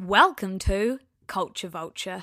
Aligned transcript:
Welcome 0.00 0.58
to 0.60 0.98
Culture 1.26 1.68
Vulture. 1.68 2.22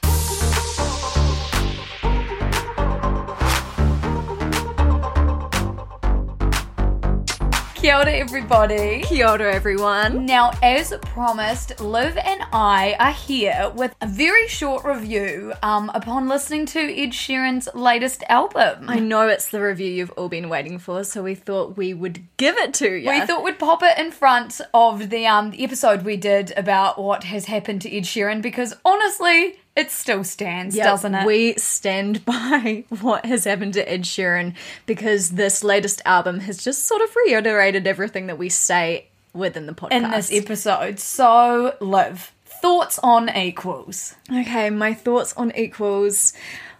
Kia 7.77 7.95
ora, 7.95 8.11
everybody. 8.11 9.03
Kia 9.03 9.27
ora, 9.27 9.53
everyone. 9.53 10.25
Now, 10.25 10.51
as 10.63 10.91
promised, 11.03 11.79
Liv 11.79 12.17
and 12.17 12.41
I 12.51 12.96
are 12.99 13.11
here 13.11 13.71
with 13.75 13.96
a 14.01 14.07
very 14.07 14.47
short 14.47 14.83
review 14.83 15.53
um, 15.61 15.92
upon 15.93 16.28
listening 16.28 16.66
to 16.68 16.79
Ed 16.79 17.11
Sheeran's 17.11 17.70
latest 17.75 18.24
album. 18.29 18.89
I 18.89 18.98
know 18.98 19.28
it's 19.28 19.50
the 19.50 19.61
review 19.61 19.92
you've 19.92 20.10
all 20.14 20.28
been 20.28 20.50
waiting 20.50 20.79
for, 20.79 21.04
so 21.04 21.21
we 21.21 21.36
thought 21.36 21.78
we 21.78 21.93
would 21.93 22.24
give 22.38 22.57
it 22.57 22.74
to 22.75 22.92
you. 22.92 23.11
We 23.11 23.24
thought 23.28 23.43
we'd 23.43 23.60
pop 23.60 23.84
it 23.84 24.00
in 24.00 24.09
front 24.09 24.59
of 24.73 25.12
the 25.12 25.28
um 25.28 25.52
the 25.52 25.64
episode 25.64 26.02
we 26.02 26.18
did 26.18 26.54
about 26.57 27.00
what 27.00 27.25
has 27.25 27.46
happened 27.46 27.84
to 27.84 27.96
Ed 27.96 28.05
Sheeran 28.05 28.41
because 28.41 28.73
honestly, 28.84 29.60
it 29.78 29.92
still 29.92 30.24
stands, 30.24 30.76
Yeah, 30.76 30.86
doesn't 30.86 31.14
it? 31.14 31.26
We 31.26 31.54
stand 31.54 32.26
by 32.26 32.84
what 32.99 33.26
has 33.26 33.45
happened 33.45 33.76
to 33.76 33.90
Ed 33.90 34.02
Sheeran 34.02 34.55
because 34.86 35.31
this 35.31 35.63
latest 35.63 36.02
album 36.03 36.41
has 36.41 36.58
just 36.58 36.86
sort 36.86 37.02
of 37.02 37.16
reiterated 37.16 37.86
everything 37.88 38.27
that 38.27 38.38
we 38.38 38.50
say 38.50 39.08
within 39.34 39.67
the 39.67 39.73
podcast. 39.73 39.91
in 39.91 40.12
this 40.12 40.34
episode. 40.34 41.00
So, 41.00 41.76
Liv, 41.80 42.31
thoughts 42.45 43.00
on 43.00 43.30
equals? 43.30 44.16
Okay, 44.31 44.70
my 44.72 44.94
thoughts 44.94 45.34
on 45.38 45.55
equals. 45.55 46.34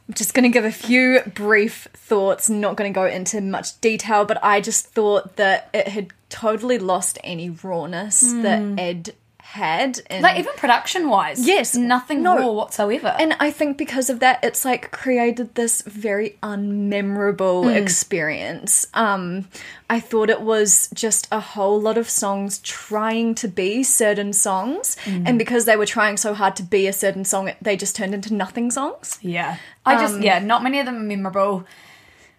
I'm 0.08 0.14
just 0.16 0.34
going 0.34 0.44
to 0.44 0.50
give 0.50 0.66
a 0.66 0.72
few 0.72 1.22
brief 1.36 1.88
thoughts, 1.94 2.50
not 2.50 2.78
going 2.78 2.92
to 2.92 2.96
go 2.98 3.06
into 3.06 3.42
much 3.42 3.80
detail, 3.82 4.26
but 4.26 4.44
I 4.44 4.62
just 4.62 4.88
thought 4.88 5.36
that 5.36 5.70
it 5.74 5.90
had 5.90 6.08
totally 6.30 6.80
lost 6.80 7.20
any 7.24 7.50
rawness 7.50 8.22
that 8.22 8.62
hmm. 8.62 8.80
Ed 8.80 9.14
had. 9.58 10.00
In, 10.10 10.22
Like 10.22 10.40
even 10.40 10.54
production 10.56 11.10
wise, 11.10 11.46
Yes, 11.46 11.76
nothing 11.76 12.24
no. 12.24 12.38
raw 12.38 12.52
whatsoever. 12.52 13.16
and 13.20 13.36
I 13.40 13.52
think 13.52 13.78
because 13.78 14.10
of 14.10 14.20
that, 14.20 14.44
it's 14.44 14.64
like 14.64 14.92
created 14.92 15.56
this 15.56 15.82
very 15.82 16.38
unmemorable 16.42 17.66
mm. 17.66 17.76
experience. 17.76 18.88
Um, 18.94 19.48
I 19.90 20.00
thought 20.00 20.30
it 20.30 20.42
was 20.42 20.90
just 20.94 21.28
a 21.32 21.40
whole 21.40 21.80
lot 21.80 21.98
of 21.98 22.10
songs 22.10 22.60
trying 22.60 23.36
to 23.36 23.48
be 23.48 23.84
certain 23.84 24.34
songs, 24.34 24.98
mm. 25.04 25.24
and 25.26 25.38
because 25.38 25.66
they 25.66 25.78
were 25.78 25.86
trying 25.86 26.18
so 26.18 26.34
hard 26.34 26.56
to 26.58 26.64
be 26.64 26.88
a 26.88 26.94
certain 26.94 27.26
song, 27.26 27.52
they 27.62 27.76
just 27.78 27.96
turned 27.96 28.14
into 28.14 28.34
nothing 28.34 28.72
songs. 28.72 29.20
yeah, 29.22 29.58
I 29.86 29.96
just 29.96 30.16
um, 30.16 30.22
yeah, 30.22 30.40
not 30.40 30.64
many 30.64 30.80
of 30.80 30.86
them 30.86 30.98
are 30.98 31.00
memorable. 31.16 31.66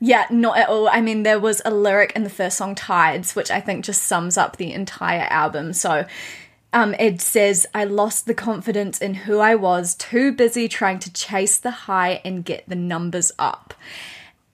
Yeah, 0.00 0.26
not 0.30 0.58
at 0.58 0.68
all. 0.68 0.88
I 0.88 1.00
mean, 1.00 1.24
there 1.24 1.40
was 1.40 1.60
a 1.64 1.72
lyric 1.72 2.12
in 2.14 2.22
the 2.22 2.30
first 2.30 2.56
song, 2.56 2.74
Tides, 2.74 3.34
which 3.34 3.50
I 3.50 3.60
think 3.60 3.84
just 3.84 4.04
sums 4.04 4.36
up 4.36 4.56
the 4.56 4.72
entire 4.72 5.26
album. 5.28 5.72
So, 5.72 6.06
um, 6.72 6.94
Ed 6.98 7.20
says, 7.20 7.66
I 7.74 7.84
lost 7.84 8.26
the 8.26 8.34
confidence 8.34 8.98
in 9.00 9.14
who 9.14 9.38
I 9.38 9.54
was, 9.54 9.94
too 9.94 10.32
busy 10.32 10.68
trying 10.68 10.98
to 11.00 11.12
chase 11.12 11.58
the 11.58 11.70
high 11.70 12.20
and 12.24 12.44
get 12.44 12.68
the 12.68 12.74
numbers 12.76 13.32
up. 13.38 13.74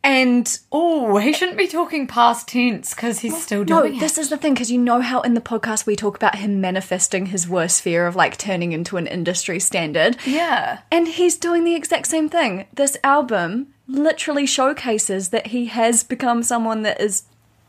And 0.02 0.58
Oh, 0.70 1.16
he 1.16 1.32
shouldn't 1.32 1.56
be 1.56 1.66
talking 1.66 2.06
past 2.06 2.48
tense 2.48 2.92
because 2.92 3.20
he's 3.20 3.42
still 3.42 3.64
doing 3.64 3.80
no, 3.80 3.86
doing 3.88 4.00
this 4.00 4.18
is 4.18 4.28
the 4.28 4.36
thing, 4.36 4.52
because 4.52 4.70
you 4.70 4.76
know 4.78 5.00
how 5.00 5.22
in 5.22 5.32
the 5.32 5.40
podcast 5.40 5.86
we 5.86 5.96
talk 5.96 6.14
about 6.14 6.34
him 6.36 6.60
manifesting 6.60 7.26
his 7.26 7.48
worst 7.48 7.80
fear 7.80 8.06
of 8.06 8.14
like 8.14 8.36
turning 8.36 8.72
into 8.72 8.98
an 8.98 9.06
industry 9.06 9.58
standard. 9.58 10.18
Yeah. 10.26 10.80
And 10.92 11.08
he's 11.08 11.38
doing 11.38 11.64
the 11.64 11.74
exact 11.74 12.06
same 12.06 12.28
thing. 12.28 12.66
This 12.74 12.98
album 13.02 13.68
literally 13.88 14.44
showcases 14.44 15.30
that 15.30 15.48
he 15.48 15.66
has 15.66 16.04
become 16.04 16.42
someone 16.42 16.82
that 16.82 17.00
is 17.00 17.22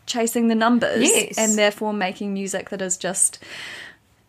chasing 0.05 0.49
the 0.49 0.55
numbers 0.55 1.03
Yes. 1.09 1.37
and 1.37 1.57
therefore 1.57 1.93
making 1.93 2.33
music 2.33 2.69
that 2.69 2.81
is 2.81 2.97
just 2.97 3.39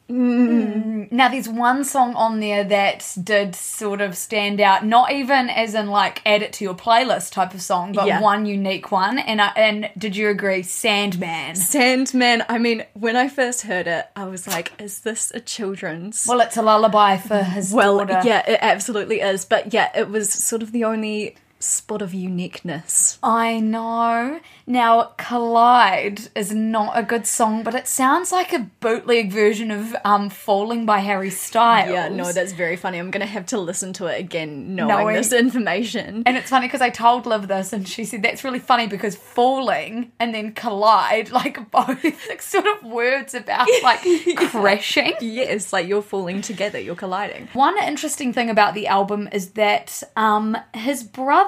Mm. 0.08 1.10
Now, 1.12 1.28
there's 1.28 1.48
one 1.48 1.84
song 1.84 2.14
on 2.14 2.40
there 2.40 2.64
that 2.64 3.16
did 3.22 3.54
sort 3.54 4.00
of 4.00 4.16
stand 4.16 4.60
out, 4.60 4.84
not 4.84 5.12
even 5.12 5.48
as 5.50 5.74
in 5.74 5.88
like 5.88 6.20
add 6.26 6.42
it 6.42 6.52
to 6.54 6.64
your 6.64 6.74
playlist 6.74 7.32
type 7.32 7.54
of 7.54 7.62
song, 7.62 7.92
but 7.92 8.06
Yeah. 8.06 8.20
one 8.20 8.46
unique 8.46 8.90
one. 8.92 9.18
And 9.18 9.40
I, 9.40 9.48
and 9.56 9.90
did 9.98 10.16
you 10.16 10.28
agree, 10.28 10.62
Sandman? 10.62 11.56
Sandman. 11.56 12.44
I 12.48 12.58
mean, 12.58 12.84
when 12.94 13.16
I 13.16 13.28
first 13.28 13.62
heard 13.62 13.86
it, 13.86 14.06
I 14.14 14.24
was 14.24 14.46
like, 14.46 14.72
is 14.80 15.00
this 15.00 15.30
a 15.34 15.40
children's? 15.40 16.26
Well, 16.28 16.40
it's 16.40 16.56
a 16.56 16.62
lullaby 16.62 17.16
for 17.18 17.42
his 17.42 17.72
Well, 17.72 17.98
daughter. 17.98 18.22
yeah, 18.24 18.42
it 18.48 18.58
absolutely 18.62 19.20
is. 19.20 19.44
But 19.44 19.72
yeah, 19.72 19.90
it 19.96 20.08
was 20.10 20.32
sort 20.32 20.62
of 20.62 20.72
the 20.72 20.84
only 20.84 21.36
spot 21.58 22.02
of 22.02 22.12
uniqueness. 22.14 23.18
I 23.22 23.60
know. 23.60 24.40
Now, 24.66 25.12
Collide 25.16 26.28
is 26.34 26.52
not 26.52 26.98
a 26.98 27.02
good 27.02 27.26
song, 27.26 27.62
but 27.62 27.74
it 27.74 27.86
sounds 27.86 28.32
like 28.32 28.52
a 28.52 28.68
bootleg 28.80 29.30
version 29.32 29.70
of 29.70 29.96
um, 30.04 30.28
Falling 30.28 30.84
by 30.84 30.98
Harry 30.98 31.30
Styles. 31.30 31.90
Yeah, 31.90 32.08
no, 32.08 32.32
that's 32.32 32.52
very 32.52 32.76
funny. 32.76 32.98
I'm 32.98 33.10
gonna 33.10 33.26
have 33.26 33.46
to 33.46 33.58
listen 33.58 33.92
to 33.94 34.06
it 34.06 34.20
again, 34.20 34.74
knowing, 34.74 34.88
Knowing- 34.88 35.16
this 35.16 35.32
information. 35.32 36.24
And 36.26 36.36
it's 36.36 36.50
funny 36.50 36.66
because 36.66 36.80
I 36.82 36.90
told 36.90 37.26
Liv 37.26 37.48
this, 37.48 37.72
and 37.72 37.88
she 37.88 38.04
said 38.04 38.22
that's 38.22 38.44
really 38.44 38.58
funny 38.58 38.86
because 38.86 39.16
falling 39.16 40.12
and 40.18 40.34
then 40.34 40.52
collide, 40.52 41.30
like 41.40 41.70
both 41.70 42.02
like, 42.28 42.42
sort 42.42 42.66
of 42.66 42.82
words 42.84 43.34
about 43.34 43.68
like 43.82 44.00
crashing. 44.50 45.14
yes, 45.20 45.72
like 45.72 45.86
you're 45.86 46.02
falling 46.02 46.42
together, 46.42 46.78
you're 46.78 46.94
colliding. 46.96 47.48
One 47.52 47.78
interesting 47.82 48.32
thing 48.32 48.50
about 48.50 48.74
the 48.74 48.88
album 48.88 49.28
is 49.32 49.50
that 49.52 50.02
um, 50.16 50.56
his 50.74 51.02
brother 51.02 51.45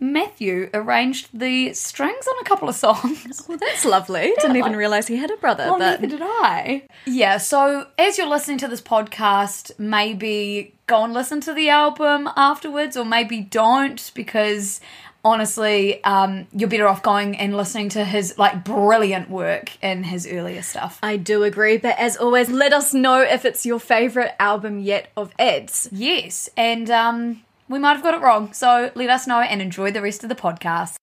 Matthew 0.00 0.70
arranged 0.74 1.28
the 1.32 1.72
strings 1.74 2.26
on 2.26 2.34
a 2.40 2.44
couple 2.44 2.68
of 2.68 2.74
songs. 2.74 3.44
Well, 3.48 3.58
that's 3.58 3.84
lovely. 3.84 4.32
Didn't 4.40 4.56
even 4.56 4.76
realize 4.76 5.08
he 5.08 5.16
had 5.16 5.30
a 5.30 5.36
brother, 5.36 5.64
Well, 5.64 5.78
but 5.78 6.00
neither 6.00 6.16
did 6.18 6.22
I. 6.24 6.86
Yeah, 7.06 7.38
so 7.38 7.86
as 7.98 8.18
you're 8.18 8.28
listening 8.28 8.58
to 8.58 8.68
this 8.68 8.80
podcast, 8.80 9.78
maybe 9.78 10.74
go 10.86 11.04
and 11.04 11.12
listen 11.12 11.40
to 11.42 11.52
the 11.54 11.68
album 11.68 12.28
afterwards, 12.36 12.96
or 12.96 13.04
maybe 13.04 13.40
don't, 13.40 14.10
because 14.14 14.80
honestly, 15.24 16.02
um, 16.04 16.46
you're 16.52 16.68
better 16.68 16.88
off 16.88 17.02
going 17.02 17.36
and 17.36 17.56
listening 17.56 17.88
to 17.90 18.04
his 18.04 18.36
like 18.38 18.64
brilliant 18.64 19.30
work 19.30 19.70
in 19.82 20.02
his 20.04 20.26
earlier 20.26 20.62
stuff. 20.62 20.98
I 21.02 21.16
do 21.16 21.44
agree. 21.44 21.76
But 21.78 21.98
as 21.98 22.16
always, 22.16 22.48
let 22.50 22.72
us 22.72 22.92
know 22.92 23.20
if 23.20 23.44
it's 23.44 23.64
your 23.64 23.80
favorite 23.80 24.34
album 24.38 24.78
yet 24.80 25.10
of 25.16 25.32
Ed's. 25.38 25.88
Yes, 25.92 26.48
and 26.56 26.90
um, 26.90 27.42
we 27.72 27.78
might 27.78 27.94
have 27.94 28.02
got 28.02 28.12
it 28.12 28.20
wrong, 28.20 28.52
so 28.52 28.90
let 28.94 29.08
us 29.08 29.26
know 29.26 29.40
and 29.40 29.62
enjoy 29.62 29.90
the 29.90 30.02
rest 30.02 30.22
of 30.22 30.28
the 30.28 30.34
podcast. 30.34 30.96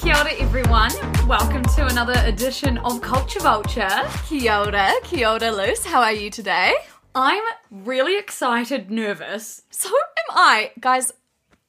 Kia 0.00 0.14
ora, 0.14 0.32
everyone. 0.38 0.92
Welcome 1.26 1.64
to 1.74 1.86
another 1.86 2.14
edition 2.24 2.78
of 2.78 3.02
Culture 3.02 3.40
Vulture. 3.40 3.90
Kia 4.28 4.58
ora, 4.58 4.92
kia 5.02 5.28
ora, 5.28 5.50
Luce. 5.50 5.84
How 5.84 6.02
are 6.02 6.12
you 6.12 6.30
today? 6.30 6.72
I'm 7.16 7.42
really 7.70 8.16
excited, 8.16 8.92
nervous. 8.92 9.62
So 9.70 9.88
am 9.88 10.36
I, 10.36 10.70
guys. 10.78 11.12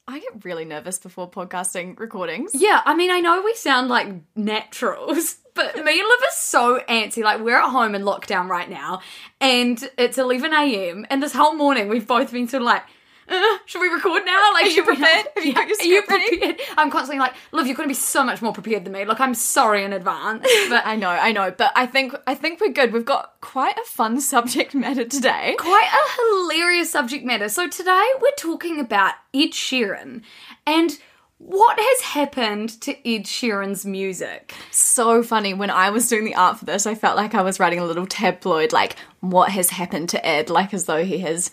I 0.08 0.20
get 0.20 0.42
really 0.42 0.64
nervous 0.64 0.98
before 0.98 1.30
podcasting 1.30 1.98
recordings. 2.00 2.52
Yeah, 2.54 2.80
I 2.86 2.94
mean, 2.94 3.10
I 3.10 3.20
know 3.20 3.42
we 3.42 3.54
sound 3.54 3.88
like 3.88 4.08
naturals, 4.34 5.36
but 5.54 5.74
me 5.74 5.80
and 5.80 6.08
Liv 6.08 6.20
are 6.20 6.32
so 6.32 6.80
antsy. 6.88 7.22
Like, 7.22 7.40
we're 7.40 7.58
at 7.58 7.68
home 7.68 7.94
in 7.94 8.02
lockdown 8.02 8.48
right 8.48 8.70
now, 8.70 9.02
and 9.38 9.78
it's 9.98 10.16
11 10.16 10.50
a.m., 10.54 11.04
and 11.10 11.22
this 11.22 11.34
whole 11.34 11.54
morning 11.54 11.88
we've 11.88 12.06
both 12.06 12.32
been 12.32 12.48
sort 12.48 12.62
of 12.62 12.66
like, 12.66 12.84
uh, 13.28 13.58
should 13.66 13.80
we 13.80 13.88
record 13.88 14.24
now? 14.24 14.52
Like, 14.52 14.64
Are 14.64 14.68
you 14.68 14.72
should 14.74 14.86
we- 14.86 14.96
prepared? 14.96 15.26
Have 15.36 15.44
you 15.44 15.52
Yeah, 15.52 15.60
are 15.80 15.84
you 15.84 16.02
prepared? 16.02 16.60
I'm 16.76 16.90
constantly 16.90 17.18
like, 17.20 17.34
love, 17.52 17.66
you're 17.66 17.76
going 17.76 17.86
to 17.88 17.90
be 17.90 17.94
so 17.94 18.24
much 18.24 18.40
more 18.42 18.52
prepared 18.52 18.84
than 18.84 18.92
me. 18.92 19.04
Look, 19.04 19.20
I'm 19.20 19.34
sorry 19.34 19.84
in 19.84 19.92
advance, 19.92 20.46
but 20.68 20.86
I 20.86 20.96
know, 20.96 21.10
I 21.10 21.32
know, 21.32 21.50
but 21.56 21.72
I 21.76 21.86
think 21.86 22.14
I 22.26 22.34
think 22.34 22.60
we're 22.60 22.72
good. 22.72 22.92
We've 22.92 23.04
got 23.04 23.34
quite 23.40 23.76
a 23.76 23.84
fun 23.86 24.20
subject 24.34 24.74
matter 24.74 25.04
today. 25.04 25.56
quite 25.58 25.88
a 25.92 26.22
hilarious 26.42 26.90
subject 26.90 27.24
matter. 27.24 27.48
So 27.48 27.68
today 27.68 28.06
we're 28.20 28.30
talking 28.38 28.80
about 28.80 29.14
Ed 29.34 29.50
Sheeran 29.52 30.22
and 30.66 30.98
what 31.38 31.78
has 31.78 32.00
happened 32.00 32.68
to 32.82 32.92
Ed 33.08 33.22
Sheeran's 33.24 33.86
music. 33.86 34.52
So 34.70 35.22
funny. 35.22 35.54
When 35.54 35.70
I 35.70 35.90
was 35.90 36.08
doing 36.08 36.24
the 36.24 36.34
art 36.34 36.58
for 36.58 36.64
this, 36.64 36.86
I 36.86 36.94
felt 36.94 37.16
like 37.16 37.34
I 37.34 37.42
was 37.42 37.60
writing 37.60 37.78
a 37.78 37.84
little 37.84 38.06
tabloid, 38.06 38.72
like 38.72 38.96
what 39.20 39.50
has 39.50 39.70
happened 39.70 40.08
to 40.10 40.26
Ed, 40.26 40.50
like 40.50 40.74
as 40.74 40.86
though 40.86 41.04
he 41.04 41.18
has, 41.18 41.50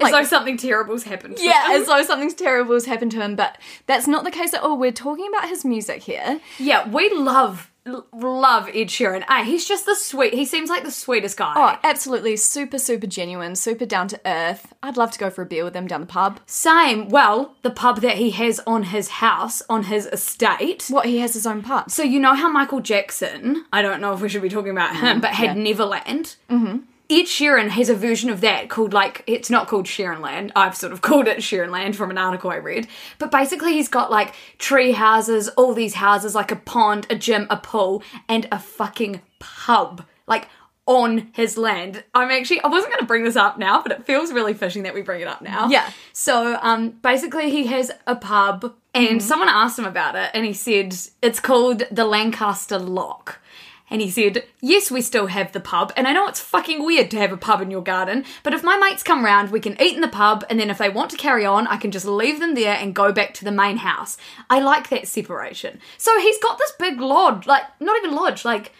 As 0.00 0.10
though 0.10 0.24
something 0.24 0.56
terrible's 0.56 1.04
happened. 1.04 1.36
to 1.36 1.42
yeah, 1.42 1.66
him. 1.70 1.80
as 1.82 1.86
though 1.86 2.02
something's 2.02 2.34
terrible 2.34 2.74
has 2.74 2.86
happened 2.86 3.10
to 3.12 3.20
him. 3.20 3.36
But 3.36 3.58
that's 3.86 4.06
not 4.06 4.24
the 4.24 4.30
case 4.30 4.54
at 4.54 4.62
all. 4.62 4.78
We're 4.78 4.90
talking 4.92 5.28
about 5.28 5.48
his 5.48 5.64
music 5.64 6.02
here. 6.02 6.40
Yeah, 6.58 6.88
we 6.88 7.10
love 7.10 7.70
l- 7.86 8.06
love 8.12 8.68
Ed 8.68 8.88
Sheeran. 8.88 9.24
Ah, 9.28 9.42
he's 9.44 9.66
just 9.66 9.86
the 9.86 9.94
sweet. 9.94 10.34
He 10.34 10.44
seems 10.44 10.68
like 10.68 10.84
the 10.84 10.90
sweetest 10.90 11.36
guy. 11.36 11.54
Oh, 11.56 11.78
absolutely, 11.82 12.36
super, 12.36 12.78
super 12.78 13.06
genuine, 13.06 13.56
super 13.56 13.86
down 13.86 14.08
to 14.08 14.20
earth. 14.26 14.74
I'd 14.82 14.96
love 14.96 15.10
to 15.12 15.18
go 15.18 15.30
for 15.30 15.42
a 15.42 15.46
beer 15.46 15.64
with 15.64 15.74
him 15.74 15.86
down 15.86 16.00
the 16.00 16.06
pub. 16.06 16.40
Same. 16.46 17.08
Well, 17.08 17.54
the 17.62 17.70
pub 17.70 18.00
that 18.00 18.16
he 18.16 18.30
has 18.32 18.60
on 18.66 18.84
his 18.84 19.08
house, 19.08 19.62
on 19.70 19.84
his 19.84 20.06
estate. 20.06 20.86
What 20.90 21.06
he 21.06 21.18
has 21.18 21.34
his 21.34 21.46
own 21.46 21.62
pub. 21.62 21.90
So 21.90 22.02
you 22.02 22.18
know 22.20 22.34
how 22.34 22.50
Michael 22.50 22.80
Jackson, 22.80 23.64
I 23.72 23.82
don't 23.82 24.00
know 24.00 24.12
if 24.12 24.20
we 24.20 24.28
should 24.28 24.42
be 24.42 24.48
talking 24.48 24.72
about 24.72 24.96
him, 24.96 25.20
but 25.20 25.30
had 25.30 25.56
Neverland. 25.56 26.36
Mm-hmm. 26.50 26.78
Ed 27.08 27.24
Sheeran 27.24 27.68
has 27.68 27.88
a 27.88 27.94
version 27.94 28.30
of 28.30 28.40
that 28.40 28.68
called 28.68 28.92
like 28.92 29.22
it's 29.26 29.50
not 29.50 29.68
called 29.68 29.86
Sheeran 29.86 30.20
Land. 30.20 30.52
I've 30.56 30.76
sort 30.76 30.92
of 30.92 31.00
called 31.02 31.28
it 31.28 31.38
Sheeran 31.38 31.70
Land 31.70 31.96
from 31.96 32.10
an 32.10 32.18
article 32.18 32.50
I 32.50 32.56
read. 32.56 32.88
But 33.18 33.30
basically 33.30 33.74
he's 33.74 33.88
got 33.88 34.10
like 34.10 34.34
tree 34.58 34.92
houses, 34.92 35.48
all 35.50 35.74
these 35.74 35.94
houses, 35.94 36.34
like 36.34 36.50
a 36.50 36.56
pond, 36.56 37.06
a 37.10 37.14
gym, 37.14 37.46
a 37.50 37.56
pool, 37.56 38.02
and 38.28 38.48
a 38.50 38.58
fucking 38.58 39.22
pub. 39.38 40.04
Like 40.26 40.48
on 40.86 41.28
his 41.32 41.58
land. 41.58 42.04
I'm 42.14 42.30
actually 42.30 42.60
I 42.60 42.68
wasn't 42.68 42.94
gonna 42.94 43.06
bring 43.06 43.24
this 43.24 43.36
up 43.36 43.58
now, 43.58 43.82
but 43.82 43.92
it 43.92 44.06
feels 44.06 44.32
really 44.32 44.54
fishing 44.54 44.84
that 44.84 44.94
we 44.94 45.02
bring 45.02 45.20
it 45.20 45.28
up 45.28 45.42
now. 45.42 45.68
Yeah. 45.68 45.90
So 46.12 46.58
um 46.62 46.90
basically 46.90 47.50
he 47.50 47.66
has 47.66 47.90
a 48.06 48.14
pub 48.14 48.74
and 48.94 49.22
someone 49.22 49.48
asked 49.48 49.78
him 49.78 49.84
about 49.84 50.14
it 50.14 50.30
and 50.32 50.46
he 50.46 50.52
said 50.52 50.96
it's 51.22 51.40
called 51.40 51.82
the 51.90 52.04
Lancaster 52.04 52.78
Lock. 52.78 53.40
And 53.88 54.00
he 54.00 54.10
said, 54.10 54.44
Yes, 54.60 54.90
we 54.90 55.00
still 55.00 55.26
have 55.28 55.52
the 55.52 55.60
pub. 55.60 55.92
And 55.96 56.08
I 56.08 56.12
know 56.12 56.26
it's 56.26 56.40
fucking 56.40 56.84
weird 56.84 57.10
to 57.12 57.18
have 57.18 57.32
a 57.32 57.36
pub 57.36 57.60
in 57.60 57.70
your 57.70 57.82
garden, 57.82 58.24
but 58.42 58.52
if 58.52 58.64
my 58.64 58.76
mates 58.76 59.02
come 59.02 59.24
round, 59.24 59.50
we 59.50 59.60
can 59.60 59.80
eat 59.80 59.94
in 59.94 60.00
the 60.00 60.08
pub, 60.08 60.44
and 60.50 60.58
then 60.58 60.70
if 60.70 60.78
they 60.78 60.88
want 60.88 61.10
to 61.10 61.16
carry 61.16 61.44
on, 61.44 61.66
I 61.66 61.76
can 61.76 61.90
just 61.90 62.06
leave 62.06 62.40
them 62.40 62.54
there 62.54 62.76
and 62.76 62.94
go 62.94 63.12
back 63.12 63.34
to 63.34 63.44
the 63.44 63.52
main 63.52 63.78
house. 63.78 64.16
I 64.50 64.60
like 64.60 64.88
that 64.90 65.08
separation. 65.08 65.80
So 65.98 66.18
he's 66.20 66.38
got 66.38 66.58
this 66.58 66.72
big 66.78 67.00
lodge, 67.00 67.46
like, 67.46 67.64
not 67.80 67.96
even 67.98 68.14
lodge, 68.14 68.44
like, 68.44 68.72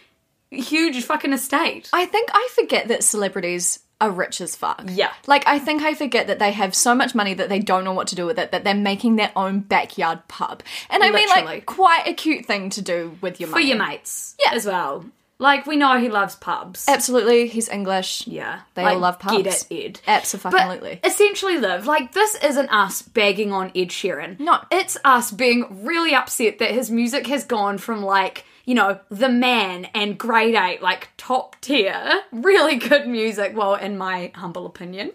huge 0.50 1.03
fucking 1.03 1.32
estate. 1.32 1.88
I 1.93 2.06
think 2.06 2.31
I 2.32 2.49
forget 2.55 2.88
that 2.88 3.05
celebrities 3.05 3.81
are 4.01 4.11
rich 4.11 4.41
as 4.41 4.55
fuck. 4.55 4.85
Yeah. 4.93 5.13
Like, 5.27 5.47
I 5.47 5.59
think 5.59 5.83
I 5.83 5.95
forget 5.95 6.27
that 6.27 6.39
they 6.39 6.53
have 6.53 6.75
so 6.75 6.95
much 6.95 7.15
money 7.15 7.35
that 7.35 7.49
they 7.49 7.59
don't 7.59 7.85
know 7.85 7.93
what 7.95 8.09
to 8.09 8.15
do 8.15 8.27
with 8.27 8.39
it, 8.39 8.53
that 8.53 8.63
they're 8.65 8.75
making 8.75 9.17
their 9.17 9.33
own 9.35 9.61
backyard 9.61 10.21
pub. 10.29 10.63
And 10.91 11.03
I 11.03 11.11
mean, 11.11 11.29
like, 11.29 11.67
quite 11.67 12.07
a 12.07 12.13
cute 12.13 12.45
thing 12.45 12.71
to 12.71 12.83
do 12.83 13.17
with 13.21 13.41
your 13.41 13.49
For 13.49 13.55
money. 13.57 13.69
your 13.69 13.79
mates. 13.79 14.37
Yeah. 14.45 14.55
As 14.55 14.67
well. 14.67 15.05
Like, 15.39 15.67
we 15.67 15.77
know 15.77 15.99
he 15.99 16.09
loves 16.09 16.35
pubs. 16.35 16.87
Absolutely. 16.89 17.47
He's 17.47 17.69
English. 17.69 18.27
Yeah. 18.27 18.61
They 18.75 18.83
Like, 18.85 18.95
all 18.95 19.01
love 19.01 19.19
pubs. 19.19 19.43
Get 19.43 19.67
it, 19.71 19.85
Ed. 19.85 20.01
Absolutely. 20.07 20.99
But 21.03 21.11
essentially, 21.11 21.59
live 21.59 21.87
like, 21.87 22.13
this 22.13 22.37
isn't 22.37 22.71
us 22.71 23.03
bagging 23.03 23.53
on 23.53 23.67
Ed 23.75 23.89
Sheeran. 23.89 24.41
No. 24.41 24.59
It's 24.71 24.97
us 25.05 25.31
being 25.31 25.85
really 25.85 26.15
upset 26.15 26.59
that 26.59 26.71
his 26.71 26.91
music 26.91 27.27
has 27.27 27.45
gone 27.45 27.77
from, 27.77 28.03
like, 28.03 28.45
you 28.67 28.75
know, 28.75 29.01
The 29.09 29.31
Man 29.31 29.87
and 29.95 30.19
Grade 30.19 30.55
8, 30.55 30.83
like, 30.83 31.09
top 31.17 31.57
tier, 31.63 32.23
really 32.33 32.77
good 32.77 33.09
music, 33.09 33.57
well, 33.57 33.77
in 33.77 33.97
my 33.97 34.33
humble 34.35 34.67
opinion, 34.67 35.13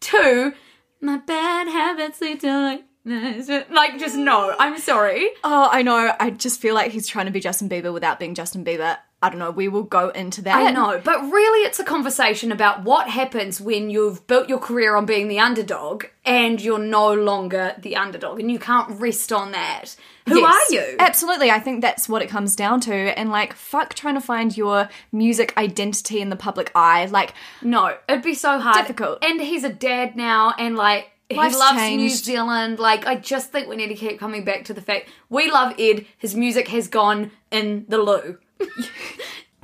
to 0.00 0.54
My 1.00 1.18
Bad 1.18 1.68
Habits 1.68 2.20
Lead 2.22 2.40
to, 2.40 2.58
like, 2.60 2.84
like, 3.04 3.98
just 3.98 4.16
no, 4.16 4.54
I'm 4.58 4.78
sorry. 4.78 5.28
Oh, 5.42 5.68
I 5.70 5.82
know. 5.82 6.14
I 6.20 6.30
just 6.30 6.60
feel 6.60 6.76
like 6.76 6.92
he's 6.92 7.08
trying 7.08 7.26
to 7.26 7.32
be 7.32 7.40
Justin 7.40 7.68
Bieber 7.68 7.92
without 7.92 8.20
being 8.20 8.36
Justin 8.36 8.64
Bieber. 8.64 8.96
I 9.22 9.28
don't 9.30 9.38
know. 9.38 9.52
We 9.52 9.68
will 9.68 9.84
go 9.84 10.08
into 10.08 10.42
that. 10.42 10.56
I 10.56 10.70
know, 10.72 11.00
but 11.02 11.20
really 11.30 11.64
it's 11.64 11.78
a 11.78 11.84
conversation 11.84 12.50
about 12.50 12.82
what 12.82 13.08
happens 13.08 13.60
when 13.60 13.88
you've 13.88 14.26
built 14.26 14.48
your 14.48 14.58
career 14.58 14.96
on 14.96 15.06
being 15.06 15.28
the 15.28 15.38
underdog 15.38 16.06
and 16.24 16.60
you're 16.60 16.80
no 16.80 17.14
longer 17.14 17.76
the 17.78 17.94
underdog 17.94 18.40
and 18.40 18.50
you 18.50 18.58
can't 18.58 19.00
rest 19.00 19.32
on 19.32 19.52
that. 19.52 19.94
Who 20.28 20.40
Yes. 20.40 20.54
are 20.70 20.74
you? 20.74 20.96
Absolutely. 20.98 21.50
I 21.52 21.60
think 21.60 21.82
that's 21.82 22.08
what 22.08 22.20
it 22.22 22.28
comes 22.28 22.56
down 22.56 22.80
to. 22.82 22.92
And 22.94 23.30
like, 23.30 23.52
fuck 23.54 23.94
trying 23.94 24.14
to 24.14 24.20
find 24.20 24.56
your 24.56 24.88
music 25.12 25.56
identity 25.56 26.20
in 26.20 26.28
the 26.28 26.36
public 26.36 26.72
eye. 26.74 27.06
Like, 27.06 27.34
No, 27.62 27.96
it'd 28.08 28.22
be 28.22 28.34
so 28.34 28.58
hard. 28.58 28.76
Difficult. 28.76 29.24
And 29.24 29.40
he's 29.40 29.62
a 29.64 29.72
dad 29.72 30.16
now 30.16 30.52
and 30.58 30.76
like 30.76 31.10
Life's 31.30 31.54
he 31.54 31.60
loves 31.60 31.90
New. 31.96 32.08
Zealand. 32.10 32.78
Like 32.78 33.06
I 33.06 33.14
just 33.14 33.52
think 33.52 33.68
we 33.68 33.76
need 33.76 33.88
to 33.88 33.94
keep 33.94 34.18
coming 34.18 34.44
back 34.44 34.64
to 34.66 34.74
the 34.74 34.82
fact 34.82 35.08
we 35.30 35.50
love 35.50 35.74
Ed. 35.78 36.06
His 36.18 36.34
music 36.34 36.68
has 36.68 36.88
gone 36.88 37.30
in 37.50 37.84
the 37.88 37.98
loo. 37.98 38.38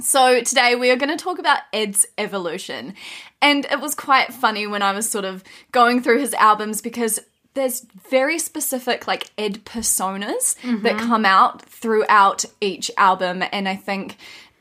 So 0.01 0.41
today 0.43 0.77
we 0.77 0.91
are 0.91 0.97
going 0.97 1.17
to 1.17 1.23
talk 1.23 1.39
about 1.41 1.59
Ed's 1.73 2.07
evolution. 2.17 2.95
And 3.43 3.65
it 3.67 3.81
was 3.81 3.95
quite 3.95 4.33
funny 4.33 4.67
when 4.67 4.81
I 4.81 4.93
was 4.93 5.11
sort 5.11 5.25
of 5.25 5.43
going 5.73 6.03
through 6.03 6.21
his 6.21 6.35
albums 6.35 6.81
because 6.81 7.19
there's 7.55 7.85
very 8.09 8.39
specific 8.39 9.09
like 9.09 9.31
Ed 9.37 9.65
personas 9.65 10.55
that 10.83 10.97
mm-hmm. 10.97 11.07
come 11.09 11.25
out 11.25 11.63
throughout 11.63 12.45
each 12.61 12.91
album 12.97 13.43
and 13.51 13.69
I 13.69 13.75
think 13.75 14.17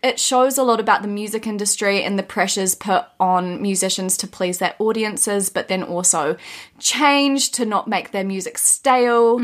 it 0.08 0.20
shows 0.20 0.58
a 0.58 0.64
lot 0.64 0.80
about 0.80 1.02
the 1.02 1.08
music 1.08 1.46
industry 1.46 2.04
and 2.04 2.18
the 2.18 2.24
pressures 2.24 2.74
put 2.74 3.06
on 3.20 3.62
musicians 3.62 4.18
to 4.18 4.28
please 4.28 4.58
their 4.58 4.76
audiences, 4.80 5.50
but 5.50 5.68
then 5.68 5.84
also 5.84 6.38
change 6.80 7.52
to 7.52 7.66
not 7.66 7.88
make 7.88 8.12
their 8.12 8.24
music 8.24 8.58
stale. 8.58 9.38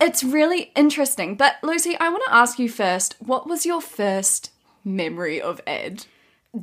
It's 0.00 0.24
really 0.24 0.72
interesting. 0.74 1.36
But 1.36 1.56
Lucy, 1.62 1.96
I 1.98 2.08
want 2.08 2.24
to 2.26 2.34
ask 2.34 2.58
you 2.58 2.68
first 2.68 3.16
what 3.18 3.46
was 3.46 3.66
your 3.66 3.80
first 3.80 4.50
memory 4.84 5.40
of 5.40 5.60
Ed? 5.66 6.06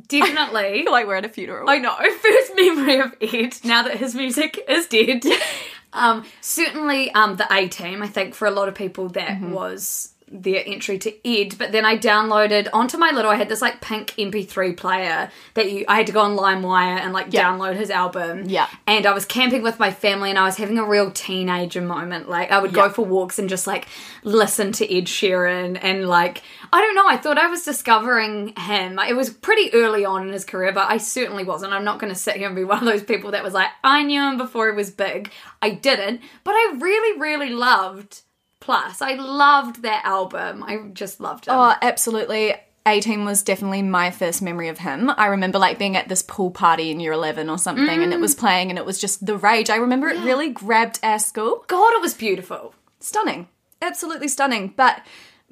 Definitely. 0.07 0.85
like 0.89 1.07
we're 1.07 1.15
at 1.15 1.25
a 1.25 1.29
funeral. 1.29 1.69
I 1.69 1.77
know. 1.77 1.95
First 2.21 2.55
memory 2.55 2.99
of 2.99 3.15
Ed, 3.21 3.57
now 3.63 3.83
that 3.83 3.97
his 3.97 4.15
music 4.15 4.63
is 4.67 4.87
dead. 4.87 5.23
um, 5.93 6.25
certainly 6.39 7.11
um, 7.11 7.35
the 7.35 7.47
A 7.51 7.67
Team, 7.67 8.01
I 8.01 8.07
think 8.07 8.33
for 8.33 8.47
a 8.47 8.51
lot 8.51 8.67
of 8.67 8.75
people 8.75 9.09
that 9.09 9.41
was 9.41 10.13
their 10.31 10.63
entry 10.65 10.97
to 10.99 11.27
Ed. 11.27 11.55
But 11.57 11.71
then 11.71 11.85
I 11.85 11.97
downloaded 11.97 12.69
onto 12.73 12.97
my 12.97 13.11
little, 13.11 13.29
I 13.29 13.35
had 13.35 13.49
this 13.49 13.61
like 13.61 13.81
pink 13.81 14.11
MP3 14.17 14.75
player 14.77 15.29
that 15.55 15.71
you, 15.71 15.85
I 15.87 15.97
had 15.97 16.07
to 16.07 16.13
go 16.13 16.21
on 16.21 16.37
LimeWire 16.37 16.99
and 16.99 17.13
like 17.13 17.29
download 17.29 17.75
his 17.75 17.89
album. 17.89 18.47
Yeah. 18.47 18.67
And 18.87 19.05
I 19.05 19.13
was 19.13 19.25
camping 19.25 19.61
with 19.61 19.79
my 19.79 19.91
family 19.91 20.29
and 20.29 20.39
I 20.39 20.45
was 20.45 20.57
having 20.57 20.77
a 20.77 20.85
real 20.85 21.11
teenager 21.11 21.81
moment. 21.81 22.29
Like 22.29 22.51
I 22.51 22.59
would 22.59 22.73
go 22.73 22.89
for 22.89 23.05
walks 23.05 23.39
and 23.39 23.49
just 23.49 23.67
like 23.67 23.87
listen 24.23 24.71
to 24.73 24.85
Ed 24.97 25.05
Sheeran 25.05 25.77
and 25.81 26.07
like, 26.07 26.41
I 26.71 26.79
don't 26.79 26.95
know, 26.95 27.07
I 27.07 27.17
thought 27.17 27.37
I 27.37 27.47
was 27.47 27.63
discovering 27.63 28.53
him. 28.57 28.97
It 28.99 29.15
was 29.15 29.29
pretty 29.29 29.73
early 29.73 30.05
on 30.05 30.27
in 30.27 30.33
his 30.33 30.45
career, 30.45 30.71
but 30.71 30.89
I 30.89 30.97
certainly 30.97 31.43
wasn't. 31.43 31.73
I'm 31.73 31.83
not 31.83 31.99
going 31.99 32.13
to 32.13 32.19
sit 32.19 32.37
here 32.37 32.47
and 32.47 32.55
be 32.55 32.63
one 32.71 32.79
of 32.79 32.85
those 32.85 33.03
people 33.03 33.31
that 33.31 33.43
was 33.43 33.53
like, 33.53 33.69
I 33.83 34.03
knew 34.03 34.21
him 34.21 34.37
before 34.37 34.69
he 34.69 34.75
was 34.75 34.89
big. 34.89 35.31
I 35.61 35.71
didn't, 35.71 36.21
but 36.43 36.51
I 36.51 36.77
really, 36.79 37.19
really 37.19 37.49
loved 37.49 38.21
Plus. 38.61 39.01
I 39.01 39.15
loved 39.15 39.81
that 39.81 40.05
album. 40.05 40.63
I 40.63 40.77
just 40.93 41.19
loved 41.19 41.47
it. 41.47 41.51
Oh, 41.51 41.73
absolutely. 41.81 42.55
18 42.85 43.25
was 43.25 43.43
definitely 43.43 43.81
my 43.81 44.09
first 44.09 44.41
memory 44.41 44.69
of 44.69 44.77
him. 44.77 45.11
I 45.15 45.27
remember 45.27 45.59
like 45.59 45.77
being 45.77 45.97
at 45.97 46.07
this 46.07 46.23
pool 46.23 46.49
party 46.49 46.89
in 46.89 46.99
year 46.99 47.11
11 47.11 47.49
or 47.49 47.57
something 47.57 48.01
and 48.01 48.13
it 48.13 48.17
mm. 48.17 48.21
was 48.21 48.33
playing 48.33 48.69
and 48.69 48.79
it 48.79 48.85
was 48.85 48.99
just 48.99 49.25
the 49.25 49.37
rage. 49.37 49.69
I 49.69 49.75
remember 49.75 50.07
it 50.07 50.23
really 50.23 50.49
grabbed 50.49 50.99
our 51.03 51.19
school. 51.19 51.63
God, 51.67 51.93
it 51.93 52.01
was 52.01 52.13
beautiful. 52.13 52.73
Stunning. 52.99 53.49
Absolutely 53.81 54.29
stunning. 54.29 54.73
But 54.75 55.01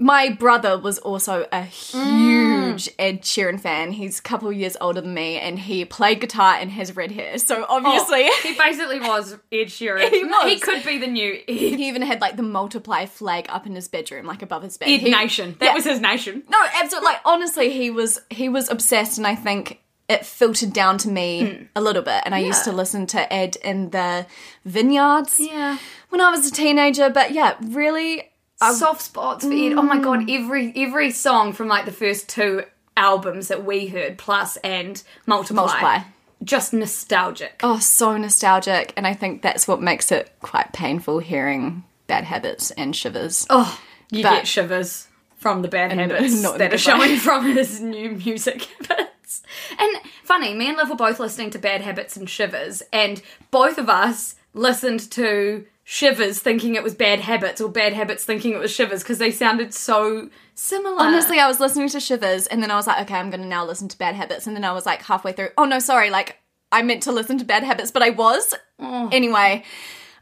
my 0.01 0.29
brother 0.29 0.77
was 0.77 0.97
also 0.97 1.45
a 1.51 1.61
huge 1.61 2.85
mm. 2.85 2.93
Ed 2.97 3.21
Sheeran 3.21 3.59
fan. 3.59 3.91
He's 3.91 4.17
a 4.19 4.21
couple 4.21 4.49
years 4.51 4.77
older 4.79 5.01
than 5.01 5.13
me 5.13 5.37
and 5.37 5.59
he 5.59 5.83
played 5.83 6.21
guitar 6.21 6.55
and 6.55 6.71
has 6.71 6.95
red 6.95 7.11
hair. 7.11 7.37
So 7.37 7.65
obviously 7.67 8.23
oh, 8.27 8.39
he 8.41 8.55
basically 8.55 9.01
was 9.01 9.33
Ed 9.51 9.67
Sheeran. 9.67 10.09
He 10.19 10.23
was. 10.23 10.51
He 10.53 10.59
could 10.59 10.85
be 10.85 10.97
the 10.97 11.07
new 11.07 11.33
Ed, 11.33 11.53
he 11.53 11.87
even 11.89 12.01
had 12.01 12.21
like 12.21 12.37
the 12.37 12.43
multiply 12.43 13.05
flag 13.05 13.47
up 13.49 13.67
in 13.67 13.75
his 13.75 13.89
bedroom, 13.89 14.25
like 14.25 14.41
above 14.41 14.63
his 14.63 14.77
bed. 14.77 14.87
Ed 14.87 15.01
He- 15.01 15.11
Nation. 15.11 15.57
That 15.59 15.65
Yeah. 15.65 15.73
was 15.73 15.83
his 15.83 15.99
nation. 15.99 16.43
No, 16.49 16.57
absolutely. 16.75 17.05
Like 17.05 17.21
honestly, 17.25 17.71
he 17.71 17.91
was 17.91 18.21
he 18.29 18.47
was 18.47 18.69
obsessed, 18.69 19.17
and 19.17 19.27
I 19.27 19.35
think 19.35 19.81
it 20.07 20.25
filtered 20.25 20.71
down 20.71 20.97
to 20.99 21.09
me 21.09 21.45
hmm. 21.45 21.63
a 21.75 21.81
little 21.81 22.01
bit. 22.01 22.23
And 22.25 22.33
I 22.33 22.39
used 22.39 22.63
to 22.63 22.71
listen 22.71 23.05
to 23.07 23.31
Ed 23.31 23.57
in 23.63 23.89
the 23.89 24.25
vineyards. 24.63 25.39
Yeah. 25.39 25.77
When 26.07 26.21
I 26.21 26.31
was 26.31 26.47
a 26.47 26.51
teenager, 26.51 27.09
but 27.09 27.33
yeah, 27.33 27.55
really. 27.61 28.31
Soft 28.61 29.01
spots 29.01 29.45
for 29.45 29.53
Ed. 29.53 29.73
Oh 29.73 29.81
my 29.81 29.99
god, 29.99 30.19
mm. 30.19 30.43
every 30.43 30.73
every 30.75 31.11
song 31.11 31.53
from 31.53 31.67
like 31.67 31.85
the 31.85 31.91
first 31.91 32.27
two 32.27 32.63
albums 32.97 33.47
that 33.47 33.65
we 33.65 33.87
heard, 33.87 34.17
Plus 34.17 34.57
and 34.57 35.01
Multiply. 35.25 35.61
Multiply. 35.63 35.99
Just 36.43 36.73
nostalgic. 36.73 37.59
Oh, 37.63 37.79
so 37.79 38.15
nostalgic, 38.17 38.93
and 38.95 39.05
I 39.05 39.13
think 39.13 39.41
that's 39.41 39.67
what 39.67 39.81
makes 39.81 40.11
it 40.11 40.31
quite 40.41 40.71
painful 40.73 41.19
hearing 41.19 41.83
Bad 42.07 42.23
Habits 42.25 42.71
and 42.71 42.95
Shivers. 42.95 43.45
Oh, 43.49 43.79
you 44.09 44.23
But- 44.23 44.35
get 44.35 44.47
shivers 44.47 45.07
from 45.37 45.61
the 45.61 45.69
bad 45.69 45.93
habits 45.93 46.41
not 46.41 46.57
that 46.57 46.73
are 46.73 46.77
showing 46.77 47.15
from 47.17 47.45
his 47.55 47.79
new 47.79 48.11
music 48.11 48.63
habits. 48.87 49.41
And 49.77 49.97
funny, 50.23 50.53
me 50.53 50.67
and 50.67 50.75
Liv 50.77 50.89
were 50.89 50.95
both 50.95 51.19
listening 51.19 51.49
to 51.51 51.59
Bad 51.59 51.81
Habits 51.81 52.17
and 52.17 52.29
Shivers, 52.29 52.83
and 52.91 53.21
both 53.51 53.77
of 53.77 53.87
us 53.89 54.35
listened 54.53 55.09
to 55.11 55.65
Shivers 55.91 56.37
thinking 56.37 56.75
it 56.75 56.83
was 56.83 56.93
Bad 56.93 57.19
Habits, 57.19 57.59
or 57.59 57.67
Bad 57.67 57.93
Habits 57.93 58.23
thinking 58.23 58.53
it 58.53 58.59
was 58.59 58.71
Shivers, 58.71 59.01
because 59.01 59.17
they 59.17 59.31
sounded 59.31 59.73
so 59.73 60.29
similar. 60.53 61.01
Honestly, 61.01 61.39
I 61.39 61.47
was 61.47 61.59
listening 61.59 61.89
to 61.89 61.99
Shivers, 61.99 62.45
and 62.45 62.61
then 62.61 62.69
I 62.69 62.75
was 62.75 62.85
like, 62.85 63.01
okay, 63.01 63.15
I'm 63.15 63.31
going 63.31 63.41
to 63.41 63.47
now 63.47 63.65
listen 63.65 63.87
to 63.87 63.97
Bad 63.97 64.13
Habits, 64.13 64.45
and 64.45 64.55
then 64.55 64.63
I 64.63 64.71
was 64.71 64.85
like 64.85 65.01
halfway 65.01 65.31
through, 65.31 65.49
oh 65.57 65.65
no, 65.65 65.79
sorry, 65.79 66.11
like 66.11 66.37
I 66.71 66.83
meant 66.83 67.01
to 67.03 67.11
listen 67.11 67.39
to 67.39 67.43
Bad 67.43 67.63
Habits, 67.63 67.89
but 67.89 68.03
I 68.03 68.11
was. 68.11 68.53
Anyway, 68.79 69.63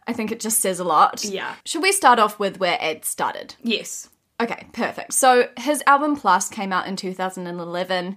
I 0.07 0.13
think 0.13 0.31
it 0.31 0.39
just 0.39 0.61
says 0.61 0.79
a 0.79 0.85
lot. 0.85 1.25
Yeah. 1.25 1.53
Should 1.65 1.81
we 1.83 1.91
start 1.91 2.17
off 2.17 2.39
with 2.39 2.61
where 2.61 2.77
Ed 2.79 3.03
started? 3.03 3.55
yes. 3.61 4.09
Okay, 4.39 4.67
perfect. 4.71 5.13
So 5.13 5.49
his 5.57 5.83
album 5.87 6.15
Plus 6.15 6.47
came 6.47 6.71
out 6.71 6.87
in 6.87 6.95
2011. 6.95 8.15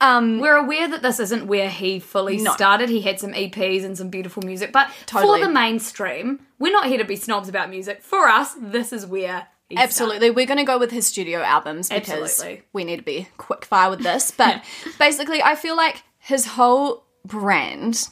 Um, 0.00 0.38
We're 0.40 0.56
aware 0.56 0.88
that 0.88 1.02
this 1.02 1.18
isn't 1.18 1.46
where 1.48 1.68
he 1.68 1.98
fully 1.98 2.36
No. 2.36 2.52
started. 2.52 2.88
He 2.88 3.00
had 3.00 3.18
some 3.18 3.32
EPs 3.32 3.84
and 3.84 3.98
some 3.98 4.10
beautiful 4.10 4.42
music, 4.44 4.72
but 4.72 4.88
Totally. 5.06 5.40
for 5.40 5.46
the 5.46 5.52
mainstream, 5.52 6.40
we're 6.58 6.72
not 6.72 6.86
here 6.86 6.98
to 6.98 7.04
be 7.04 7.16
snobs 7.16 7.48
about 7.48 7.68
music. 7.68 8.02
For 8.02 8.28
us, 8.28 8.54
this 8.60 8.92
is 8.92 9.04
where 9.06 9.48
he 9.68 9.74
started. 9.74 9.88
Absolutely. 9.88 10.30
We're 10.30 10.46
going 10.46 10.58
to 10.58 10.64
go 10.64 10.78
with 10.78 10.92
his 10.92 11.06
studio 11.08 11.40
albums 11.42 11.88
because 11.88 12.08
Absolutely. 12.22 12.62
we 12.72 12.84
need 12.84 12.98
to 12.98 13.02
be 13.02 13.26
quick 13.38 13.64
fire 13.64 13.90
with 13.90 14.02
this. 14.02 14.30
But 14.30 14.62
basically, 15.00 15.42
I 15.42 15.56
feel 15.56 15.76
like 15.76 16.04
his 16.20 16.46
whole 16.46 17.04
brand, 17.24 18.08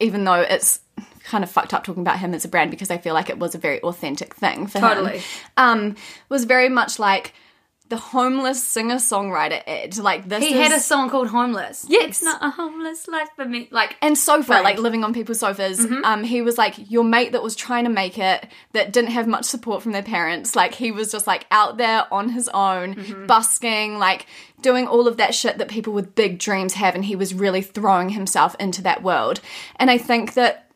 even 0.00 0.24
though 0.24 0.34
it's 0.42 0.80
kind 1.24 1.42
of 1.44 1.50
fucked 1.50 1.72
up 1.72 1.84
talking 1.84 2.02
about 2.02 2.18
him 2.18 2.34
as 2.34 2.44
a 2.44 2.48
brand 2.48 2.70
because 2.70 2.90
I 2.90 2.98
feel 2.98 3.14
like 3.14 3.30
it 3.30 3.38
was 3.38 3.54
a 3.54 3.58
very 3.58 3.80
authentic 3.82 4.34
thing 4.34 4.66
for 4.66 4.80
Totally. 4.80 5.18
him. 5.18 5.24
Um, 5.56 5.96
was 6.28 6.44
very 6.44 6.68
much 6.68 6.98
like 6.98 7.32
the 7.90 7.96
homeless 7.96 8.62
singer 8.62 8.94
songwriter 8.94 9.60
Ed. 9.66 9.98
Like 9.98 10.28
this 10.28 10.44
He 10.44 10.54
is, 10.54 10.68
had 10.68 10.72
a 10.72 10.80
song 10.80 11.10
called 11.10 11.28
Homeless. 11.28 11.84
Yes. 11.88 12.08
It's 12.08 12.22
not 12.22 12.42
a 12.42 12.48
homeless 12.48 13.08
life 13.08 13.28
for 13.34 13.44
me. 13.44 13.68
Like, 13.72 13.96
and 14.00 14.16
sofa, 14.16 14.52
like 14.62 14.78
living 14.78 15.02
on 15.02 15.12
people's 15.12 15.40
sofas. 15.40 15.80
Um, 16.04 16.22
he 16.22 16.40
was 16.40 16.56
like 16.56 16.90
your 16.90 17.02
mate 17.02 17.32
that 17.32 17.42
was 17.42 17.56
trying 17.56 17.84
to 17.84 17.90
make 17.90 18.16
it, 18.16 18.46
that 18.72 18.92
didn't 18.92 19.10
have 19.10 19.26
much 19.26 19.44
support 19.44 19.82
from 19.82 19.90
their 19.90 20.04
parents. 20.04 20.54
Like 20.54 20.74
he 20.74 20.92
was 20.92 21.10
just 21.10 21.26
like 21.26 21.46
out 21.50 21.78
there 21.78 22.06
on 22.14 22.28
his 22.30 22.48
own, 22.54 23.26
busking, 23.26 23.98
like 23.98 24.26
doing 24.62 24.86
all 24.86 25.08
of 25.08 25.16
that 25.16 25.34
shit 25.34 25.58
that 25.58 25.68
people 25.68 25.92
with 25.92 26.14
big 26.14 26.38
dreams 26.38 26.74
have, 26.74 26.94
and 26.94 27.04
he 27.04 27.16
was 27.16 27.34
really 27.34 27.60
throwing 27.60 28.10
himself 28.10 28.54
into 28.60 28.82
that 28.82 29.02
world. 29.02 29.40
And 29.76 29.90
I 29.90 29.98
think 29.98 30.34
that 30.34 30.70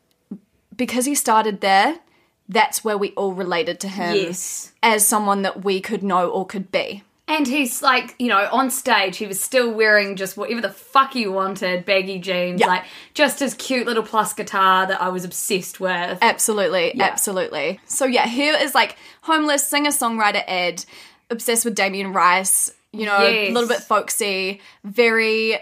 because 0.76 1.04
he 1.04 1.14
started 1.14 1.60
there, 1.60 2.00
that's 2.48 2.84
where 2.84 2.98
we 2.98 3.10
all 3.12 3.32
related 3.32 3.80
to 3.80 3.88
him 3.88 4.14
Yes. 4.16 4.72
as 4.82 5.06
someone 5.06 5.42
that 5.42 5.64
we 5.64 5.80
could 5.80 6.02
know 6.02 6.28
or 6.28 6.46
could 6.46 6.70
be. 6.70 7.02
and 7.26 7.46
he's 7.48 7.80
like, 7.80 8.14
you 8.18 8.28
know, 8.28 8.46
on 8.52 8.68
stage, 8.70 9.16
he 9.16 9.26
was 9.26 9.42
still 9.42 9.72
wearing 9.72 10.14
just 10.14 10.36
whatever 10.36 10.60
the 10.60 10.68
fuck 10.70 11.14
he 11.14 11.26
wanted, 11.26 11.86
baggy 11.86 12.18
jeans, 12.18 12.60
Yeah. 12.60 12.66
like 12.66 12.84
just 13.14 13.38
his 13.40 13.54
cute 13.54 13.86
little 13.86 14.02
plus 14.02 14.34
guitar 14.34 14.86
that 14.86 15.00
I 15.00 15.08
was 15.08 15.24
obsessed 15.24 15.80
with. 15.80 16.18
Absolutely, 16.20 17.00
absolutely. 17.00 17.80
So 17.86 18.04
yeah, 18.04 18.26
here 18.26 18.54
is 18.60 18.74
like 18.74 18.96
homeless 19.22 19.66
singer 19.66 19.88
songwriter 19.90 20.44
Ed, 20.46 20.84
obsessed 21.30 21.64
with 21.64 21.74
Damien 21.74 22.12
Rice. 22.12 22.70
You 22.92 23.06
know, 23.06 23.16
a 23.16 23.46
Yes. 23.46 23.54
little 23.54 23.68
bit 23.70 23.80
folksy, 23.80 24.60
very 24.84 25.54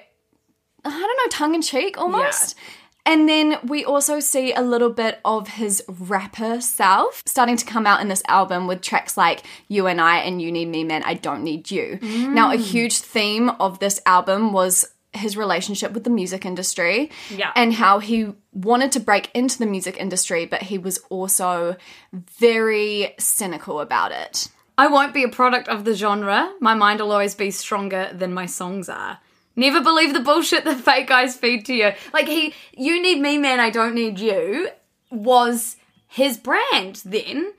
I 0.85 0.91
don't 0.91 1.01
know, 1.01 1.29
tongue 1.31 1.55
in 1.55 1.63
cheek 1.63 1.97
almost. 1.97 2.57
And 3.05 3.29
then 3.29 3.59
we 3.65 3.85
also 3.85 4.21
see 4.21 4.53
a 4.53 4.61
little 4.61 4.91
bit 4.91 5.21
of 5.25 5.49
his 5.49 5.83
rapper 5.89 6.61
self 6.61 7.23
starting 7.27 7.57
to 7.57 7.65
come 7.65 7.87
out 7.87 8.01
in 8.01 8.09
this 8.09 8.23
album 8.29 8.67
with 8.67 8.81
tracks 8.81 9.17
like 9.17 9.43
You 9.69 9.87
and 9.87 10.01
I 10.01 10.19
and 10.19 10.41
You 10.41 10.53
Need 10.53 10.69
Me 10.69 10.85
Man, 10.85 11.03
I 11.03 11.15
Don't 11.15 11.43
Need 11.43 11.71
You. 11.71 11.99
Now, 12.03 12.53
a 12.53 12.57
mm. 12.57 12.61
huge 12.61 12.99
theme 12.99 13.51
of 13.51 13.81
this 13.81 14.01
album 14.07 14.53
was 14.53 14.87
his 15.13 15.37
relationship 15.37 15.93
with 15.93 16.05
the 16.05 16.11
music 16.11 16.47
industry 16.47 17.11
Yeah. 17.29 17.53
and 17.55 17.75
how 17.75 17.99
he 17.99 18.33
wanted 18.53 18.93
to 18.93 19.01
break 19.01 19.31
into 19.35 19.59
the 19.59 19.67
music 19.67 19.99
industry, 19.99 20.47
but 20.47 20.63
he 20.63 20.79
was 20.79 20.99
also 21.11 21.77
very 22.13 23.15
cynical 23.19 23.81
about 23.81 24.13
it. 24.13 24.49
I 24.79 24.87
won't 24.87 25.13
be 25.13 25.23
a 25.23 25.29
product 25.29 25.69
of 25.69 25.85
the 25.85 25.95
genre. 25.95 26.51
My 26.61 26.75
mind 26.75 27.01
will 27.01 27.13
always 27.13 27.35
be 27.35 27.51
stronger 27.51 28.11
than 28.13 28.33
my 28.33 28.47
songs 28.47 28.89
are. 28.89 29.19
Never 29.57 29.81
believe 29.81 30.15
the 30.15 30.21
bullshit 30.21 30.65
that 30.67 30.81
fake 30.81 31.09
guys 31.09 31.37
feed 31.37 31.67
to 31.67 31.75
you. 31.75 31.93
Like 32.13 32.27
he, 32.27 32.55
you 32.77 33.01
need 33.01 33.21
me, 33.21 33.39
man. 33.39 33.61
I 33.61 33.71
don't 33.71 33.95
need 33.95 34.19
you. 34.19 34.69
Was 35.11 35.77
his 36.09 36.37
brand 36.37 37.03
then? 37.05 37.53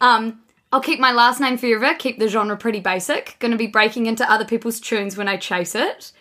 Um, 0.00 0.40
I'll 0.72 0.80
keep 0.80 1.00
my 1.00 1.12
last 1.12 1.40
name 1.40 1.58
forever. 1.58 1.94
Keep 1.98 2.18
the 2.18 2.28
genre 2.28 2.56
pretty 2.56 2.80
basic. 2.80 3.36
Going 3.40 3.50
to 3.50 3.58
be 3.58 3.66
breaking 3.66 4.06
into 4.06 4.30
other 4.30 4.44
people's 4.44 4.80
tunes 4.80 5.16
when 5.16 5.28
I 5.28 5.36
chase 5.36 5.74
it. 5.74 6.12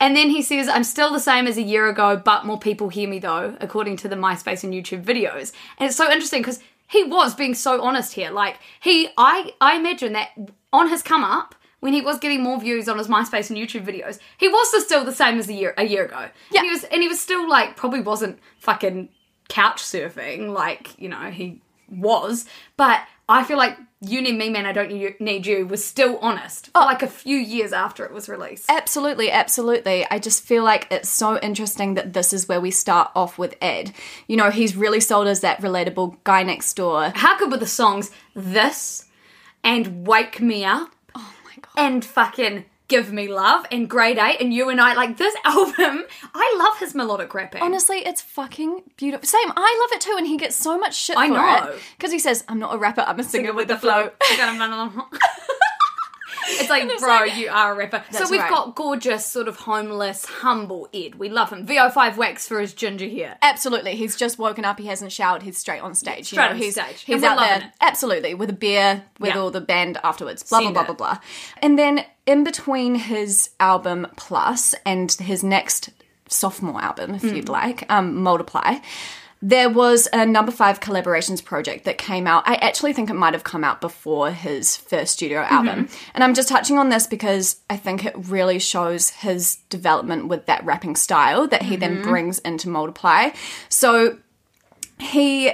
And 0.00 0.16
then 0.16 0.28
he 0.28 0.42
says, 0.42 0.68
I'm 0.68 0.84
still 0.84 1.12
the 1.12 1.20
same 1.20 1.46
as 1.46 1.56
a 1.56 1.62
year 1.62 1.88
ago, 1.88 2.20
but 2.22 2.44
more 2.44 2.58
people 2.58 2.88
hear 2.88 3.08
me 3.08 3.18
though, 3.18 3.56
according 3.60 3.96
to 3.98 4.08
the 4.08 4.16
MySpace 4.16 4.64
and 4.64 4.74
YouTube 4.74 5.04
videos. 5.04 5.52
And 5.78 5.86
it's 5.86 5.96
so 5.96 6.10
interesting 6.10 6.42
because 6.42 6.60
he 6.88 7.04
was 7.04 7.34
being 7.34 7.54
so 7.54 7.82
honest 7.82 8.12
here. 8.12 8.30
Like 8.30 8.58
he 8.80 9.08
I 9.16 9.52
I 9.60 9.76
imagine 9.76 10.12
that 10.12 10.30
on 10.72 10.88
his 10.88 11.02
come 11.02 11.24
up, 11.24 11.54
when 11.84 11.92
he 11.92 12.00
was 12.00 12.18
getting 12.18 12.42
more 12.42 12.58
views 12.58 12.88
on 12.88 12.96
his 12.96 13.08
MySpace 13.08 13.50
and 13.50 13.58
YouTube 13.58 13.84
videos, 13.84 14.18
he 14.38 14.48
was 14.48 14.82
still 14.82 15.04
the 15.04 15.12
same 15.12 15.38
as 15.38 15.50
a 15.50 15.52
year 15.52 15.74
a 15.76 15.84
year 15.84 16.06
ago. 16.06 16.30
Yeah. 16.50 16.60
And 16.60 16.64
he 16.66 16.70
was 16.70 16.84
and 16.84 17.02
he 17.02 17.08
was 17.08 17.20
still 17.20 17.46
like 17.46 17.76
probably 17.76 18.00
wasn't 18.00 18.38
fucking 18.58 19.10
couch 19.50 19.82
surfing 19.82 20.54
like, 20.54 20.98
you 20.98 21.10
know, 21.10 21.30
he 21.30 21.60
was. 21.90 22.46
But 22.78 23.02
I 23.28 23.44
feel 23.44 23.58
like 23.58 23.76
You 24.00 24.22
Need 24.22 24.38
Me 24.38 24.48
Man, 24.48 24.64
I 24.64 24.72
Don't 24.72 24.90
Need 25.20 25.46
You, 25.46 25.66
was 25.66 25.84
still 25.84 26.16
honest 26.22 26.68
for 26.68 26.72
oh. 26.76 26.86
like 26.86 27.02
a 27.02 27.06
few 27.06 27.36
years 27.36 27.74
after 27.74 28.02
it 28.06 28.14
was 28.14 28.30
released. 28.30 28.70
Absolutely, 28.70 29.30
absolutely. 29.30 30.06
I 30.10 30.18
just 30.18 30.42
feel 30.42 30.64
like 30.64 30.88
it's 30.90 31.10
so 31.10 31.38
interesting 31.40 31.96
that 31.96 32.14
this 32.14 32.32
is 32.32 32.48
where 32.48 32.62
we 32.62 32.70
start 32.70 33.10
off 33.14 33.36
with 33.36 33.56
Ed. 33.60 33.92
You 34.26 34.38
know, 34.38 34.48
he's 34.48 34.74
really 34.74 35.00
sold 35.00 35.26
as 35.26 35.40
that 35.40 35.60
relatable 35.60 36.16
guy 36.24 36.44
next 36.44 36.72
door. 36.76 37.12
How 37.14 37.36
good 37.36 37.50
were 37.50 37.58
the 37.58 37.66
songs 37.66 38.10
This 38.34 39.04
and 39.62 40.06
Wake 40.06 40.40
Me 40.40 40.64
Up 40.64 40.93
Oh. 40.93 40.93
And 41.76 42.04
fucking 42.04 42.64
Give 42.86 43.12
Me 43.12 43.28
Love 43.28 43.66
and 43.72 43.88
Grade 43.88 44.18
8 44.18 44.40
and 44.40 44.52
You 44.52 44.68
and 44.68 44.80
I? 44.80 44.94
Like 44.94 45.16
this 45.16 45.34
album, 45.44 46.04
I 46.34 46.56
love 46.58 46.78
his 46.78 46.94
melodic 46.94 47.32
rapping. 47.34 47.62
Honestly, 47.62 47.98
it's 47.98 48.20
fucking 48.20 48.82
beautiful. 48.96 49.26
Same, 49.26 49.52
I 49.56 49.78
love 49.80 49.96
it 49.96 50.00
too, 50.02 50.14
and 50.18 50.26
he 50.26 50.36
gets 50.36 50.56
so 50.56 50.78
much 50.78 50.94
shit 50.94 51.16
I 51.16 51.28
for 51.28 51.34
know. 51.34 51.72
it 51.72 51.80
because 51.96 52.12
he 52.12 52.18
says, 52.18 52.44
"I'm 52.48 52.58
not 52.58 52.74
a 52.74 52.78
rapper, 52.78 53.00
I'm 53.06 53.18
a 53.18 53.24
singer, 53.24 53.52
with 53.52 53.68
the 53.68 53.78
flow." 53.78 54.10
It's 56.48 56.70
like, 56.70 56.88
bro, 56.98 57.24
you 57.24 57.48
are 57.50 57.72
a 57.72 57.76
rapper. 57.76 58.04
So 58.10 58.28
we've 58.30 58.40
right. 58.40 58.50
got 58.50 58.74
gorgeous, 58.74 59.24
sort 59.26 59.48
of 59.48 59.56
homeless, 59.56 60.24
humble 60.24 60.88
Ed. 60.92 61.16
We 61.16 61.28
love 61.28 61.50
him. 61.50 61.66
VO5 61.66 62.16
wax 62.16 62.46
for 62.48 62.60
his 62.60 62.74
ginger 62.74 63.08
hair. 63.08 63.36
Absolutely, 63.42 63.96
he's 63.96 64.16
just 64.16 64.38
woken 64.38 64.64
up. 64.64 64.78
He 64.78 64.86
hasn't 64.86 65.12
showered. 65.12 65.42
He's 65.42 65.58
straight 65.58 65.80
on 65.80 65.94
stage. 65.94 66.26
Straight 66.26 66.42
you 66.42 66.48
know, 66.48 66.54
on 66.54 66.56
he's 66.60 66.74
stage. 66.74 67.02
he's 67.02 67.22
out 67.22 67.38
there. 67.38 67.58
it. 67.58 67.64
Absolutely, 67.80 68.34
with 68.34 68.50
a 68.50 68.54
beer, 68.54 69.04
with 69.18 69.34
Yeah. 69.34 69.40
all 69.40 69.50
the 69.50 69.60
band 69.60 69.98
afterwards. 70.04 70.42
Blah 70.42 70.60
Send 70.60 70.74
blah 70.74 70.82
it. 70.82 70.86
blah 70.86 70.94
blah 70.94 71.14
blah. 71.14 71.18
And 71.62 71.78
then 71.78 72.04
in 72.26 72.44
between 72.44 72.94
his 72.96 73.50
album 73.60 74.06
Plus 74.16 74.74
and 74.86 75.10
his 75.12 75.42
next 75.44 75.90
sophomore 76.28 76.80
album, 76.82 77.14
if 77.14 77.22
Hmm. 77.22 77.34
you'd 77.34 77.48
like, 77.48 77.84
um, 77.90 78.22
Multiply. 78.22 78.76
There 79.46 79.68
was 79.68 80.08
a 80.10 80.24
number 80.24 80.50
five 80.50 80.80
collaborations 80.80 81.44
project 81.44 81.84
that 81.84 81.98
came 81.98 82.26
out. 82.26 82.48
I 82.48 82.54
actually 82.54 82.94
think 82.94 83.10
it 83.10 83.14
might 83.14 83.34
have 83.34 83.44
come 83.44 83.62
out 83.62 83.82
before 83.82 84.30
his 84.30 84.74
first 84.74 85.12
studio 85.12 85.42
mm-hmm. 85.42 85.54
album. 85.54 85.88
And 86.14 86.24
I'm 86.24 86.32
just 86.32 86.48
touching 86.48 86.78
on 86.78 86.88
this 86.88 87.06
because 87.06 87.60
I 87.68 87.76
think 87.76 88.06
it 88.06 88.14
really 88.16 88.58
shows 88.58 89.10
his 89.10 89.56
development 89.68 90.28
with 90.28 90.46
that 90.46 90.64
rapping 90.64 90.96
style 90.96 91.46
that 91.48 91.60
he 91.60 91.76
then 91.76 91.96
mm-hmm. 91.96 92.08
brings 92.08 92.38
into 92.38 92.70
Multiply. 92.70 93.32
So 93.68 94.16
he 94.98 95.52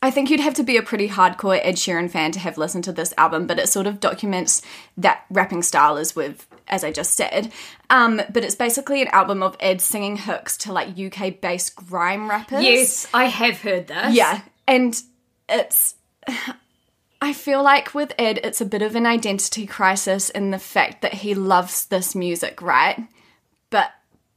I 0.00 0.12
think 0.12 0.30
you'd 0.30 0.38
have 0.38 0.54
to 0.54 0.62
be 0.62 0.76
a 0.76 0.82
pretty 0.82 1.08
hardcore 1.08 1.58
Ed 1.60 1.74
Sheeran 1.74 2.08
fan 2.08 2.30
to 2.30 2.38
have 2.38 2.56
listened 2.56 2.84
to 2.84 2.92
this 2.92 3.12
album, 3.18 3.48
but 3.48 3.58
it 3.58 3.68
sort 3.68 3.88
of 3.88 3.98
documents 3.98 4.62
that 4.96 5.24
rapping 5.28 5.64
style 5.64 5.96
as 5.96 6.14
with 6.14 6.46
as 6.68 6.84
I 6.84 6.92
just 6.92 7.14
said. 7.14 7.52
Um, 7.90 8.20
but 8.32 8.44
it's 8.44 8.54
basically 8.54 9.02
an 9.02 9.08
album 9.08 9.42
of 9.42 9.56
Ed 9.60 9.80
singing 9.80 10.16
hooks 10.16 10.56
to 10.58 10.72
like 10.72 10.98
UK 10.98 11.40
based 11.40 11.74
grime 11.76 12.28
rappers. 12.28 12.62
Yes, 12.62 13.06
I 13.14 13.24
have 13.24 13.60
heard 13.60 13.86
this. 13.88 14.14
Yeah. 14.14 14.40
And 14.66 15.00
it's 15.48 15.94
I 17.20 17.32
feel 17.32 17.62
like 17.62 17.94
with 17.94 18.12
Ed 18.18 18.38
it's 18.44 18.60
a 18.60 18.66
bit 18.66 18.82
of 18.82 18.94
an 18.94 19.06
identity 19.06 19.66
crisis 19.66 20.30
in 20.30 20.50
the 20.50 20.58
fact 20.58 21.02
that 21.02 21.14
he 21.14 21.34
loves 21.34 21.86
this 21.86 22.14
music, 22.14 22.60
right? 22.62 23.02
But 23.70 23.90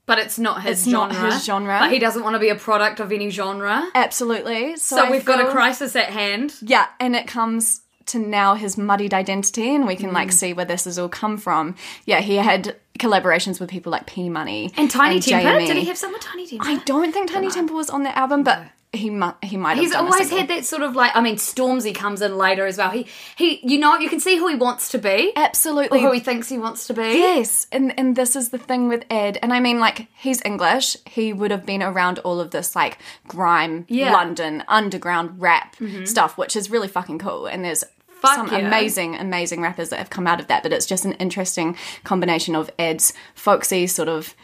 But 0.06 0.20
it's 0.20 0.40
not 0.40 0.64
his 0.64 0.80
It's 0.84 0.88
not 0.88 1.12
genre. 1.14 1.32
his 1.34 1.46
genre. 1.46 1.80
But 1.80 1.92
he 1.92 2.00
doesn't 2.00 2.24
want 2.24 2.34
to 2.36 2.40
be 2.40 2.50
a 2.50 2.56
product 2.56 3.00
of 3.00 3.12
any 3.12 3.30
genre. 3.30 3.88
absolutely. 3.94 4.78
So, 4.78 4.96
So 4.96 5.12
we've 5.12 5.26
got 5.26 5.46
a 5.46 5.52
crisis 5.52 5.96
at 5.96 6.08
hand. 6.10 6.54
Yeah, 6.62 6.88
and 7.00 7.16
it 7.16 7.28
comes 7.28 7.82
to 8.08 8.20
now 8.20 8.56
his 8.56 8.78
muddied 8.78 9.14
identity, 9.14 9.76
and 9.76 9.86
we 9.88 9.96
can 9.96 10.10
Mm. 10.10 10.14
like 10.14 10.32
see 10.32 10.54
where 10.54 10.66
this 10.66 10.86
has 10.86 10.98
all 11.00 11.10
come 11.10 11.38
from. 11.38 11.76
Yeah, 12.06 12.20
he 12.22 12.36
had 12.38 12.76
collaborations 13.00 13.60
with 13.60 13.70
people 13.70 13.92
like 13.92 14.06
P 14.06 14.30
Money 14.30 14.72
And 14.78 14.90
Tinie 14.92 15.20
Tempah? 15.20 15.42
JME. 15.44 15.68
Did 15.68 15.78
he 15.78 15.86
have 15.86 15.98
some 15.98 16.12
with 16.14 16.22
Tinie 16.22 16.48
Tempah? 16.48 16.66
I 16.66 16.76
don't 16.86 17.12
think 17.12 17.32
Tinie 17.32 17.50
Tempah 17.50 17.72
was 17.72 17.90
on 17.90 18.04
that 18.04 18.16
album, 18.18 18.44
but 18.44 18.64
he 18.94 19.10
might 19.10 19.36
he 19.42 19.56
might 19.56 19.76
have. 19.76 19.86
He's 19.86 19.96
always 19.96 20.30
had 20.30 20.50
that 20.50 20.66
sort 20.66 20.82
of 20.82 20.96
like 20.98 21.16
I 21.16 21.22
mean 21.22 21.38
Stormzy 21.38 21.96
comes 21.96 22.22
in 22.22 22.38
later 22.38 22.66
as 22.66 22.78
well. 22.78 22.90
He 22.90 23.08
he 23.38 23.60
you 23.64 23.78
know 23.78 23.98
you 23.98 24.10
can 24.10 24.20
see 24.20 24.36
who 24.38 24.48
he 24.48 24.56
wants 24.56 24.90
to 24.90 24.98
be. 24.98 25.32
Or 25.36 25.44
absolutely. 25.44 26.02
who 26.02 26.12
he 26.12 26.20
thinks 26.20 26.50
he 26.50 26.58
wants 26.58 26.88
to 26.88 26.94
be. 26.94 27.02
Yes, 27.02 27.68
and 27.72 27.98
and 27.98 28.18
this 28.18 28.36
is 28.36 28.50
the 28.50 28.58
thing 28.58 28.90
with 28.90 29.06
Ed, 29.10 29.38
and 29.42 29.54
I 29.54 29.62
mean, 29.62 29.80
like 29.80 30.08
he's 30.16 30.42
English. 30.44 30.98
He 31.06 31.32
would 31.32 31.52
have 31.52 31.66
been 31.66 31.82
around 31.82 32.20
all 32.20 32.42
of 32.42 32.52
this 32.52 32.76
like 32.76 32.98
grime, 33.28 33.86
Yeah. 33.88 34.08
Mm-hmm. 34.08 34.14
London 34.14 34.64
underground 34.68 35.42
rap 35.42 35.78
stuff, 36.04 36.38
which 36.38 36.56
is 36.58 36.70
really 36.70 36.90
fucking 36.90 37.20
cool. 37.20 37.46
And 37.46 37.64
there's 37.64 37.84
Fuck 38.20 38.36
some 38.36 38.48
yeah. 38.52 38.68
amazing, 38.68 39.16
amazing 39.16 39.62
rappers 39.62 39.90
that 39.90 39.98
have 39.98 40.10
come 40.12 40.28
out 40.28 40.40
of 40.40 40.48
that. 40.48 40.62
But 40.64 40.74
it's 40.74 40.86
just 40.86 41.06
an 41.06 41.14
interesting 41.14 41.76
combination 42.04 42.56
of 42.56 42.70
Ed's 42.78 43.14
folksy 43.34 43.88
sort 43.88 44.10
of 44.10 44.36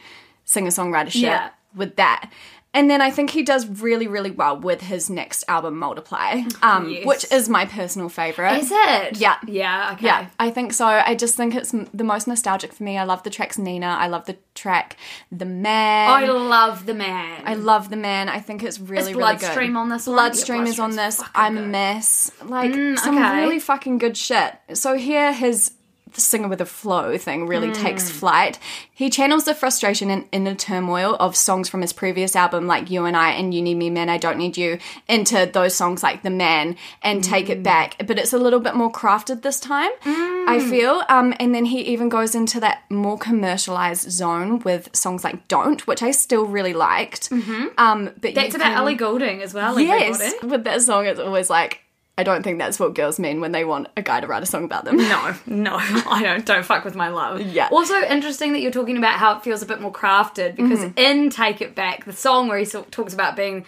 singer 0.45 0.71
songwriter 0.71 1.11
shit 1.11 1.21
Yeah. 1.23 1.49
with 1.75 1.95
that. 1.97 2.31
And 2.77 2.91
then 2.91 3.01
I 3.01 3.09
think 3.09 3.31
he 3.31 3.41
does 3.41 3.67
really, 3.81 4.07
really 4.07 4.29
well 4.29 4.55
with 4.59 4.81
his 4.81 5.09
next 5.09 5.43
album, 5.47 5.79
Multiply, 5.79 6.43
um, 6.61 6.87
Yes. 6.89 7.05
which 7.07 7.25
is 7.31 7.49
my 7.49 7.65
personal 7.65 8.07
favorite. 8.07 8.59
Is 8.59 8.69
it? 8.71 9.17
Yeah. 9.17 9.37
Yeah, 9.47 9.93
okay. 9.93 10.05
Yeah, 10.05 10.27
I 10.39 10.51
think 10.51 10.73
so. 10.73 10.85
I 10.85 11.15
just 11.15 11.33
think 11.35 11.55
it's 11.55 11.71
the 11.71 12.03
most 12.03 12.27
nostalgic 12.27 12.71
for 12.73 12.83
me. 12.83 12.97
I 12.99 13.03
love 13.03 13.23
the 13.23 13.31
tracks 13.31 13.57
Nina. 13.57 13.87
I 13.87 14.07
love 14.07 14.25
the 14.25 14.37
track 14.53 14.95
The 15.31 15.45
Man. 15.45 16.09
I 16.09 16.25
love 16.27 16.85
the 16.85 16.93
man. 16.93 17.41
I 17.45 17.55
love 17.55 17.89
the 17.89 17.95
man. 17.95 18.29
I 18.29 18.39
think 18.41 18.61
it's 18.61 18.79
really, 18.79 19.13
really 19.13 19.13
good. 19.13 19.39
Bloodstream 19.39 19.75
on 19.75 19.89
this 19.89 20.05
one? 20.05 20.15
Bloodstream 20.15 20.65
Yeah, 20.65 20.71
is 20.71 20.79
on 20.79 20.95
this. 20.95 21.23
I'm 21.33 21.57
a 21.57 21.61
good. 21.61 21.69
mess. 21.69 22.31
Like 22.45 22.73
some 22.99 23.17
okay. 23.17 23.41
really 23.41 23.59
fucking 23.59 23.97
good 23.97 24.15
shit. 24.15 24.53
So 24.73 24.93
here, 24.97 25.33
his 25.33 25.71
singer 26.19 26.47
with 26.47 26.61
a 26.61 26.65
flow 26.65 27.17
thing 27.17 27.47
really 27.47 27.67
Hmm. 27.67 27.73
takes 27.73 28.09
flight. 28.09 28.59
He 28.93 29.09
channels 29.09 29.43
the 29.45 29.53
frustration 29.53 30.09
and 30.09 30.25
inner 30.31 30.55
turmoil 30.55 31.15
of 31.19 31.35
songs 31.35 31.69
from 31.69 31.81
his 31.81 31.93
previous 31.93 32.35
album, 32.35 32.65
like 32.67 32.89
You 32.89 33.05
and 33.05 33.15
I 33.15 33.29
and 33.31 33.53
You 33.53 33.61
Need 33.61 33.75
Me 33.75 33.89
Man, 33.89 34.09
I 34.09 34.17
Don't 34.17 34.37
Need 34.37 34.57
You, 34.57 34.79
into 35.07 35.49
those 35.51 35.75
songs 35.75 36.01
like 36.01 36.23
The 36.23 36.29
Man 36.31 36.75
and 37.03 37.23
Take 37.23 37.45
Hmm. 37.47 37.51
It 37.53 37.63
Back. 37.63 37.95
But 38.07 38.17
it's 38.17 38.33
a 38.33 38.37
little 38.37 38.59
bit 38.59 38.75
more 38.75 38.91
crafted 38.91 39.41
this 39.43 39.59
time, 39.59 39.91
I 40.05 40.59
feel. 40.69 41.03
Um, 41.09 41.33
and 41.39 41.53
then 41.53 41.65
he 41.65 41.81
even 41.81 42.09
goes 42.09 42.33
into 42.35 42.59
that 42.61 42.81
more 42.89 43.17
commercialized 43.17 44.09
zone 44.11 44.59
with 44.59 44.89
songs 44.95 45.23
like 45.23 45.47
Don't, 45.47 45.85
which 45.87 46.01
I 46.01 46.11
still 46.11 46.45
really 46.45 46.73
liked. 46.73 47.29
Um, 47.77 48.11
but 48.19 48.33
That's 48.35 48.55
about 48.55 48.69
can- 48.69 48.77
Ellie 48.77 48.95
Goulding 48.95 49.41
as 49.41 49.53
well. 49.53 49.79
Yes, 49.79 50.33
with 50.43 50.63
that 50.63 50.81
song, 50.81 51.05
it's 51.05 51.19
always 51.19 51.49
like, 51.49 51.81
I 52.17 52.23
don't 52.23 52.41
think 52.41 52.57
that's 52.57 52.79
what 52.79 52.95
girls 52.95 53.19
mean 53.19 53.41
when 53.41 53.51
they 53.51 53.63
want 53.63 53.89
a 53.95 54.01
guy 54.01 54.19
to 54.21 54.27
write 54.27 54.41
a 54.41 54.47
song 54.47 54.63
about 54.63 54.85
them. 54.85 54.97
No, 54.97 55.35
no, 55.45 55.75
I 55.79 56.21
don't. 56.23 56.45
Don't 56.45 56.65
fuck 56.65 56.83
with 56.83 56.95
my 56.95 57.09
love. 57.09 57.41
Yeah. 57.41 57.69
Also 57.71 58.01
interesting 58.01 58.53
that 58.53 58.59
you're 58.59 58.71
talking 58.71 58.97
about 58.97 59.19
how 59.19 59.37
it 59.37 59.43
feels 59.43 59.61
a 59.61 59.65
bit 59.67 59.79
more 59.81 59.91
crafted 59.91 60.55
because 60.55 60.79
Mm-hmm. 60.79 60.97
in 60.97 61.29
Take 61.29 61.61
It 61.61 61.75
Back, 61.75 62.05
the 62.05 62.13
song 62.13 62.47
where 62.47 62.57
he 62.57 62.65
talks 62.65 63.13
about 63.13 63.35
being 63.35 63.65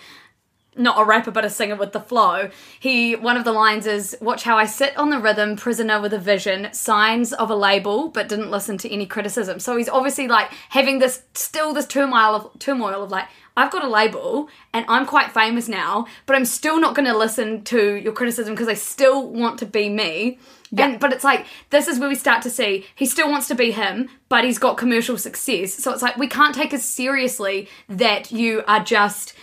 not 0.76 1.00
a 1.00 1.04
rapper 1.04 1.32
but 1.32 1.44
a 1.44 1.50
singer 1.50 1.76
with 1.76 1.92
the 1.92 2.00
flow, 2.00 2.50
he 2.80 3.16
one 3.16 3.36
of 3.38 3.44
the 3.44 3.52
lines 3.52 3.86
is 3.86 4.16
"Watch 4.22 4.44
how 4.44 4.58
I 4.58 4.66
sit 4.66 4.98
on 4.98 5.10
the 5.10 5.20
rhythm, 5.20 5.56
prisoner 5.56 6.00
with 6.02 6.14
a 6.14 6.20
vision, 6.20 6.70
signs 6.74 7.34
of 7.34 7.50
a 7.50 7.56
label, 7.56 8.08
but 8.10 8.30
didn't 8.30 8.50
listen 8.50 8.78
to 8.80 8.90
any 8.92 9.06
criticism." 9.06 9.60
So 9.60 9.76
he's 9.78 9.90
obviously 9.90 10.28
like 10.28 10.50
having 10.70 11.00
this 11.00 11.24
still 11.34 11.74
this 11.74 11.86
turmoil 11.86 12.36
of 12.36 12.60
turmoil 12.60 13.04
of 13.04 13.12
like. 13.12 13.28
I've 13.60 13.72
got 13.72 13.84
a 13.84 13.90
label 13.90 14.48
and 14.74 14.86
I'm 14.88 15.06
quite 15.06 15.34
famous 15.34 15.68
now, 15.68 16.08
but 16.26 16.36
I'm 16.36 16.46
still 16.46 16.80
not 16.80 16.96
going 16.96 17.08
to 17.08 17.18
listen 17.18 17.64
to 17.66 17.96
your 17.96 18.14
criticism 18.14 18.54
because 18.54 18.70
I 18.70 18.74
still 18.74 19.28
want 19.28 19.60
to 19.60 19.66
be 19.66 19.90
me. 19.90 20.40
And 20.78 21.00
but 21.00 21.12
it's 21.12 21.24
like 21.24 21.46
this 21.70 21.88
is 21.88 22.00
where 22.00 22.08
we 22.08 22.16
start 22.16 22.42
to 22.44 22.50
see 22.50 22.86
he 22.96 23.06
still 23.06 23.30
wants 23.30 23.48
to 23.48 23.56
be 23.56 23.72
him, 23.72 24.08
but 24.30 24.44
he's 24.44 24.60
got 24.60 24.78
commercial 24.78 25.18
success. 25.18 25.74
So 25.74 25.92
it's 25.92 26.02
like 26.02 26.16
we 26.16 26.28
can't 26.28 26.56
take 26.56 26.74
as 26.74 26.86
seriously 26.86 27.68
that 27.90 28.32
you 28.32 28.64
are 28.68 28.84
just 28.84 29.34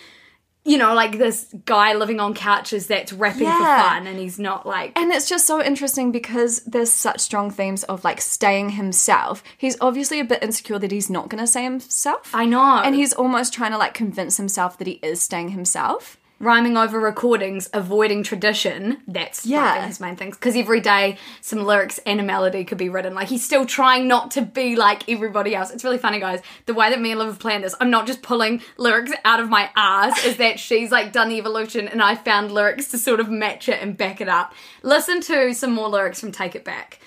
you 0.67 0.77
know, 0.79 0.95
like 0.95 1.17
this 1.19 1.47
guy 1.65 1.95
living 1.95 2.19
on 2.21 2.35
couches 2.35 2.87
that's 2.89 3.13
rapping 3.13 3.45
Yeah. 3.45 3.59
for 3.83 3.89
fun 3.89 4.07
and 4.07 4.19
he's 4.19 4.39
not 4.39 4.67
like 4.67 4.93
And 4.99 5.13
it's 5.13 5.29
just 5.29 5.47
so 5.47 5.63
interesting 5.63 6.11
because 6.13 6.63
there's 6.65 6.91
such 6.91 7.21
strong 7.21 7.51
themes 7.51 7.85
of 7.85 8.03
like 8.05 8.21
staying 8.21 8.71
himself. 8.71 9.43
He's 9.57 9.77
obviously 9.81 10.19
a 10.21 10.25
bit 10.25 10.43
insecure 10.43 10.79
that 10.79 10.91
he's 10.91 11.09
not 11.09 11.29
going 11.29 11.43
to 11.43 11.47
say 11.47 11.63
himself. 11.65 12.31
I 12.35 12.45
know. 12.47 12.81
And 12.83 12.95
he's 12.95 13.13
almost 13.13 13.53
trying 13.55 13.71
to 13.73 13.79
like 13.79 13.95
convince 13.95 14.37
himself 14.37 14.77
that 14.79 14.87
he 14.87 14.95
is 15.03 15.23
staying 15.23 15.51
himself. 15.51 16.19
Rhyming 16.39 16.77
over 16.77 17.01
recordings, 17.01 17.69
avoiding 17.73 18.23
tradition. 18.23 18.99
That's 19.09 19.47
Yeah. 19.47 19.87
his 19.87 20.01
main 20.01 20.17
things. 20.17 20.37
Because 20.37 20.55
every 20.55 20.81
day, 20.81 21.17
some 21.41 21.65
lyrics 21.65 21.99
and 22.05 22.21
a 22.21 22.23
melody 22.23 22.63
could 22.65 22.77
be 22.77 22.91
written. 22.91 23.15
Like 23.15 23.29
he's 23.29 23.45
still 23.45 23.65
trying 23.65 24.07
not 24.07 24.31
to 24.33 24.43
be 24.43 24.77
like 24.77 25.09
everybody 25.09 25.55
else. 25.55 25.71
It's 25.71 25.83
really 25.83 25.97
funny, 25.99 26.21
guys. 26.21 26.41
The 26.67 26.75
way 26.75 26.91
that 26.91 27.01
me 27.01 27.11
and 27.13 27.19
Liv 27.19 27.29
have 27.29 27.39
planned 27.39 27.65
this, 27.65 27.75
I'm 27.81 27.91
not 27.91 28.07
just 28.07 28.21
pulling 28.21 28.61
lyrics 28.77 29.13
out 29.25 29.41
of 29.41 29.49
my 29.49 29.71
ass. 29.77 30.25
is 30.27 30.37
that 30.37 30.61
she's 30.61 30.91
like 30.91 31.13
done 31.13 31.29
the 31.31 31.39
evolution, 31.39 31.89
and 31.89 32.03
I 32.03 32.15
found 32.17 32.53
lyrics 32.53 32.89
to 32.89 32.99
sort 32.99 33.21
of 33.21 33.31
match 33.31 33.69
it 33.69 33.81
and 33.81 33.97
back 33.97 34.21
it 34.21 34.29
up. 34.29 34.53
Listen 34.83 35.21
to 35.23 35.55
some 35.55 35.73
more 35.73 35.89
lyrics 35.89 36.21
from 36.21 36.33
Take 36.33 36.55
It 36.55 36.65
Back. 36.65 36.99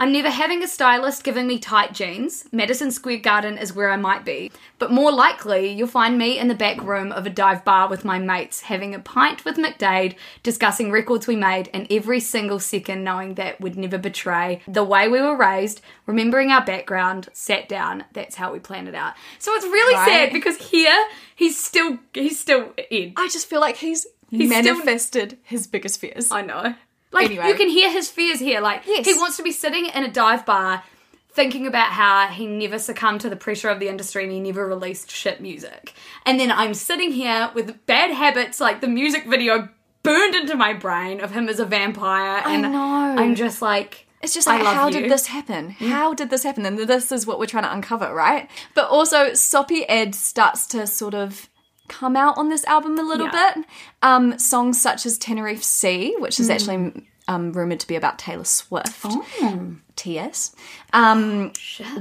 I'm 0.00 0.12
never 0.12 0.30
having 0.30 0.62
a 0.62 0.68
stylist 0.68 1.24
giving 1.24 1.48
me 1.48 1.58
tight 1.58 1.92
jeans. 1.92 2.44
Madison 2.52 2.92
Square 2.92 3.18
Garden 3.18 3.58
is 3.58 3.74
where 3.74 3.90
I 3.90 3.96
might 3.96 4.24
be. 4.24 4.52
But 4.78 4.92
more 4.92 5.10
likely, 5.10 5.72
you'll 5.72 5.88
find 5.88 6.16
me 6.16 6.38
in 6.38 6.46
the 6.46 6.54
back 6.54 6.80
room 6.84 7.10
of 7.10 7.26
a 7.26 7.30
dive 7.30 7.64
bar 7.64 7.88
with 7.88 8.04
my 8.04 8.20
mates, 8.20 8.60
having 8.60 8.94
a 8.94 9.00
pint 9.00 9.44
with 9.44 9.56
McDade, 9.56 10.14
discussing 10.44 10.92
records 10.92 11.26
we 11.26 11.34
made, 11.34 11.68
and 11.74 11.86
every 11.90 12.20
single 12.20 12.60
second 12.60 13.02
knowing 13.02 13.34
that 13.34 13.60
we'd 13.60 13.76
never 13.76 13.98
betray 13.98 14.60
the 14.68 14.84
way 14.84 15.08
we 15.08 15.20
were 15.20 15.36
raised, 15.36 15.80
remembering 16.06 16.52
our 16.52 16.64
background, 16.64 17.28
sat 17.32 17.68
down. 17.68 18.04
That's 18.12 18.36
how 18.36 18.52
we 18.52 18.60
planned 18.60 18.86
it 18.86 18.94
out. 18.94 19.14
So 19.40 19.52
it's 19.54 19.64
really 19.64 19.94
Right. 19.94 20.06
sad 20.06 20.32
because 20.32 20.58
here, 20.58 20.96
he's 21.34 21.58
still, 21.58 21.98
he's 22.14 22.38
still 22.38 22.72
in. 22.88 23.14
I 23.16 23.26
just 23.28 23.48
feel 23.50 23.60
like 23.60 23.78
he's, 23.78 24.06
He's 24.30 24.48
still- 24.48 24.62
manifested 24.76 25.38
his 25.42 25.66
biggest 25.66 26.00
fears. 26.00 26.30
I 26.30 26.42
know. 26.42 26.74
Like 27.12 27.26
Anyway. 27.26 27.48
you 27.48 27.54
can 27.54 27.68
hear 27.68 27.90
his 27.90 28.10
fears 28.10 28.38
here. 28.40 28.60
Like 28.60 28.82
Yes. 28.86 29.06
he 29.06 29.14
wants 29.14 29.36
to 29.38 29.42
be 29.42 29.52
sitting 29.52 29.86
in 29.86 30.04
a 30.04 30.10
dive 30.10 30.44
bar 30.46 30.82
thinking 31.30 31.66
about 31.66 31.90
how 31.92 32.26
he 32.28 32.46
never 32.46 32.78
succumbed 32.78 33.20
to 33.20 33.30
the 33.30 33.36
pressure 33.36 33.68
of 33.68 33.78
the 33.80 33.88
industry 33.88 34.24
and 34.24 34.32
he 34.32 34.40
never 34.40 34.66
released 34.66 35.10
shit 35.10 35.40
music. 35.40 35.94
And 36.26 36.38
then 36.40 36.50
I'm 36.50 36.74
sitting 36.74 37.12
here 37.12 37.50
with 37.54 37.86
bad 37.86 38.10
habits 38.10 38.60
like 38.60 38.80
the 38.80 38.88
music 38.88 39.26
video 39.26 39.68
burned 40.02 40.34
into 40.34 40.56
my 40.56 40.72
brain 40.72 41.20
of 41.20 41.30
him 41.32 41.48
as 41.48 41.60
a 41.60 41.64
vampire 41.64 42.42
and 42.44 42.62
know. 42.72 43.14
I'm 43.18 43.34
just 43.36 43.62
like 43.62 44.06
It's 44.22 44.34
just 44.34 44.46
like, 44.48 44.64
how 44.64 44.86
you. 44.88 45.00
did 45.02 45.10
this 45.10 45.26
happen? 45.26 45.76
Mm. 45.78 45.88
How 45.90 46.12
did 46.14 46.30
this 46.30 46.42
happen? 46.42 46.66
And 46.66 46.78
this 46.78 47.12
is 47.12 47.26
what 47.26 47.38
we're 47.38 47.46
trying 47.46 47.64
to 47.64 47.72
uncover, 47.72 48.12
right? 48.12 48.50
But 48.74 48.88
also, 48.88 49.32
Soppy 49.34 49.88
Ed 49.88 50.14
starts 50.14 50.66
to 50.68 50.86
sort 50.88 51.14
of 51.14 51.48
come 51.88 52.16
out 52.16 52.36
on 52.38 52.48
this 52.48 52.64
album 52.64 52.98
a 52.98 53.02
little 53.02 53.26
Yeah. 53.32 53.52
bit. 53.54 53.64
Um, 54.02 54.38
songs 54.38 54.80
such 54.80 55.04
as 55.06 55.18
Tenerife 55.18 55.62
Sea, 55.64 56.14
which 56.18 56.38
is 56.40 56.48
actually 56.50 57.06
um, 57.26 57.52
rumored 57.52 57.80
to 57.80 57.86
be 57.86 57.96
about 57.96 58.18
Taylor 58.18 58.44
Swift. 58.44 59.04
TS. 59.96 60.54
Um, 60.92 61.52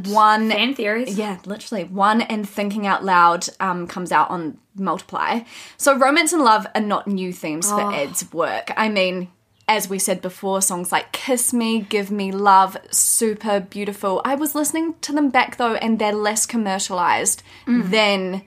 one 0.06 0.50
fan 0.52 0.76
theories. 0.76 1.18
yeah, 1.18 1.38
literally. 1.46 1.84
One 1.84 2.22
and 2.22 2.48
Thinking 2.48 2.86
Out 2.86 3.04
Loud 3.04 3.48
um, 3.60 3.88
comes 3.88 4.12
out 4.12 4.30
on 4.30 4.58
Multiply. 4.76 5.42
So 5.78 5.98
romance 5.98 6.32
and 6.32 6.44
love 6.44 6.68
are 6.76 6.82
not 6.82 7.08
new 7.08 7.34
themes 7.34 7.68
for 7.70 7.92
Ed's 7.94 8.32
work. 8.32 8.72
I 8.78 8.90
mean, 8.90 9.30
as 9.68 9.90
we 9.90 9.98
said 10.00 10.22
before, 10.22 10.62
songs 10.62 10.92
like 10.92 11.12
Kiss 11.12 11.52
Me, 11.54 11.82
Give 11.82 12.12
Me 12.12 12.32
Love, 12.32 12.78
super 12.92 13.60
beautiful. 13.60 14.22
I 14.24 14.36
was 14.36 14.54
listening 14.56 14.94
to 15.02 15.12
them 15.12 15.30
back 15.30 15.58
though, 15.58 15.74
and 15.76 15.98
they're 16.00 16.14
less 16.14 16.46
commercialized 16.46 17.42
than 17.66 18.44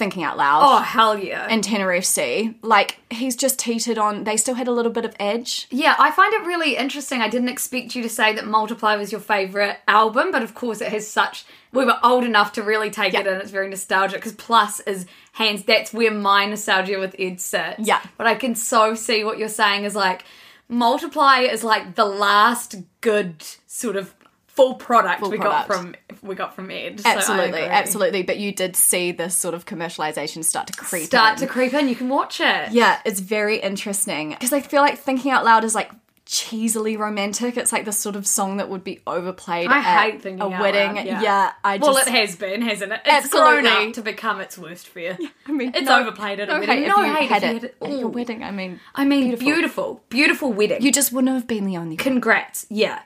Thinking 0.00 0.22
Out 0.24 0.38
Loud. 0.38 0.62
Oh 0.64 0.82
hell 0.82 1.18
yeah. 1.18 1.46
And 1.50 1.62
Tenerife 1.62 2.06
Sea. 2.06 2.54
Like, 2.62 2.98
he's 3.10 3.36
just 3.36 3.58
teetered 3.58 3.98
on, 3.98 4.24
they 4.24 4.38
still 4.38 4.54
had 4.54 4.66
a 4.66 4.72
little 4.72 4.90
bit 4.90 5.04
of 5.04 5.14
edge. 5.20 5.66
Yeah, 5.70 5.94
I 5.98 6.10
find 6.10 6.32
it 6.32 6.42
really 6.46 6.74
interesting. 6.74 7.20
I 7.20 7.28
didn't 7.28 7.50
expect 7.50 7.94
you 7.94 8.02
to 8.02 8.08
say 8.08 8.34
that 8.34 8.46
Multiply 8.46 8.96
was 8.96 9.12
your 9.12 9.20
favourite 9.20 9.76
album, 9.86 10.32
but 10.32 10.42
of 10.42 10.54
course 10.54 10.80
it 10.80 10.90
has 10.90 11.06
such. 11.06 11.44
We 11.70 11.84
were 11.84 11.98
old 12.02 12.24
enough 12.24 12.52
to 12.54 12.62
really 12.62 12.90
take 12.90 13.12
it 13.12 13.26
in. 13.26 13.36
It's 13.42 13.50
very 13.50 13.68
nostalgic 13.68 14.20
because 14.20 14.32
Plus 14.32 14.80
is 14.80 15.04
hands. 15.32 15.64
That's 15.64 15.92
where 15.92 16.10
my 16.10 16.46
nostalgia 16.46 16.98
with 16.98 17.14
Ed 17.18 17.38
sits. 17.38 17.86
Yeah. 17.86 18.00
But 18.16 18.26
I 18.26 18.36
can 18.36 18.54
so 18.54 18.94
see 18.94 19.22
what 19.22 19.36
you're 19.36 19.48
saying 19.48 19.84
is 19.84 19.94
like 19.94 20.24
Multiply 20.70 21.40
is 21.40 21.62
like 21.62 21.94
the 21.94 22.06
last 22.06 22.76
good 23.02 23.44
sort 23.66 23.96
of 23.96 24.14
full 24.60 24.74
product 24.74 25.22
we 25.22 25.36
product. 25.38 25.68
got 25.68 25.76
from 25.76 25.94
we 26.22 26.34
got 26.34 26.54
from 26.54 26.70
Ed. 26.70 27.00
Absolutely, 27.04 27.60
agree. 27.60 27.62
absolutely. 27.62 28.22
But 28.22 28.38
you 28.38 28.52
did 28.52 28.76
see 28.76 29.12
this 29.12 29.34
sort 29.34 29.54
of 29.54 29.64
commercialization 29.66 30.44
start 30.44 30.66
to 30.68 30.72
creep 30.74 31.04
Start 31.06 31.40
in. 31.40 31.46
to 31.46 31.52
creep 31.52 31.72
in. 31.74 31.88
You 31.88 31.96
can 31.96 32.08
watch 32.08 32.40
it. 32.40 32.72
Yeah, 32.72 33.00
it's 33.04 33.20
very 33.20 33.58
interesting 33.58 34.30
because 34.30 34.52
I 34.52 34.60
feel 34.60 34.82
like 34.82 34.98
thinking 34.98 35.30
out 35.30 35.44
loud 35.44 35.64
is 35.64 35.74
like 35.74 35.90
cheesily 36.26 36.96
romantic. 36.96 37.56
It's 37.56 37.72
like 37.72 37.84
the 37.84 37.92
sort 37.92 38.14
of 38.14 38.24
song 38.26 38.58
that 38.58 38.68
would 38.68 38.84
be 38.84 39.00
overplayed 39.06 39.68
I 39.68 39.78
at 39.78 39.82
hate 40.12 40.22
thinking 40.22 40.40
a 40.42 40.48
wedding. 40.48 40.94
loud, 40.94 41.06
yeah. 41.22 41.52
I 41.64 41.78
just 41.78 41.88
Well, 41.88 41.96
it 41.98 42.06
has 42.08 42.36
been, 42.36 42.62
hasn't 42.62 42.92
it? 42.92 43.00
It's 43.04 43.28
grown 43.30 43.66
up 43.66 43.94
to 43.94 44.02
become 44.02 44.40
its 44.40 44.56
worst 44.56 44.86
fear. 44.86 45.18
I 45.46 45.52
mean, 45.52 45.72
it's 45.74 45.88
no- 45.88 46.00
overplayed 46.00 46.38
at 46.38 46.48
a 46.48 46.52
wedding. 46.52 46.68
hate 46.68 46.86
No 46.88 47.00
if 47.02 47.06
you 47.08 47.14
hate 47.14 47.28
had 47.30 47.42
if 47.42 47.50
you 47.50 47.56
it 47.56 47.62
had 47.62 47.64
it. 47.64 47.76
at 47.94 47.98
your 47.98 48.08
wedding. 48.08 48.44
I 48.44 48.52
mean, 48.52 48.78
I 48.94 49.04
mean, 49.04 49.22
Beautiful. 49.30 49.44
beautiful, 49.44 50.02
beautiful, 50.08 50.52
wedding. 50.52 50.82
you 50.82 50.92
just 50.92 51.12
wouldn't 51.12 51.32
have 51.34 51.48
been 51.48 51.64
the 51.64 51.76
only 51.78 51.96
one. 51.96 52.04
Congrats. 52.04 52.64
Yeah. 52.70 53.00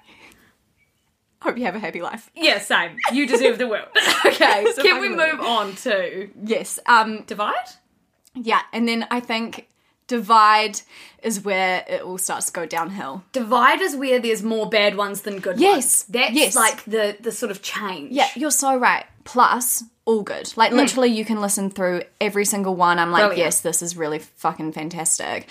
Hope 1.45 1.57
you 1.59 1.65
have 1.65 1.75
a 1.77 1.79
happy 1.79 2.01
life. 2.03 2.31
Yeah, 2.35 2.59
same. 2.59 2.97
You 3.13 3.27
deserve 3.27 3.59
the 3.59 3.69
world. 3.69 3.89
okay, 4.27 4.67
So 4.75 4.83
can 4.83 5.01
we 5.01 5.11
move 5.11 5.41
on 5.41 5.77
to 5.77 6.31
Yes. 6.43 6.79
Um. 6.87 7.23
Divide? 7.27 7.55
Yeah, 8.35 8.63
and 8.73 8.89
then 8.89 9.07
I 9.11 9.21
think 9.21 9.69
divide 10.07 10.81
is 11.23 11.45
where 11.45 11.85
it 11.89 12.03
all 12.03 12.19
starts 12.19 12.47
to 12.47 12.53
go 12.53 12.67
downhill. 12.67 13.23
Divide 13.33 13.81
is 13.81 13.95
where 13.97 14.19
there's 14.21 14.43
more 14.43 14.69
bad 14.69 14.97
ones 14.97 15.23
than 15.23 15.39
good 15.39 15.59
Yes, 15.61 15.75
ones. 15.75 16.05
That's 16.09 16.35
yes. 16.35 16.57
like 16.57 16.85
the 16.85 17.17
the 17.21 17.31
sort 17.33 17.51
of 17.51 17.63
change. 17.63 18.11
Yeah, 18.13 18.29
you're 18.35 18.51
so 18.51 18.77
right. 18.77 19.05
Plus, 19.25 19.85
all 20.07 20.23
good. 20.23 20.53
Like 20.57 20.73
literally, 20.73 21.09
you 21.11 21.25
can 21.25 21.41
listen 21.41 21.71
through 21.71 22.03
every 22.21 22.45
single 22.45 22.75
one. 22.75 22.99
I'm 22.99 23.11
like. 23.13 23.21
Brilliant. 23.21 23.39
yes, 23.39 23.61
this 23.61 23.83
is 23.83 23.97
really 23.97 24.19
fucking 24.19 24.73
fantastic. 24.73 25.47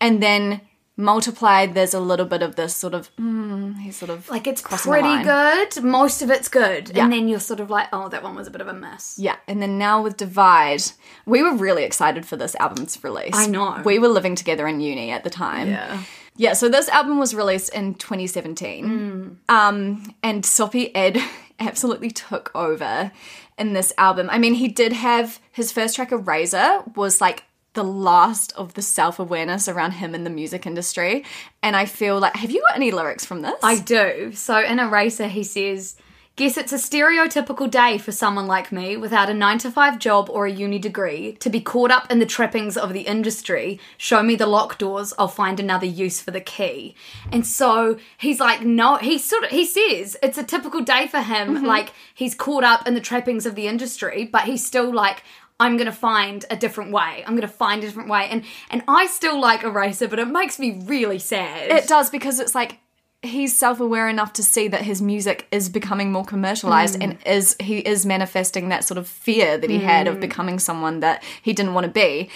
And 0.00 0.22
then 0.22 0.60
multiplied, 0.98 1.74
there's 1.74 1.94
a 1.94 2.00
little 2.00 2.26
bit 2.26 2.42
of 2.42 2.56
this 2.56 2.74
sort 2.74 2.92
of, 2.92 3.14
mm, 3.16 3.78
he's 3.78 3.96
sort 3.96 4.10
of 4.10 4.28
Like 4.28 4.46
it's 4.46 4.60
pretty 4.60 5.22
good. 5.22 5.82
Most 5.82 6.20
of 6.20 6.30
it's 6.30 6.48
good. 6.48 6.90
Yeah. 6.94 7.04
And 7.04 7.12
then 7.12 7.28
you're 7.28 7.40
sort 7.40 7.60
of 7.60 7.70
like, 7.70 7.86
oh, 7.92 8.08
that 8.08 8.22
one 8.22 8.34
was 8.34 8.48
a 8.48 8.50
bit 8.50 8.60
of 8.60 8.66
a 8.66 8.74
miss. 8.74 9.18
Yeah, 9.18 9.36
and 9.46 9.62
then 9.62 9.78
now 9.78 10.02
with 10.02 10.16
Divide, 10.16 10.82
we 11.24 11.42
were 11.42 11.54
really 11.54 11.84
excited 11.84 12.26
for 12.26 12.36
this 12.36 12.54
album's 12.56 13.02
release. 13.02 13.34
I 13.34 13.46
know. 13.46 13.80
We 13.84 13.98
were 13.98 14.08
living 14.08 14.34
together 14.34 14.66
in 14.66 14.80
uni 14.80 15.10
at 15.10 15.24
the 15.24 15.30
time. 15.30 15.68
Yeah. 15.68 16.02
Yeah, 16.36 16.52
so 16.52 16.68
this 16.68 16.88
album 16.88 17.18
was 17.18 17.34
released 17.34 17.74
in 17.74 17.94
2017. 17.94 19.38
Um, 19.48 20.14
and 20.22 20.46
Soppy 20.46 20.94
Ed 20.94 21.18
absolutely 21.58 22.10
took 22.10 22.52
over 22.54 23.10
in 23.58 23.72
this 23.72 23.92
album. 23.98 24.28
I 24.30 24.38
mean, 24.38 24.54
he 24.54 24.68
did 24.68 24.92
have 24.92 25.40
his 25.50 25.72
first 25.72 25.96
track, 25.96 26.12
Eraser, 26.12 26.82
was 26.94 27.20
like 27.20 27.42
the 27.78 27.84
last 27.84 28.52
of 28.56 28.74
the 28.74 28.82
self 28.82 29.20
awareness 29.20 29.68
around 29.68 29.92
him 29.92 30.12
in 30.12 30.24
the 30.24 30.30
music 30.30 30.66
industry. 30.66 31.24
And 31.62 31.76
I 31.76 31.84
feel 31.84 32.18
like, 32.18 32.34
have 32.34 32.50
you 32.50 32.60
got 32.68 32.74
any 32.74 32.90
lyrics 32.90 33.24
from 33.24 33.42
this? 33.42 33.54
I 33.62 33.78
do. 33.78 34.32
So 34.34 34.58
in 34.58 34.80
Eraser, 34.80 35.28
he 35.28 35.44
says, 35.44 35.94
Guess 36.34 36.56
it's 36.56 36.72
a 36.72 36.76
stereotypical 36.76 37.70
day 37.70 37.98
for 37.98 38.10
someone 38.10 38.48
like 38.48 38.72
me 38.72 38.96
without 38.96 39.30
a 39.30 39.34
9 39.34 39.58
to 39.58 39.70
5 39.70 39.98
job 39.98 40.28
or 40.30 40.46
a 40.46 40.50
uni 40.50 40.80
degree 40.80 41.32
to 41.40 41.50
be 41.50 41.60
caught 41.60 41.92
up 41.92 42.10
in 42.10 42.18
the 42.18 42.26
trappings 42.26 42.76
of 42.76 42.92
the 42.92 43.02
industry. 43.02 43.78
Show 43.96 44.22
me 44.24 44.34
the 44.34 44.46
locked 44.46 44.80
doors, 44.80 45.14
I'll 45.18 45.28
find 45.28 45.60
another 45.60 45.86
use 45.86 46.20
for 46.20 46.32
the 46.32 46.40
key. 46.40 46.96
And 47.32 47.46
so 47.46 47.98
he's 48.18 48.40
like, 48.40 48.62
no, 48.62 48.96
he 48.96 49.18
sort 49.18 49.44
of, 49.44 49.50
he 49.50 49.64
says 49.64 50.16
it's 50.22 50.38
a 50.38 50.44
typical 50.44 50.80
day 50.80 51.06
for 51.06 51.20
him. 51.20 51.56
Mm-hmm. 51.56 51.66
Like 51.66 51.92
he's 52.14 52.36
caught 52.36 52.62
up 52.64 52.86
in 52.86 52.94
the 52.94 53.00
trappings 53.00 53.44
of 53.44 53.56
the 53.56 53.66
industry, 53.66 54.24
but 54.24 54.44
he's 54.44 54.64
still 54.64 54.92
like, 54.92 55.22
I'm 55.60 55.76
gonna 55.76 55.92
find 55.92 56.44
a 56.50 56.56
different 56.56 56.92
way. 56.92 57.24
I'm 57.26 57.34
gonna 57.34 57.48
find 57.48 57.82
a 57.82 57.86
different 57.86 58.08
way. 58.08 58.28
And 58.30 58.44
and 58.70 58.82
I 58.86 59.06
still 59.06 59.40
like 59.40 59.64
Eraser, 59.64 60.08
but 60.08 60.18
it 60.18 60.28
makes 60.28 60.58
me 60.58 60.82
really 60.84 61.18
sad. 61.18 61.70
It 61.70 61.88
does 61.88 62.10
because 62.10 62.38
it's 62.38 62.54
like 62.54 62.78
he's 63.22 63.56
self-aware 63.56 64.08
enough 64.08 64.32
to 64.34 64.42
see 64.44 64.68
that 64.68 64.82
his 64.82 65.02
music 65.02 65.48
is 65.50 65.68
becoming 65.68 66.12
more 66.12 66.24
commercialized 66.24 66.96
hmm. 66.96 67.02
and 67.02 67.18
is 67.26 67.56
he 67.58 67.78
is 67.78 68.06
manifesting 68.06 68.68
that 68.68 68.84
sort 68.84 68.98
of 68.98 69.08
fear 69.08 69.58
that 69.58 69.70
he 69.70 69.78
had 69.78 70.06
of 70.06 70.14
hmm. 70.14 70.20
becoming 70.20 70.58
someone 70.58 71.00
that 71.00 71.22
he 71.42 71.52
didn't 71.52 71.74
want 71.74 71.84
to 71.84 71.92
be. 71.92 72.30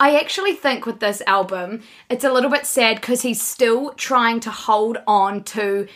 I 0.00 0.16
actually 0.16 0.54
think 0.54 0.86
with 0.86 1.00
this 1.00 1.22
album, 1.26 1.82
it's 2.08 2.22
a 2.22 2.32
little 2.32 2.50
bit 2.50 2.66
sad 2.66 3.00
because 3.00 3.22
he's 3.22 3.42
still 3.42 3.90
trying 3.94 4.38
to 4.40 4.50
hold 4.50 4.98
on 5.08 5.42
to 5.44 5.88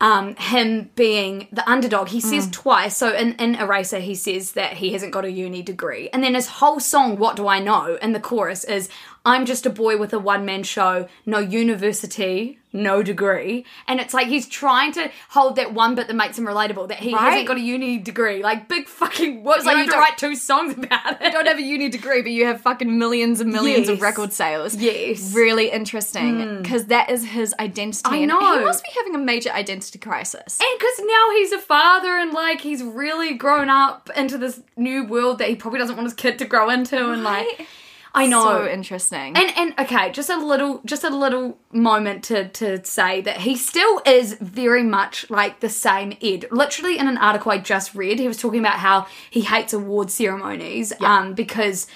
um, 0.00 0.36
him 0.36 0.90
being 0.94 1.48
the 1.50 1.68
underdog. 1.68 2.08
He 2.08 2.20
says 2.20 2.48
twice. 2.50 2.96
So 2.96 3.12
in, 3.12 3.32
in 3.34 3.56
Eraser, 3.56 3.98
he 3.98 4.14
says 4.14 4.52
that 4.52 4.74
he 4.74 4.92
hasn't 4.92 5.12
got 5.12 5.24
a 5.24 5.30
uni 5.30 5.62
degree. 5.62 6.08
And 6.12 6.22
then 6.22 6.34
his 6.34 6.46
whole 6.46 6.78
song, 6.78 7.16
What 7.16 7.36
Do 7.36 7.48
I 7.48 7.58
Know? 7.58 7.98
in 8.00 8.12
the 8.12 8.20
chorus 8.20 8.64
is, 8.64 8.88
I'm 9.28 9.44
just 9.44 9.66
a 9.66 9.70
boy 9.70 9.98
with 9.98 10.14
a 10.14 10.18
one 10.18 10.46
man 10.46 10.62
show, 10.62 11.06
no 11.26 11.38
university, 11.38 12.58
no 12.72 13.02
degree. 13.02 13.64
And 13.86 14.00
it's 14.00 14.14
like 14.14 14.26
he's 14.26 14.46
trying 14.48 14.92
to 14.92 15.10
hold 15.30 15.56
that 15.56 15.74
one 15.74 15.94
bit 15.94 16.06
that 16.08 16.16
makes 16.16 16.38
him 16.38 16.46
relatable, 16.46 16.88
that 16.88 16.98
he 16.98 17.12
Right. 17.14 17.30
hasn't 17.30 17.48
got 17.48 17.56
a 17.58 17.60
uni 17.60 17.98
degree. 17.98 18.42
Like, 18.42 18.68
big 18.68 18.88
fucking 18.88 19.42
what? 19.44 19.64
like 19.64 19.76
you 19.76 19.82
have 19.84 19.92
to 19.92 19.98
write 19.98 20.16
two 20.18 20.34
songs 20.34 20.76
about 20.78 21.20
it. 21.20 21.24
You 21.24 21.30
don't 21.30 21.46
have 21.46 21.58
a 21.58 21.62
uni 21.62 21.88
degree, 21.88 22.22
but 22.22 22.30
you 22.30 22.46
have 22.46 22.60
fucking 22.62 22.98
millions 22.98 23.40
and 23.40 23.52
millions 23.52 23.88
of 23.88 24.00
record 24.00 24.32
sales. 24.32 24.74
Yes. 24.74 25.34
Really 25.34 25.70
interesting 25.70 26.42
hmm. 26.42 26.62
because 26.62 26.86
that 26.86 27.10
is 27.10 27.24
his 27.24 27.54
identity. 27.60 28.02
I 28.04 28.16
and 28.16 28.28
know. 28.28 28.58
He 28.58 28.64
must 28.64 28.82
be 28.82 28.90
having 28.96 29.14
a 29.14 29.18
major 29.18 29.50
identity 29.50 29.98
crisis. 29.98 30.58
And 30.58 30.78
because 30.78 31.00
now 31.00 31.30
he's 31.32 31.52
a 31.52 31.58
father 31.58 32.16
and 32.16 32.32
like 32.32 32.60
he's 32.60 32.82
really 32.82 33.34
grown 33.34 33.68
up 33.68 34.10
into 34.16 34.38
this 34.38 34.60
new 34.76 35.04
world 35.04 35.38
that 35.38 35.48
he 35.48 35.56
probably 35.56 35.78
doesn't 35.80 35.96
want 35.96 36.06
his 36.06 36.14
kid 36.14 36.38
to 36.38 36.44
grow 36.44 36.70
into 36.70 37.12
and 37.12 37.22
like 37.22 37.46
Right. 37.58 37.66
I 38.18 38.26
know. 38.26 38.42
So 38.42 38.68
interesting. 38.68 39.36
and 39.36 39.52
and 39.56 39.74
okay, 39.78 40.10
just 40.12 40.30
a 40.30 40.36
little 40.36 40.80
just 40.84 41.04
a 41.04 41.10
little 41.10 41.58
moment 41.72 42.24
to 42.24 42.48
to 42.48 42.84
say 42.84 43.20
that 43.22 43.38
he 43.38 43.56
still 43.56 44.00
is 44.06 44.34
very 44.34 44.82
much 44.82 45.28
like 45.30 45.60
the 45.60 45.68
same 45.68 46.16
Ed. 46.22 46.46
Literally 46.50 46.98
in 46.98 47.08
an 47.08 47.18
article 47.18 47.52
I 47.52 47.58
just 47.58 47.94
read, 47.94 48.18
he 48.18 48.28
was 48.28 48.36
talking 48.36 48.60
about 48.60 48.78
how 48.78 49.06
he 49.30 49.42
hates 49.42 49.72
award 49.72 50.10
ceremonies 50.10 50.92
um 51.00 51.34
because 51.34 51.86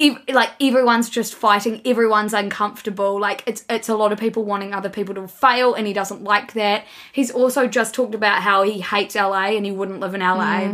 ev- 0.00 0.22
like 0.28 0.50
everyone's 0.60 1.08
just 1.08 1.34
fighting 1.34 1.80
everyone's 1.84 2.32
uncomfortable 2.34 3.20
like 3.20 3.42
it's 3.46 3.64
it's 3.70 3.88
a 3.88 3.94
lot 3.94 4.12
of 4.12 4.18
people 4.18 4.44
wanting 4.44 4.74
other 4.74 4.88
people 4.88 5.14
to 5.14 5.28
fail 5.28 5.74
and 5.74 5.86
he 5.86 5.92
doesn't 5.92 6.22
like 6.24 6.52
that 6.54 6.84
he's 7.12 7.30
also 7.30 7.66
just 7.66 7.94
talked 7.94 8.14
about 8.14 8.42
how 8.42 8.62
he 8.62 8.80
hates 8.80 9.14
LA 9.14 9.46
and 9.56 9.64
he 9.64 9.72
wouldn't 9.72 10.00
live 10.00 10.14
in 10.14 10.20
LA 10.20 10.72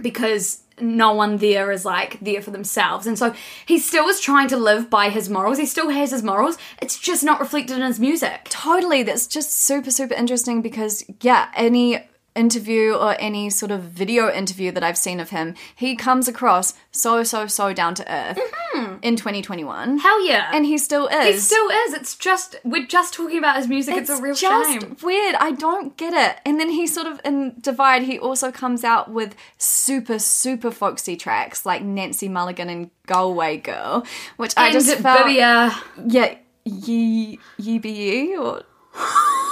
because 0.00 0.62
no 0.82 1.12
one 1.12 1.38
there 1.38 1.70
is 1.70 1.84
like 1.84 2.18
there 2.20 2.42
for 2.42 2.50
themselves. 2.50 3.06
And 3.06 3.18
so 3.18 3.34
he 3.66 3.78
still 3.78 4.08
is 4.08 4.20
trying 4.20 4.48
to 4.48 4.56
live 4.56 4.90
by 4.90 5.08
his 5.08 5.28
morals. 5.28 5.58
He 5.58 5.66
still 5.66 5.90
has 5.90 6.10
his 6.10 6.22
morals. 6.22 6.58
It's 6.80 6.98
just 6.98 7.24
not 7.24 7.40
reflected 7.40 7.76
in 7.76 7.82
his 7.82 8.00
music. 8.00 8.46
Totally. 8.50 9.02
That's 9.02 9.26
just 9.26 9.52
super 9.52 9.90
super 9.90 10.14
interesting 10.14 10.62
because 10.62 11.04
yeah 11.20 11.50
any 11.54 12.04
interview 12.34 12.92
or 12.94 13.16
any 13.18 13.50
sort 13.50 13.70
of 13.70 13.82
video 13.82 14.30
interview 14.32 14.70
that 14.72 14.82
i've 14.82 14.98
seen 14.98 15.20
of 15.20 15.30
him 15.30 15.54
he 15.74 15.94
comes 15.94 16.28
across 16.28 16.74
so 16.90 17.22
so 17.22 17.46
so 17.46 17.72
down 17.72 17.94
to 17.94 18.12
earth 18.12 18.38
mm-hmm. 18.74 18.96
in 19.02 19.16
2021 19.16 19.98
hell 19.98 20.26
yeah. 20.26 20.50
And 20.52 20.66
he 20.66 20.78
still 20.78 21.06
is. 21.08 21.34
he 21.34 21.38
still 21.40 21.68
is. 21.68 21.94
It's 21.94 22.16
just 22.16 22.56
we're 22.64 22.86
just 22.86 23.14
talking 23.14 23.38
about 23.38 23.56
his 23.56 23.68
music. 23.68 23.96
It's, 23.96 24.10
a 24.10 24.20
real 24.20 24.34
just 24.34 24.70
shame. 24.70 24.96
weird. 25.02 25.34
I 25.36 25.52
don't 25.52 25.96
get 25.96 26.12
it. 26.12 26.40
And 26.44 26.60
then 26.60 26.70
he 26.70 26.86
sort 26.86 27.06
of 27.06 27.20
in 27.24 27.54
Divide, 27.60 28.02
he 28.02 28.18
also 28.18 28.50
comes 28.50 28.84
out 28.84 29.10
with 29.10 29.34
super 29.58 30.18
super 30.18 30.70
folksy 30.70 31.16
tracks 31.16 31.64
like 31.64 31.82
Nancy 31.82 32.28
Mulligan 32.28 32.68
and 32.68 32.90
Galway 33.06 33.58
Girl, 33.58 34.04
which 34.36 34.54
I 34.56 34.72
just 34.72 34.94
felt 34.98 35.26
Bibia 35.26 35.74
yeah 36.06 36.36
ye 36.64 37.38
ye 37.58 37.78
be 37.78 37.90
ye 37.90 38.36
or 38.36 38.62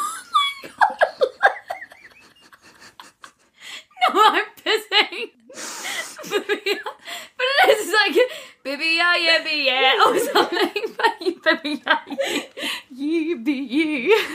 No, 4.15 4.21
I'm 4.29 4.45
pissing. 4.57 5.31
But 6.31 7.47
it 7.65 7.79
is 7.79 7.93
like 7.93 8.17
Bibia, 8.65 9.25
yeah, 9.25 9.45
be 9.45 9.67
yeah, 9.67 9.95
or 10.07 10.19
something. 10.19 10.95
But 10.97 11.63
Bibia, 11.63 12.19
yeah. 12.27 12.69
ye 12.91 13.35
be 13.35 13.53
ye. 13.53 14.27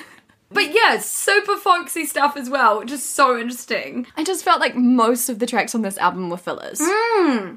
But 0.51 0.73
yeah, 0.73 0.99
super 0.99 1.57
folksy 1.57 2.05
stuff 2.05 2.37
as 2.37 2.49
well, 2.49 2.79
which 2.79 2.91
is 2.91 3.03
so 3.03 3.37
interesting. 3.37 4.07
I 4.15 4.23
just 4.23 4.43
felt 4.43 4.59
like 4.59 4.75
most 4.75 5.29
of 5.29 5.39
the 5.39 5.45
tracks 5.45 5.75
on 5.75 5.81
this 5.81 5.97
album 5.97 6.29
were 6.29 6.37
fillers. 6.37 6.79
Hmm. 6.81 7.55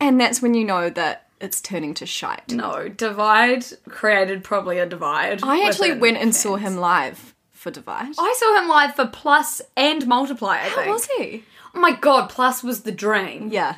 And 0.00 0.20
that's 0.20 0.40
when 0.42 0.54
you 0.54 0.64
know 0.64 0.90
that 0.90 1.28
it's 1.40 1.60
turning 1.60 1.94
to 1.94 2.06
shite. 2.06 2.50
No, 2.50 2.88
Divide 2.88 3.64
created 3.88 4.44
probably 4.44 4.78
a 4.78 4.86
divide. 4.86 5.40
I 5.42 5.66
actually 5.66 5.92
went 5.98 6.16
and 6.16 6.34
saw 6.34 6.56
fans. 6.56 6.68
him 6.68 6.76
live 6.78 7.34
for 7.58 7.70
Divide. 7.70 8.14
I 8.18 8.34
saw 8.38 8.60
him 8.62 8.68
live 8.68 8.94
for 8.94 9.06
Plus 9.06 9.60
and 9.76 10.06
Multiply, 10.06 10.58
I 10.60 10.68
think. 10.68 10.86
How 10.86 10.92
was 10.92 11.06
he? 11.18 11.44
Oh 11.74 11.80
my 11.80 11.92
god, 11.92 12.28
Plus 12.30 12.62
was 12.62 12.82
the 12.82 12.92
dream. 12.92 13.48
Yeah. 13.52 13.76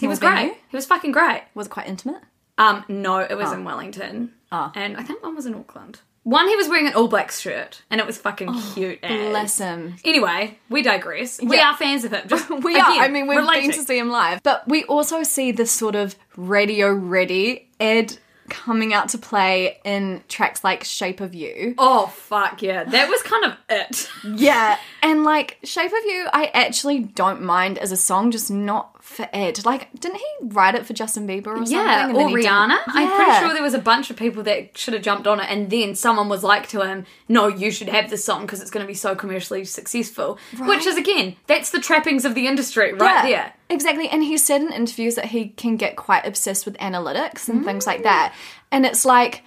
he 0.00 0.06
was 0.06 0.18
great. 0.18 0.54
He 0.68 0.76
was 0.76 0.86
fucking 0.86 1.12
great. 1.12 1.42
Was 1.54 1.66
it 1.66 1.70
quite 1.70 1.88
intimate? 1.88 2.22
Um, 2.58 2.84
no, 2.88 3.18
it 3.18 3.34
was 3.36 3.52
in 3.52 3.64
Wellington. 3.64 4.32
Oh. 4.52 4.70
And 4.74 4.96
I 4.96 5.02
think 5.02 5.22
one 5.22 5.34
was 5.34 5.46
in 5.46 5.54
Auckland. 5.54 6.00
One, 6.24 6.46
he 6.46 6.54
was 6.54 6.68
wearing 6.68 6.86
an 6.86 6.94
all 6.94 7.08
black 7.08 7.32
shirt, 7.32 7.82
and 7.90 8.00
it 8.00 8.06
was 8.06 8.16
fucking 8.16 8.54
cute. 8.74 9.00
as. 9.02 9.10
Oh, 9.10 9.30
Bless 9.30 9.58
him. 9.58 9.96
Anyway, 10.04 10.56
we 10.68 10.80
digress. 10.82 11.40
We 11.42 11.56
Yeah. 11.56 11.70
are 11.72 11.76
fans 11.76 12.04
of 12.04 12.12
him. 12.12 12.28
Just 12.28 12.48
We 12.62 12.74
again, 12.74 12.84
are. 12.84 13.00
I 13.04 13.08
mean, 13.08 13.26
we've 13.26 13.38
relating. 13.38 13.70
been 13.70 13.78
to 13.80 13.84
see 13.84 13.98
him 13.98 14.08
live. 14.10 14.40
But 14.44 14.68
we 14.68 14.84
also 14.84 15.24
see 15.24 15.50
this 15.50 15.72
sort 15.72 15.96
of 15.96 16.14
radio 16.36 16.92
ready 16.92 17.68
Ed 17.80 18.18
coming 18.52 18.92
out 18.92 19.08
to 19.08 19.18
play 19.18 19.78
in 19.82 20.22
tracks 20.28 20.62
like 20.62 20.84
Shape 20.84 21.20
of 21.20 21.34
You. 21.34 21.74
Oh 21.78 22.06
fuck 22.08 22.62
yeah, 22.62 22.84
that 22.84 23.08
was 23.08 23.22
kind 23.22 23.44
of 23.46 23.56
it. 23.68 24.08
Yeah. 24.24 24.78
And 25.02 25.24
like 25.24 25.58
Shape 25.64 25.90
of 25.90 26.04
You, 26.04 26.28
I 26.32 26.50
actually 26.54 27.00
don't 27.00 27.42
mind 27.42 27.78
as 27.78 27.90
a 27.90 27.96
song, 27.96 28.30
just 28.30 28.50
not 28.50 29.02
for 29.02 29.28
Ed. 29.32 29.64
Like, 29.64 29.88
didn't 29.98 30.18
he 30.18 30.26
write 30.42 30.74
it 30.76 30.86
for 30.86 30.92
Justin 30.92 31.26
Bieber 31.26 31.48
or 31.48 31.56
something? 31.56 31.74
Yeah, 31.74 32.08
and 32.08 32.16
or 32.16 32.28
Rihanna. 32.28 32.78
I'm 32.86 33.10
pretty 33.10 33.40
sure 33.40 33.52
there 33.52 33.62
was 33.62 33.74
a 33.74 33.80
bunch 33.80 34.10
of 34.10 34.16
people 34.16 34.42
that 34.44 34.78
should 34.78 34.94
have 34.94 35.02
jumped 35.02 35.26
on 35.26 35.40
it, 35.40 35.46
and 35.50 35.70
then 35.70 35.94
someone 35.96 36.28
was 36.28 36.44
like 36.44 36.68
to 36.68 36.82
him, 36.82 37.04
"No, 37.28 37.48
you 37.48 37.70
should 37.72 37.88
have 37.88 38.10
this 38.10 38.24
song 38.24 38.42
because 38.42 38.60
it's 38.60 38.70
going 38.70 38.84
to 38.84 38.88
be 38.88 38.94
so 38.94 39.16
commercially 39.16 39.64
successful." 39.64 40.38
Which 40.60 40.86
is 40.86 40.96
again, 40.96 41.36
that's 41.48 41.70
the 41.70 41.80
trappings 41.80 42.24
of 42.24 42.34
the 42.36 42.46
industry 42.46 42.92
right 42.92 43.28
Yeah, 43.28 43.30
there. 43.30 43.52
Exactly. 43.72 44.08
And 44.08 44.22
he 44.22 44.36
said 44.36 44.60
in 44.60 44.72
interviews 44.72 45.14
that 45.16 45.26
he 45.26 45.48
can 45.48 45.76
get 45.76 45.96
quite 45.96 46.26
obsessed 46.26 46.66
with 46.66 46.76
analytics 46.78 47.48
and 47.48 47.64
things 47.64 47.86
like 47.86 48.02
that. 48.02 48.32
Mm. 48.32 48.66
And 48.72 48.86
it's 48.86 49.04
like, 49.04 49.42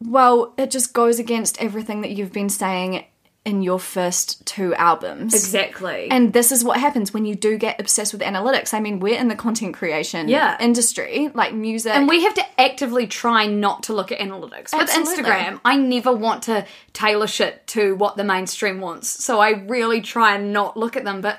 well, 0.00 0.52
it 0.58 0.70
just 0.70 0.92
goes 0.92 1.18
against 1.18 1.60
everything 1.60 2.02
that 2.02 2.10
you've 2.10 2.32
been 2.32 2.48
saying 2.48 3.04
in 3.46 3.62
your 3.62 3.78
first 3.78 4.44
two 4.44 4.74
albums. 4.74 5.32
Exactly. 5.32 6.10
And 6.10 6.32
this 6.32 6.50
is 6.50 6.64
what 6.64 6.80
happens 6.80 7.14
when 7.14 7.24
you 7.24 7.36
do 7.36 7.56
get 7.56 7.80
obsessed 7.80 8.12
with 8.12 8.20
analytics. 8.20 8.74
I 8.74 8.80
mean, 8.80 8.98
we're 8.98 9.16
in 9.16 9.28
the 9.28 9.36
content 9.36 9.72
creation 9.72 10.28
Yeah. 10.28 10.56
industry, 10.58 11.30
like 11.32 11.54
music. 11.54 11.94
And 11.94 12.08
we 12.08 12.24
have 12.24 12.34
to 12.34 12.60
actively 12.60 13.06
try 13.06 13.46
not 13.46 13.84
to 13.84 13.92
look 13.94 14.10
at 14.10 14.18
analytics. 14.18 14.72
With 14.76 14.90
Absolutely. 14.90 15.22
Instagram, 15.22 15.60
I 15.64 15.76
never 15.76 16.12
want 16.12 16.42
to 16.44 16.66
tailor 16.92 17.28
shit 17.28 17.64
to 17.68 17.94
what 17.94 18.16
the 18.16 18.24
mainstream 18.24 18.80
wants. 18.80 19.08
So 19.24 19.38
I 19.38 19.50
really 19.50 20.00
try 20.00 20.34
and 20.34 20.52
not 20.52 20.76
look 20.76 20.96
at 20.96 21.04
them. 21.04 21.20
But 21.20 21.38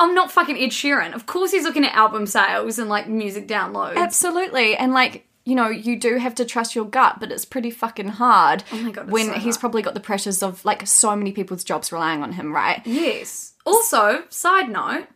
I'm 0.00 0.14
not 0.14 0.32
fucking 0.32 0.56
Ed 0.56 0.70
Sheeran. 0.70 1.14
Of 1.14 1.26
course 1.26 1.52
he's 1.52 1.64
looking 1.64 1.84
at 1.84 1.94
album 1.94 2.26
sales 2.26 2.78
and 2.78 2.88
like 2.88 3.06
music 3.06 3.46
downloads. 3.46 3.96
Absolutely. 3.96 4.74
And 4.74 4.94
like, 4.94 5.26
you 5.44 5.54
know, 5.54 5.68
you 5.68 5.96
do 5.96 6.16
have 6.16 6.34
to 6.36 6.44
trust 6.46 6.74
your 6.74 6.86
gut, 6.86 7.20
but 7.20 7.30
it's 7.30 7.44
pretty 7.44 7.70
fucking 7.70 8.08
hard 8.08 8.64
Oh 8.72 8.78
my 8.78 8.92
God, 8.92 9.10
when 9.10 9.26
so 9.26 9.32
he's 9.34 9.56
hard. 9.56 9.60
probably 9.60 9.82
got 9.82 9.92
the 9.92 10.00
pressures 10.00 10.42
of 10.42 10.64
like 10.64 10.86
so 10.86 11.14
many 11.14 11.32
people's 11.32 11.62
jobs 11.62 11.92
relying 11.92 12.22
on 12.22 12.32
him, 12.32 12.54
right? 12.54 12.80
Yes. 12.86 13.52
Also, 13.66 14.24
side 14.30 14.70
note, 14.70 15.06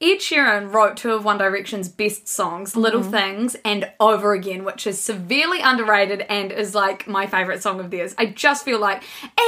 Ed 0.00 0.18
Sheeran 0.18 0.70
wrote 0.70 0.98
two 0.98 1.12
of 1.12 1.24
One 1.24 1.38
Direction's 1.38 1.88
best 1.88 2.28
songs, 2.28 2.72
mm-hmm. 2.72 2.80
Little 2.80 3.02
Things 3.02 3.56
and 3.64 3.90
Over 3.98 4.34
Again, 4.34 4.64
which 4.64 4.86
is 4.86 5.00
severely 5.00 5.60
underrated 5.60 6.20
and 6.22 6.52
is 6.52 6.74
like 6.74 7.08
my 7.08 7.26
favourite 7.26 7.62
song 7.62 7.80
of 7.80 7.90
theirs. 7.90 8.14
I 8.18 8.26
just 8.26 8.64
feel 8.64 8.78
like. 8.78 9.02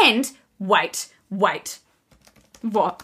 And 0.04 0.30
wait, 0.58 1.12
wait. 1.28 1.80
What? 2.62 3.02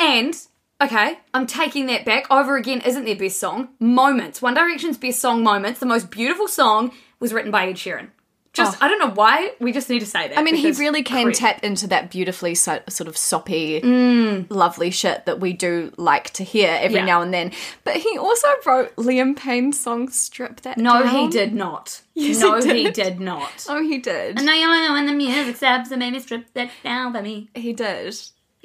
And 0.00 0.36
Okay, 0.82 1.18
I'm 1.32 1.46
taking 1.46 1.86
that 1.86 2.04
back. 2.04 2.26
Over 2.30 2.56
Again 2.56 2.82
isn't 2.82 3.04
their 3.06 3.16
best 3.16 3.38
song. 3.40 3.68
Moments. 3.80 4.42
One 4.42 4.54
Direction's 4.54 4.98
best 4.98 5.20
song, 5.20 5.42
Moments, 5.42 5.80
the 5.80 5.86
most 5.86 6.10
beautiful 6.10 6.48
song, 6.48 6.92
was 7.18 7.32
written 7.32 7.50
by 7.50 7.66
Ed 7.66 7.76
Sheeran. 7.76 8.08
Just, 8.52 8.82
I 8.82 8.88
don't 8.88 8.98
know 8.98 9.10
why, 9.10 9.52
we 9.60 9.70
just 9.70 9.90
need 9.90 9.98
to 10.00 10.06
say 10.06 10.28
that. 10.28 10.36
Oh. 10.38 10.40
I 10.40 10.42
mean, 10.42 10.54
he 10.54 10.70
really 10.72 11.02
can 11.02 11.24
correct. 11.24 11.38
tap 11.38 11.62
into 11.62 11.86
that 11.88 12.10
beautifully 12.10 12.54
so, 12.54 12.80
sort 12.88 13.06
of 13.06 13.14
soppy, 13.14 13.82
Mm. 13.82 14.46
lovely 14.48 14.90
shit 14.90 15.26
that 15.26 15.40
we 15.40 15.52
do 15.52 15.92
like 15.98 16.30
to 16.30 16.42
hear 16.44 16.70
every 16.80 16.96
Yeah. 17.00 17.04
now 17.04 17.20
and 17.20 17.34
then. 17.34 17.52
But 17.84 17.96
he 17.96 18.16
also 18.16 18.48
wrote 18.64 18.96
Liam 18.96 19.36
Payne's 19.36 19.78
song 19.78 20.08
"Strip 20.08 20.62
That 20.62 20.78
No, 20.78 21.02
Down." 21.02 21.08
he 21.14 21.28
did 21.28 21.52
not. 21.54 22.00
Yes, 22.14 22.40
no, 22.40 22.58
he 22.62 22.72
he 22.78 22.84
did. 22.84 22.94
did 22.94 23.20
not. 23.20 23.66
Oh, 23.68 23.82
he 23.82 23.98
did. 23.98 24.38
And 24.38 24.46
now 24.46 24.54
you 24.54 24.66
know 24.66 24.92
when 24.94 25.04
the 25.04 25.12
music 25.12 25.56
stops 25.56 25.90
and 25.90 25.98
maybe 25.98 26.18
strip 26.20 26.50
that 26.54 26.70
down 26.82 27.12
for 27.12 27.20
me. 27.20 27.50
he 27.54 27.74
did. 27.74 28.16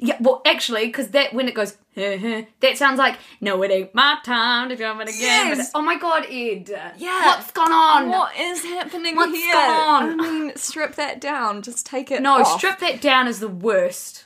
Yeah, 0.04 0.16
well, 0.18 0.42
actually, 0.44 0.86
because 0.86 1.10
that 1.10 1.32
when 1.32 1.46
it 1.46 1.54
goes, 1.54 1.76
that 1.94 2.74
sounds 2.74 2.98
like 2.98 3.18
no, 3.40 3.62
it 3.62 3.70
ain't 3.70 3.94
my 3.94 4.18
time 4.24 4.68
to 4.70 4.76
jump 4.76 5.00
it 5.00 5.08
again. 5.08 5.56
Yes. 5.58 5.70
oh 5.76 5.80
my 5.80 5.96
god, 5.96 6.26
Ed. 6.28 6.68
Yeah. 6.98 7.26
what's 7.26 7.52
gone 7.52 7.70
on? 7.70 8.08
What 8.08 8.36
is 8.36 8.64
happening 8.64 9.14
What's 9.14 9.36
here? 9.36 9.52
going 9.52 9.70
on? 9.70 10.20
I 10.20 10.30
mean, 10.30 10.56
strip 10.56 10.96
that 10.96 11.20
down. 11.20 11.62
Just 11.62 11.86
take 11.86 12.10
it. 12.10 12.20
No, 12.20 12.40
off. 12.40 12.58
strip 12.58 12.80
that 12.80 13.00
down 13.00 13.28
is 13.28 13.38
the 13.38 13.48
worst. 13.48 14.24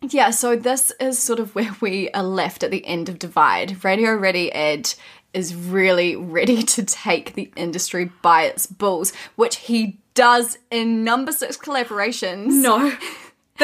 Yeah, 0.00 0.30
so 0.30 0.56
this 0.56 0.90
is 0.98 1.20
sort 1.20 1.38
of 1.38 1.54
where 1.54 1.70
we 1.80 2.10
are 2.10 2.24
left 2.24 2.64
at 2.64 2.72
the 2.72 2.84
end 2.84 3.08
of 3.08 3.20
Divide. 3.20 3.84
Radio 3.84 4.16
Ready 4.16 4.52
Ed 4.52 4.92
is 5.32 5.54
really 5.54 6.16
ready 6.16 6.64
to 6.64 6.82
take 6.84 7.34
the 7.34 7.52
industry 7.54 8.10
by 8.22 8.42
its 8.42 8.66
balls, 8.66 9.12
which 9.36 9.56
he 9.56 10.00
does 10.14 10.58
in 10.70 11.04
number 11.04 11.30
six 11.30 11.56
collaborations. 11.56 12.48
No, 12.48 12.92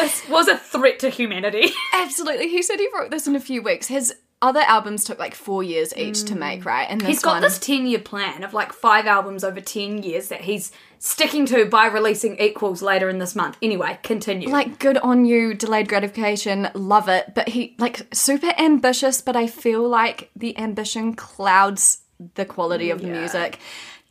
this 0.00 0.28
was 0.28 0.48
a 0.48 0.56
threat 0.56 0.98
to 1.00 1.10
humanity. 1.10 1.70
Absolutely. 1.94 2.48
He 2.48 2.62
said 2.62 2.78
he 2.78 2.88
wrote 2.94 3.10
this 3.10 3.26
in 3.26 3.36
a 3.36 3.40
few 3.40 3.62
weeks. 3.62 3.88
His 3.88 4.14
other 4.40 4.60
albums 4.60 5.04
took 5.04 5.18
like 5.18 5.34
four 5.34 5.64
years 5.64 5.96
each 5.96 6.22
to 6.24 6.36
make, 6.36 6.60
mm. 6.60 6.66
right? 6.66 6.86
And 6.88 7.00
this 7.00 7.08
He's 7.08 7.22
got 7.22 7.34
one, 7.34 7.42
this 7.42 7.58
10 7.58 7.86
year 7.86 7.98
plan 7.98 8.44
of 8.44 8.54
like 8.54 8.72
five 8.72 9.06
albums 9.06 9.42
over 9.42 9.60
10 9.60 10.02
years 10.04 10.28
that 10.28 10.42
he's 10.42 10.70
sticking 11.00 11.44
to 11.46 11.64
by 11.66 11.86
releasing 11.86 12.38
equals 12.38 12.80
later 12.80 13.08
in 13.08 13.18
this 13.18 13.34
month. 13.34 13.56
Anyway, 13.60 13.98
continue. 14.02 14.48
like 14.48 14.78
good 14.78 14.98
on 14.98 15.24
you, 15.24 15.54
delayed 15.54 15.88
gratification, 15.88 16.68
love 16.74 17.08
it. 17.08 17.34
But 17.34 17.48
he 17.48 17.74
like 17.78 18.06
super 18.14 18.52
ambitious, 18.58 19.20
but 19.20 19.34
I 19.34 19.48
feel 19.48 19.86
like 19.88 20.30
the 20.36 20.56
ambition 20.56 21.14
clouds 21.14 22.02
the 22.34 22.44
quality 22.44 22.90
of 22.90 23.00
the 23.00 23.08
music. 23.08 23.58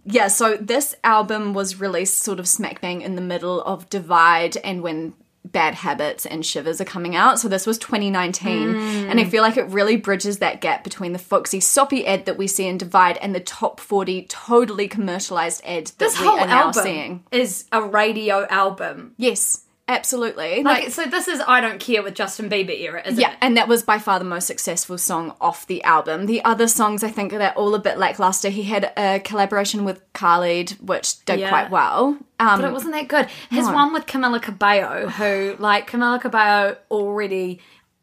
Yeah, 0.10 0.30
so 0.30 0.56
this 0.56 0.96
album 1.04 1.54
was 1.54 1.82
released 1.82 2.20
sort 2.20 2.40
of 2.40 2.48
smack 2.48 2.80
bang 2.80 3.02
in 3.02 3.16
the 3.16 3.22
middle 3.22 3.62
of 3.62 3.90
Divide 3.90 4.56
and 4.58 4.82
when 4.82 5.14
Bad 5.52 5.76
Habits 5.76 6.26
and 6.26 6.46
Shivers 6.46 6.82
are 6.82 6.86
coming 6.86 7.16
out. 7.16 7.40
So 7.40 7.48
this 7.48 7.66
was 7.66 7.78
2019. 7.78 8.76
And 8.76 9.20
I 9.20 9.24
hmm. 9.24 9.30
feel 9.30 9.42
like 9.42 9.58
it 9.58 9.68
really 9.70 9.98
bridges 9.98 10.40
that 10.40 10.62
gap 10.62 10.84
between 10.84 11.14
the 11.14 11.20
Foxy 11.20 11.60
soppy 11.60 12.06
Ed 12.06 12.26
that 12.26 12.38
we 12.38 12.48
see 12.48 12.68
in 12.68 12.78
Divide 12.78 13.18
and 13.18 13.34
the 13.34 13.40
top 13.40 13.80
40 13.80 14.24
totally 14.24 14.88
commercialized 14.88 15.62
Ed 15.64 15.88
that 15.88 16.00
this 16.00 16.20
we 16.20 16.26
whole 16.26 16.40
are 16.40 16.48
now 16.48 16.68
album 16.68 16.84
seeing. 16.84 17.24
is 17.32 17.66
a 17.72 17.82
radio 17.82 18.46
album. 18.50 19.14
Yes, 19.18 19.67
absolutely. 19.88 20.64
Like, 20.64 20.90
so 20.92 21.06
this 21.06 21.28
is 21.28 21.42
I 21.48 21.62
Don't 21.62 21.80
Care 21.80 22.04
with 22.04 22.14
Justin 22.14 22.50
Bieber 22.50 22.78
era, 22.80 23.02
isn't 23.06 23.20
Yeah, 23.20 23.32
it? 23.32 23.38
and 23.42 23.58
that 23.58 23.68
was 23.68 23.84
by 23.84 24.00
far 24.00 24.20
the 24.20 24.26
most 24.26 24.46
successful 24.48 24.98
song 24.98 25.36
off 25.42 25.66
the 25.68 25.84
album. 25.84 26.26
The 26.26 26.44
other 26.44 26.68
songs, 26.68 27.04
I 27.04 27.10
think, 27.10 27.32
they're 27.32 27.54
all 27.58 27.74
a 27.76 27.80
bit 27.80 27.98
lackluster. 27.98 28.50
He 28.50 28.64
had 28.64 28.92
a 28.98 29.20
collaboration 29.20 29.86
with 29.86 30.02
Khalid, 30.14 30.72
which 30.82 31.24
did 31.26 31.40
Yeah. 31.40 31.50
quite 31.50 31.70
well. 31.70 32.18
Um, 32.40 32.62
But 32.62 32.66
it 32.70 32.74
wasn't 32.74 32.94
that 32.94 33.08
good. 33.08 33.28
His 33.50 33.68
No. 33.68 33.74
one 33.74 33.94
with 33.94 34.06
Camila 34.06 34.42
Cabello, 34.42 35.08
who 35.10 35.56
like 35.60 35.90
Camila 35.90 36.20
Cabello 36.22 36.78
already, 36.92 37.60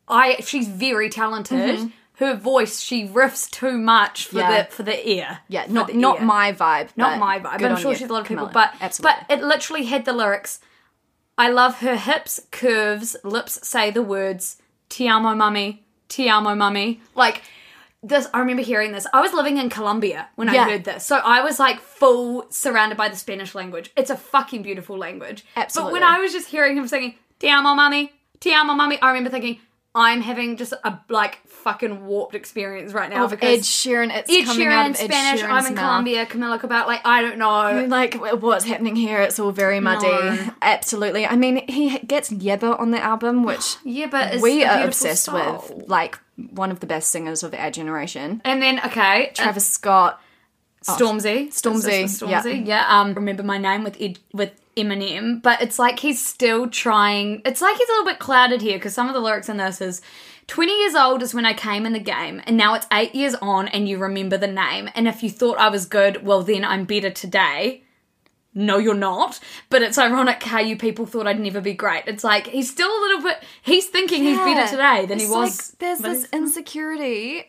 I 0.08 0.36
she's 0.40 0.68
very 0.68 1.08
talented. 1.08 1.92
Her 2.18 2.34
voice, 2.36 2.78
she 2.80 3.08
riffs 3.08 3.50
too 3.50 3.76
much 3.76 4.26
for 4.26 4.36
Mm-hmm. 4.38 4.50
Yeah. 4.52 4.62
the 4.62 4.70
for 4.70 4.82
the 4.84 5.08
ear. 5.10 5.38
yeah, 5.48 5.64
not 5.68 5.92
not 5.94 6.20
ear. 6.20 6.24
my 6.24 6.52
vibe. 6.52 6.90
not 6.96 7.18
my 7.18 7.38
vibe. 7.40 7.60
But 7.60 7.72
I'm 7.72 7.76
sure 7.76 7.94
she's 7.94 8.08
a 8.08 8.12
lot 8.12 8.22
of 8.22 8.28
people. 8.28 8.46
But 8.52 8.72
absolutely, 8.80 9.20
but 9.28 9.34
it 9.38 9.42
literally 9.44 9.84
had 9.86 10.04
the 10.04 10.12
lyrics. 10.12 10.60
I 11.36 11.48
love 11.50 11.80
her 11.80 11.96
hips, 11.96 12.40
curves, 12.50 13.16
lips 13.24 13.66
say 13.66 13.90
the 13.90 14.02
words 14.02 14.56
"Ti 14.88 15.08
amo, 15.08 15.34
mummy, 15.34 15.84
ti 16.08 16.28
amo, 16.28 16.54
mummy." 16.54 17.00
Like 17.14 17.42
this, 18.02 18.28
I 18.34 18.38
remember 18.40 18.62
hearing 18.62 18.92
this. 18.92 19.06
I 19.12 19.20
was 19.20 19.32
living 19.32 19.56
in 19.58 19.68
Colombia 19.70 20.28
when 20.36 20.48
Yeah. 20.52 20.64
I 20.64 20.70
heard 20.70 20.84
this, 20.84 21.04
so 21.04 21.16
I 21.16 21.40
was 21.42 21.58
like 21.58 21.80
full 21.80 22.46
surrounded 22.50 22.96
by 22.96 23.08
the 23.08 23.16
Spanish 23.16 23.54
language. 23.54 23.90
It's 23.96 24.10
a 24.10 24.16
fucking 24.16 24.62
beautiful 24.62 24.96
language. 24.96 25.44
Absolutely. 25.56 25.90
But 25.90 25.92
when 25.94 26.02
I 26.02 26.20
was 26.20 26.32
just 26.32 26.48
hearing 26.48 26.76
him 26.76 26.86
singing 26.86 27.14
"Ti 27.40 27.48
amo, 27.48 27.74
mummy, 27.74 28.12
ti 28.40 28.52
amo, 28.54 28.74
mummy," 28.74 29.00
I 29.00 29.08
remember 29.08 29.30
thinking. 29.30 29.60
I'm 29.96 30.22
having 30.22 30.56
just 30.56 30.72
a 30.72 30.98
like 31.08 31.38
fucking 31.46 32.04
warped 32.06 32.34
experience 32.34 32.92
right 32.92 33.08
now 33.08 33.24
of 33.24 33.30
because 33.30 33.60
Ed 33.60 33.62
Sheeran, 33.62 34.14
it's 34.14 34.28
Ed 34.30 34.44
coming 34.44 34.66
out 34.66 34.86
Sheeran, 34.86 34.90
of 34.90 35.00
Ed 35.00 35.04
Spanish. 35.04 35.40
Sheeran's 35.40 35.50
I'm 35.52 35.66
in 35.66 35.74
mouth. 35.74 35.84
Colombia. 35.84 36.26
Camila 36.26 36.58
Cabello. 36.60 36.86
Like 36.86 37.02
I 37.04 37.22
don't 37.22 37.38
know. 37.38 37.86
Like 37.86 38.14
what's 38.42 38.64
happening 38.64 38.96
here? 38.96 39.20
It's 39.20 39.38
all 39.38 39.52
very 39.52 39.78
muddy. 39.78 40.08
No. 40.08 40.50
Absolutely. 40.62 41.26
I 41.26 41.36
mean, 41.36 41.66
he 41.68 41.98
gets 42.00 42.30
Yebba 42.30 42.78
on 42.80 42.90
the 42.90 43.00
album, 43.00 43.44
which 43.44 43.76
Yeah, 43.84 44.06
but 44.06 44.40
we 44.40 44.64
are 44.64 44.84
obsessed 44.84 45.24
soul. 45.24 45.64
with. 45.76 45.88
Like 45.88 46.18
one 46.36 46.72
of 46.72 46.80
the 46.80 46.86
best 46.86 47.10
singers 47.10 47.44
of 47.44 47.54
our 47.54 47.70
generation. 47.70 48.42
And 48.44 48.60
then 48.60 48.80
okay, 48.86 49.28
uh, 49.28 49.32
Travis 49.32 49.66
Scott. 49.66 50.20
Stormzy, 50.82 51.48
Stormzy, 51.48 52.02
for 52.18 52.26
Stormzy. 52.26 52.66
Yeah. 52.66 52.84
Um, 52.86 53.14
remember 53.14 53.42
my 53.42 53.56
name 53.56 53.84
with 53.84 53.96
Ed, 53.98 54.18
with 54.34 54.52
Eminem, 54.76 55.40
but 55.42 55.60
it's 55.62 55.78
like 55.78 56.00
he's 56.00 56.24
still 56.24 56.68
trying. 56.68 57.42
It's 57.44 57.60
like 57.60 57.76
he's 57.76 57.88
a 57.88 57.92
little 57.92 58.06
bit 58.06 58.18
clouded 58.18 58.60
here 58.62 58.78
because 58.78 58.94
some 58.94 59.08
of 59.08 59.14
the 59.14 59.20
lyrics 59.20 59.48
in 59.48 59.56
this 59.56 59.80
is. 59.80 60.02
20 60.46 60.78
years 60.78 60.94
old 60.94 61.22
is 61.22 61.32
when 61.32 61.46
I 61.46 61.54
came 61.54 61.86
in 61.86 61.94
the 61.94 61.98
game, 61.98 62.42
and 62.46 62.54
now 62.54 62.74
it's 62.74 62.86
eight 62.92 63.14
years 63.14 63.34
on, 63.36 63.66
and 63.68 63.88
you 63.88 63.96
remember 63.96 64.36
the 64.36 64.46
name. 64.46 64.90
And 64.94 65.08
if 65.08 65.22
you 65.22 65.30
thought 65.30 65.56
I 65.56 65.70
was 65.70 65.86
good, 65.86 66.22
well, 66.22 66.42
then 66.42 66.66
I'm 66.66 66.84
better 66.84 67.08
today. 67.08 67.82
No, 68.52 68.76
you're 68.76 68.92
not. 68.94 69.40
But 69.70 69.80
it's 69.80 69.96
ironic 69.96 70.42
how 70.42 70.60
you 70.60 70.76
people 70.76 71.06
thought 71.06 71.26
I'd 71.26 71.40
never 71.40 71.62
be 71.62 71.72
great. 71.72 72.04
It's 72.06 72.22
like 72.22 72.46
he's 72.48 72.70
still 72.70 72.90
a 72.90 73.00
little 73.00 73.22
bit. 73.22 73.42
He's 73.62 73.86
thinking 73.86 74.22
he's 74.22 74.36
better 74.36 74.68
today 74.70 75.06
than 75.06 75.18
he 75.18 75.26
was. 75.26 75.70
like 75.70 75.78
there's 75.78 76.00
this 76.00 76.28
insecurity 76.30 77.46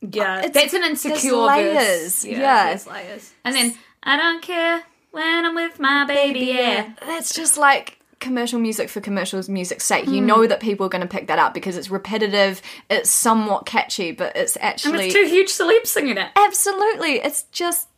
Yeah, 0.00 0.38
It's- 0.40 0.52
that's 0.52 0.74
an 0.74 0.82
insecure 0.82 1.36
layers, 1.36 1.76
verse. 1.76 2.24
yeah. 2.24 2.64
there's 2.70 2.86
layers. 2.88 3.32
And 3.44 3.54
then 3.54 3.74
I 4.02 4.16
don't 4.16 4.42
care 4.42 4.82
when 5.12 5.44
I'm 5.44 5.54
with 5.54 5.78
my 5.78 6.04
baby. 6.04 6.40
Yeah, 6.40 6.92
That's 7.06 7.34
just 7.34 7.56
like 7.56 7.98
commercial 8.18 8.58
music 8.58 8.88
for 8.88 9.00
commercial 9.00 9.42
music's 9.48 9.84
sake. 9.84 10.06
Hmm. 10.06 10.14
You 10.14 10.20
know 10.20 10.46
that 10.46 10.60
people 10.60 10.86
are 10.86 10.88
going 10.88 11.02
to 11.02 11.08
pick 11.08 11.28
that 11.28 11.38
up 11.38 11.54
because 11.54 11.76
it's 11.76 11.90
repetitive, 11.90 12.60
it's 12.90 13.10
somewhat 13.10 13.66
catchy, 13.66 14.12
but 14.12 14.34
it's 14.36 14.56
and 14.56 14.64
actually 14.64 15.06
it's 15.06 15.14
two 15.14 15.26
huge 15.26 15.48
celebs 15.48 15.86
singing 15.86 16.18
it. 16.18 16.30
absolutely, 16.34 17.20
it's 17.20 17.44
just 17.44 17.88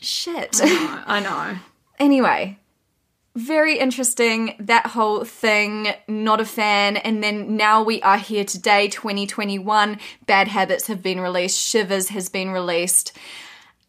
shit. 0.00 0.60
I 0.62 1.20
know. 1.20 1.58
anyway, 1.98 2.58
very 3.36 3.78
interesting 3.78 4.54
that 4.60 4.86
whole 4.86 5.24
thing. 5.24 5.88
Not 6.06 6.40
a 6.40 6.44
fan. 6.44 6.96
And 6.96 7.22
then 7.22 7.56
now 7.56 7.82
we 7.82 8.00
are 8.02 8.18
here 8.18 8.44
today, 8.44 8.88
2021. 8.88 9.98
Bad 10.26 10.48
Habits 10.48 10.86
have 10.86 11.02
been 11.02 11.20
released. 11.20 11.60
Shivers 11.60 12.08
has 12.10 12.28
been 12.28 12.50
released. 12.50 13.16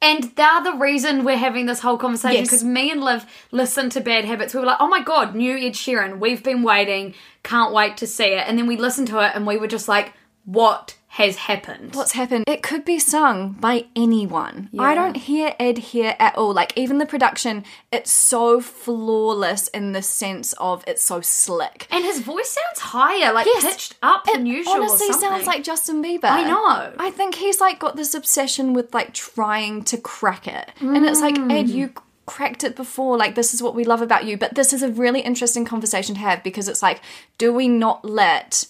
And 0.01 0.25
they're 0.35 0.63
the 0.63 0.73
reason 0.73 1.23
we're 1.23 1.37
having 1.37 1.65
this 1.65 1.79
whole 1.79 1.97
conversation 1.97 2.37
Yes. 2.41 2.47
because 2.49 2.63
me 2.63 2.91
and 2.91 3.01
Liv 3.03 3.25
listened 3.51 3.91
to 3.93 4.01
Bad 4.01 4.25
Habits. 4.25 4.53
We 4.53 4.59
were 4.59 4.65
like, 4.65 4.77
oh 4.79 4.87
my 4.87 5.01
god, 5.01 5.33
new 5.35 5.55
Ed 5.57 5.73
Sheeran. 5.73 6.19
We've 6.19 6.43
been 6.43 6.61
waiting. 6.63 7.13
Can't 7.43 7.73
wait 7.73 7.97
to 7.97 8.07
see 8.07 8.25
it. 8.25 8.43
And 8.47 8.57
then 8.57 8.67
we 8.67 8.77
listened 8.77 9.07
to 9.07 9.19
it 9.25 9.31
and 9.33 9.47
we 9.47 9.57
were 9.57 9.67
just 9.67 9.87
like, 9.87 10.13
what 10.43 10.95
has 11.15 11.37
happened? 11.37 11.95
What's 11.95 12.11
happened? 12.11 12.43
It 12.45 12.61
could 12.61 12.83
be 12.83 12.99
sung 12.99 13.53
by 13.53 13.85
anyone. 13.95 14.69
I 14.77 14.93
don't 14.93 15.15
hear 15.15 15.55
Ed 15.57 15.77
here 15.77 16.13
at 16.19 16.35
all. 16.35 16.53
Like 16.53 16.77
even 16.77 16.97
the 16.97 17.05
production, 17.05 17.63
it's 17.89 18.11
so 18.11 18.59
flawless 18.59 19.69
in 19.69 19.93
the 19.93 20.01
sense 20.01 20.51
of 20.59 20.83
it's 20.85 21.01
so 21.01 21.21
slick. 21.21 21.87
And 21.89 22.03
his 22.03 22.19
voice 22.19 22.49
sounds 22.49 22.79
higher, 22.79 23.31
like 23.31 23.45
Yes. 23.45 23.63
pitched 23.63 23.95
up 24.03 24.25
than 24.25 24.45
usual. 24.45 24.73
honestly 24.73 25.13
sounds 25.13 25.47
like 25.47 25.63
Justin 25.63 26.03
Bieber. 26.03 26.25
I 26.25 26.43
know. 26.43 26.93
I 26.99 27.11
think 27.11 27.35
he's 27.35 27.61
like 27.61 27.79
got 27.79 27.95
this 27.95 28.13
obsession 28.13 28.73
with 28.73 28.93
like 28.93 29.13
trying 29.13 29.85
to 29.85 29.97
crack 29.97 30.49
it. 30.49 30.69
And 30.81 31.05
it's 31.05 31.21
like, 31.21 31.35
mm. 31.35 31.49
Ed, 31.49 31.69
you 31.69 31.93
cracked 32.25 32.65
it 32.65 32.75
before. 32.75 33.17
Like, 33.17 33.35
this 33.35 33.53
is 33.53 33.63
what 33.63 33.73
we 33.73 33.85
love 33.85 34.01
about 34.01 34.25
you. 34.25 34.37
But 34.37 34.55
this 34.55 34.73
is 34.73 34.83
a 34.83 34.89
really 34.89 35.21
interesting 35.21 35.63
conversation 35.63 36.15
to 36.15 36.21
have 36.21 36.43
because 36.43 36.67
it's 36.67 36.81
like, 36.83 36.99
do 37.37 37.53
we 37.53 37.69
not 37.69 38.03
let 38.03 38.65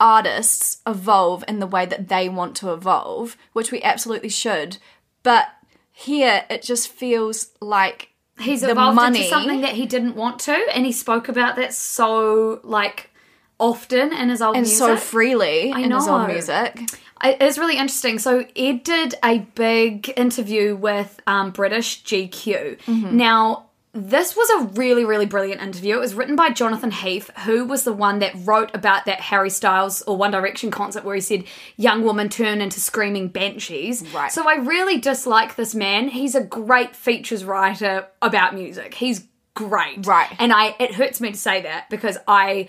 artists 0.00 0.80
evolve 0.86 1.44
in 1.46 1.60
the 1.60 1.66
way 1.66 1.86
that 1.86 2.08
they 2.08 2.28
want 2.28 2.56
to 2.56 2.72
evolve, 2.72 3.36
which 3.52 3.70
we 3.70 3.82
absolutely 3.82 4.30
should. 4.30 4.78
But 5.22 5.48
here 5.92 6.44
it 6.48 6.62
just 6.62 6.88
feels 6.88 7.50
like 7.60 8.08
he's 8.40 8.62
the 8.62 8.70
evolved 8.70 8.96
money 8.96 9.18
into 9.18 9.30
something 9.30 9.60
that 9.60 9.74
he 9.74 9.86
didn't 9.86 10.16
want 10.16 10.40
to, 10.40 10.56
and 10.74 10.86
he 10.86 10.92
spoke 10.92 11.28
about 11.28 11.56
that 11.56 11.74
so 11.74 12.60
like 12.64 13.10
often 13.58 14.12
in 14.12 14.30
his 14.30 14.40
old 14.40 14.56
and 14.56 14.62
music. 14.62 14.78
so 14.78 14.96
freely 14.96 15.72
I 15.72 15.80
in 15.80 15.90
his 15.92 16.08
old 16.08 16.26
music. 16.26 16.80
It's 17.22 17.58
really 17.58 17.76
interesting. 17.76 18.18
So 18.18 18.46
Ed 18.56 18.82
did 18.82 19.14
a 19.22 19.40
big 19.40 20.10
interview 20.16 20.74
with 20.74 21.20
um, 21.26 21.50
British 21.50 22.02
GQ. 22.02 22.78
Mm-hmm. 22.78 23.16
Now 23.16 23.69
this 23.92 24.36
was 24.36 24.48
a 24.50 24.78
really, 24.78 25.04
really 25.04 25.26
brilliant 25.26 25.60
interview. 25.60 25.96
It 25.96 26.00
was 26.00 26.14
written 26.14 26.36
by 26.36 26.50
Jonathan 26.50 26.92
Heaf, 26.92 27.28
who 27.40 27.64
was 27.64 27.82
the 27.82 27.92
one 27.92 28.20
that 28.20 28.32
wrote 28.44 28.70
about 28.72 29.04
that 29.06 29.20
Harry 29.20 29.50
Styles 29.50 30.02
or 30.02 30.16
One 30.16 30.30
Direction 30.30 30.70
concert 30.70 31.04
where 31.04 31.16
he 31.16 31.20
said 31.20 31.44
young 31.76 32.04
woman 32.04 32.28
turn 32.28 32.60
into 32.60 32.78
screaming 32.78 33.28
banshees. 33.28 34.04
Right. 34.14 34.30
So 34.30 34.48
I 34.48 34.56
really 34.56 34.98
dislike 34.98 35.56
this 35.56 35.74
man. 35.74 36.08
He's 36.08 36.36
a 36.36 36.42
great 36.42 36.94
features 36.94 37.44
writer 37.44 38.06
about 38.22 38.54
music. 38.54 38.94
He's 38.94 39.26
great. 39.54 40.06
Right. 40.06 40.28
And 40.38 40.52
I 40.52 40.76
it 40.78 40.94
hurts 40.94 41.20
me 41.20 41.32
to 41.32 41.38
say 41.38 41.62
that 41.62 41.90
because 41.90 42.16
I 42.28 42.68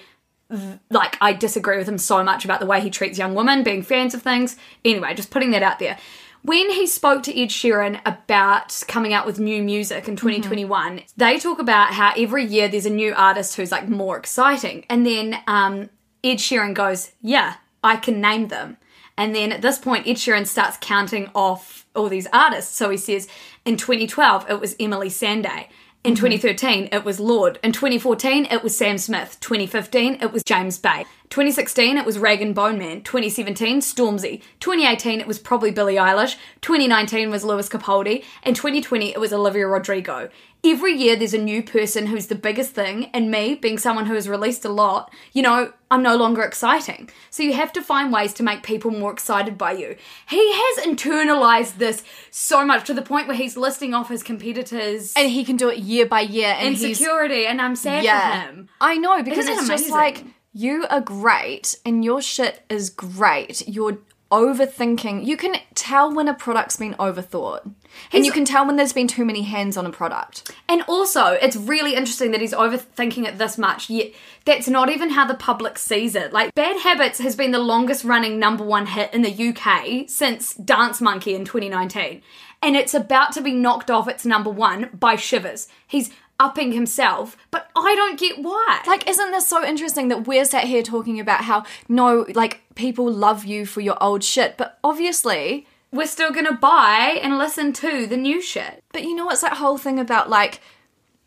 like 0.89 1.17
I 1.21 1.33
disagree 1.33 1.77
with 1.77 1.87
him 1.87 1.99
so 1.99 2.23
much 2.23 2.45
about 2.45 2.59
the 2.59 2.65
way 2.65 2.81
he 2.81 2.89
treats 2.89 3.19
young 3.19 3.35
women, 3.35 3.63
being 3.63 3.83
fans 3.83 4.15
of 4.15 4.23
things. 4.23 4.57
Anyway, 4.83 5.13
just 5.13 5.29
putting 5.29 5.51
that 5.51 5.61
out 5.61 5.77
there. 5.77 5.97
When 6.43 6.71
he 6.71 6.87
spoke 6.87 7.21
to 7.23 7.39
Ed 7.39 7.49
Sheeran 7.49 8.01
about 8.03 8.81
coming 8.87 9.13
out 9.13 9.27
with 9.27 9.39
new 9.39 9.61
music 9.61 10.07
in 10.07 10.15
2021, 10.15 11.01
they 11.15 11.37
talk 11.37 11.59
about 11.59 11.93
how 11.93 12.13
every 12.17 12.43
year 12.45 12.67
there's 12.67 12.87
a 12.87 12.91
new 12.91 13.13
artist 13.13 13.55
who's 13.55 13.71
like 13.71 13.87
more 13.87 14.17
exciting. 14.17 14.83
And 14.89 15.05
then 15.05 15.37
um, 15.45 15.91
Ed 16.23 16.37
Sheeran 16.37 16.73
goes, 16.73 17.11
Yeah, 17.21 17.55
I 17.83 17.97
can 17.97 18.19
name 18.19 18.47
them. 18.47 18.77
And 19.17 19.35
then 19.35 19.51
at 19.51 19.61
this 19.61 19.77
point, 19.77 20.07
Ed 20.07 20.15
Sheeran 20.15 20.47
starts 20.47 20.77
counting 20.81 21.29
off 21.35 21.85
all 21.95 22.09
these 22.09 22.27
artists. 22.33 22.75
So 22.75 22.89
he 22.89 22.97
says, 22.97 23.27
in 23.65 23.77
2012, 23.77 24.49
it 24.49 24.59
was 24.59 24.73
Emeli 24.75 25.07
Sandé. 25.07 25.67
In 26.03 26.15
2013, 26.15 26.89
it 26.91 27.05
was 27.05 27.19
Lorde. 27.19 27.59
In 27.63 27.71
2014, 27.71 28.45
it 28.45 28.63
was 28.63 28.75
Sam 28.75 28.97
Smith. 28.97 29.37
2015, 29.41 30.17
it 30.21 30.31
was 30.31 30.43
James 30.43 30.79
Bay. 30.79 31.05
2016, 31.31 31.97
it 31.97 32.05
was 32.05 32.17
Rag'n'Bone 32.17 32.77
Man. 32.77 33.01
2017, 33.03 33.79
Stormzy. 33.79 34.41
2018, 34.59 35.21
it 35.21 35.27
was 35.27 35.39
probably 35.39 35.71
Billie 35.71 35.95
Eilish. 35.95 36.35
2019 36.59 37.31
was 37.31 37.45
Lewis 37.45 37.69
Capaldi. 37.69 38.25
And 38.43 38.53
2020, 38.53 39.13
it 39.13 39.19
was 39.19 39.31
Olivia 39.31 39.65
Rodrigo. 39.65 40.29
Every 40.63 40.93
year, 40.93 41.15
there's 41.15 41.33
a 41.33 41.39
new 41.39 41.63
person 41.63 42.07
who's 42.07 42.27
the 42.27 42.35
biggest 42.35 42.73
thing, 42.73 43.05
and 43.13 43.31
me, 43.31 43.55
being 43.55 43.79
someone 43.79 44.05
who 44.05 44.13
has 44.13 44.29
released 44.29 44.63
a 44.63 44.69
lot, 44.69 45.11
you 45.31 45.41
know, 45.41 45.73
I'm 45.89 46.03
no 46.03 46.17
longer 46.17 46.43
exciting. 46.43 47.09
So 47.31 47.41
you 47.41 47.53
have 47.53 47.73
to 47.73 47.81
find 47.81 48.13
ways 48.13 48.33
to 48.35 48.43
make 48.43 48.61
people 48.61 48.91
more 48.91 49.11
excited 49.11 49.57
by 49.57 49.71
you. 49.71 49.95
He 50.29 50.53
has 50.53 50.85
internalized 50.85 51.77
this 51.77 52.03
so 52.29 52.63
much 52.63 52.85
to 52.87 52.93
the 52.93 53.01
point 53.01 53.27
where 53.27 53.37
he's 53.37 53.57
listing 53.57 53.95
off 53.95 54.09
his 54.09 54.21
competitors 54.21 55.13
and 55.15 55.31
he 55.31 55.43
can 55.43 55.55
do 55.55 55.69
it 55.69 55.79
year 55.79 56.05
by 56.05 56.21
year 56.21 56.53
and 56.55 56.75
he's 56.75 56.83
insecurity, 56.83 57.47
and 57.47 57.59
I'm 57.59 57.75
sad 57.75 58.03
yeah. 58.03 58.45
for 58.45 58.51
him. 58.51 58.69
I 58.79 58.97
know 58.97 59.23
because 59.23 59.47
Isn't 59.47 59.57
it's 59.57 59.67
just 59.67 59.89
like 59.89 60.25
you 60.53 60.85
are 60.89 61.01
great 61.01 61.75
and 61.85 62.03
your 62.03 62.21
shit 62.21 62.63
is 62.69 62.89
great. 62.89 63.67
You're 63.67 63.99
overthinking. 64.31 65.25
You 65.25 65.35
can 65.35 65.55
tell 65.75 66.13
when 66.13 66.27
a 66.27 66.33
product's 66.33 66.77
been 66.77 66.93
overthought. 66.95 67.69
and 68.13 68.25
you 68.25 68.31
can 68.31 68.45
tell 68.45 68.65
when 68.65 68.77
there's 68.77 68.93
been 68.93 69.07
too 69.07 69.25
many 69.25 69.41
hands 69.41 69.75
on 69.75 69.85
a 69.85 69.91
product. 69.91 70.49
And 70.69 70.81
also, 70.83 71.33
it's 71.33 71.57
really 71.57 71.95
interesting 71.95 72.31
that 72.31 72.39
he's 72.39 72.53
overthinking 72.53 73.27
it 73.27 73.37
this 73.37 73.57
much, 73.57 73.89
yet 73.89 74.13
that's 74.45 74.69
not 74.69 74.89
even 74.89 75.09
how 75.09 75.25
the 75.25 75.33
public 75.33 75.77
sees 75.77 76.15
it. 76.15 76.31
Like, 76.31 76.55
Bad 76.55 76.79
Habits 76.79 77.19
has 77.19 77.35
been 77.35 77.51
the 77.51 77.59
longest 77.59 78.05
running 78.05 78.39
number 78.39 78.63
one 78.63 78.85
hit 78.85 79.13
in 79.13 79.21
the 79.21 79.49
UK 79.49 80.09
since 80.09 80.53
Dance 80.53 81.01
Monkey 81.01 81.35
in 81.35 81.43
2019. 81.43 82.21
And 82.63 82.75
it's 82.75 82.93
about 82.93 83.33
to 83.33 83.41
be 83.41 83.53
knocked 83.53 83.89
off 83.89 84.07
its 84.07 84.25
number 84.25 84.49
one 84.49 84.89
by 84.93 85.15
Shivers. 85.15 85.67
He's 85.87 86.11
upping 86.41 86.71
himself, 86.71 87.37
but 87.51 87.69
I 87.75 87.95
don't 87.95 88.19
get 88.19 88.39
why. 88.39 88.81
Like, 88.87 89.07
isn't 89.07 89.31
this 89.31 89.47
so 89.47 89.63
interesting 89.63 90.07
that 90.07 90.25
we're 90.27 90.43
sat 90.43 90.63
here 90.63 90.81
talking 90.81 91.19
about 91.19 91.43
how 91.43 91.63
no, 91.87 92.25
like, 92.33 92.61
people 92.75 93.09
love 93.09 93.45
you 93.45 93.65
for 93.65 93.79
your 93.79 93.95
old 94.01 94.23
shit, 94.23 94.57
but 94.57 94.79
obviously, 94.83 95.67
we're 95.91 96.07
still 96.07 96.31
gonna 96.31 96.57
buy 96.57 97.19
and 97.21 97.37
listen 97.37 97.73
to 97.73 98.07
the 98.07 98.17
new 98.17 98.41
shit. 98.41 98.83
but 98.91 99.03
you 99.03 99.15
know 99.15 99.25
what's 99.25 99.41
that 99.41 99.57
whole 99.57 99.77
thing 99.77 99.99
about 99.99 100.29
like, 100.29 100.61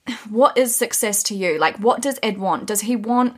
what 0.28 0.58
is 0.58 0.74
success 0.74 1.22
to 1.24 1.34
you? 1.34 1.58
Like, 1.58 1.78
what 1.78 2.02
does 2.02 2.18
Ed 2.22 2.38
want? 2.38 2.66
Does 2.66 2.82
he 2.82 2.96
want 2.96 3.36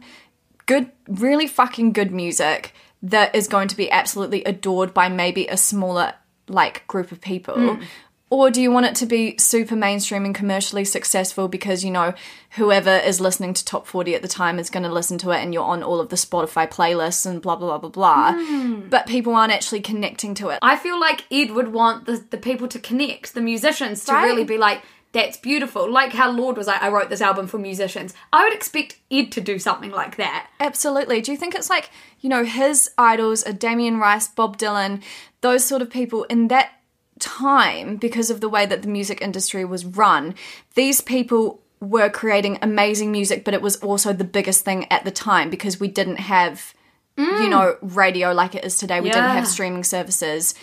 good, 0.65 0.91
really 1.07 1.47
fucking 1.47 1.93
good 1.93 2.11
music 2.11 2.73
that 3.03 3.35
is 3.35 3.49
going 3.49 3.69
to 3.69 3.77
be 3.77 3.91
absolutely 3.91 4.43
adored 4.45 4.95
by 4.95 5.09
maybe 5.09 5.47
a 5.47 5.57
smaller, 5.57 6.15
like, 6.49 6.87
group 6.87 7.12
of 7.12 7.21
people? 7.21 7.55
Hmm. 7.77 7.83
Or 8.29 8.51
do 8.51 8.61
you 8.61 8.73
want 8.73 8.87
it 8.87 8.97
to 8.97 9.07
be 9.07 9.39
super 9.39 9.77
mainstream 9.77 10.25
and 10.25 10.35
commercially 10.35 10.85
successful 10.85 11.47
because, 11.47 11.85
you 11.85 11.93
know, 11.93 12.12
whoever 12.57 12.91
is 12.91 13.21
listening 13.21 13.55
to 13.55 13.65
Top 13.65 13.87
40 13.87 14.17
at 14.17 14.23
the 14.23 14.27
time 14.29 14.59
is 14.59 14.69
going 14.69 14.83
to 14.83 14.93
listen 14.93 15.17
to 15.19 15.31
it 15.31 15.37
and 15.39 15.55
you're 15.55 15.62
on 15.62 15.85
all 15.85 16.01
of 16.01 16.09
the 16.09 16.17
Spotify 16.17 16.69
playlists 16.69 17.25
and 17.25 17.41
blah, 17.41 17.55
blah, 17.55 17.79
blah, 17.79 17.89
blah, 17.89 17.91
blah. 17.91 18.33
Hmm. 18.33 18.89
But 18.89 19.07
people 19.07 19.35
aren't 19.37 19.53
actually 19.53 19.81
connecting 19.81 20.35
to 20.35 20.49
it. 20.49 20.59
I 20.61 20.75
feel 20.77 20.99
like 20.99 21.25
Ed 21.31 21.53
would 21.53 21.73
want 21.73 22.07
the, 22.07 22.25
the 22.31 22.37
people 22.39 22.67
to 22.69 22.81
connect, 22.81 23.33
the 23.35 23.41
musicians 23.41 24.05
to 24.07 24.12
Right. 24.12 24.25
really 24.25 24.45
be 24.45 24.59
like, 24.59 24.83
that's 25.12 25.37
beautiful. 25.37 25.89
Like 25.91 26.12
how 26.12 26.29
Lorde 26.31 26.57
was 26.57 26.67
like, 26.67 26.83
I 26.83 26.89
wrote 26.89 27.09
this 27.11 27.21
album 27.23 27.47
for 27.47 27.59
musicians. 27.59 28.12
I 28.33 28.43
would 28.43 28.53
expect 28.53 28.99
Ed 29.11 29.31
to 29.33 29.41
do 29.41 29.59
something 29.61 29.93
like 29.93 30.17
that. 30.17 30.49
Absolutely. 30.59 31.21
Do 31.21 31.31
you 31.31 31.39
think 31.39 31.55
it's 31.55 31.71
like, 31.71 31.91
you 32.21 32.29
know, 32.29 32.45
his 32.45 32.91
idols 32.99 33.45
are 33.45 33.53
Damien 33.53 33.99
Rice, 33.99 34.27
Bob 34.27 34.59
Dylan, 34.59 35.01
those 35.43 35.65
sort 35.65 35.81
of 35.81 35.91
people 35.91 36.25
in 36.25 36.49
that 36.49 36.71
time, 37.18 37.96
because 37.96 38.31
of 38.31 38.40
the 38.40 38.48
way 38.48 38.66
that 38.66 38.83
the 38.83 38.88
music 38.88 39.20
industry 39.22 39.64
was 39.64 39.85
run, 39.85 40.35
these 40.74 41.00
people 41.00 41.62
were 41.81 42.09
creating 42.09 42.59
amazing 42.62 43.12
music, 43.12 43.44
but 43.44 43.55
it 43.55 43.62
was 43.62 43.76
also 43.76 44.12
the 44.12 44.24
biggest 44.24 44.64
thing 44.64 44.90
at 44.90 45.05
the 45.05 45.11
time 45.11 45.50
because 45.50 45.79
we 45.79 45.88
didn't 45.88 46.16
have, 46.16 46.74
you 47.16 47.24
mm. 47.26 47.50
know, 47.50 47.76
radio 47.83 48.33
like 48.33 48.55
it 48.55 48.64
is 48.64 48.76
today. 48.76 49.00
We 49.00 49.11
didn't 49.11 49.31
have 49.31 49.46
streaming 49.46 49.85
services. 49.85 50.55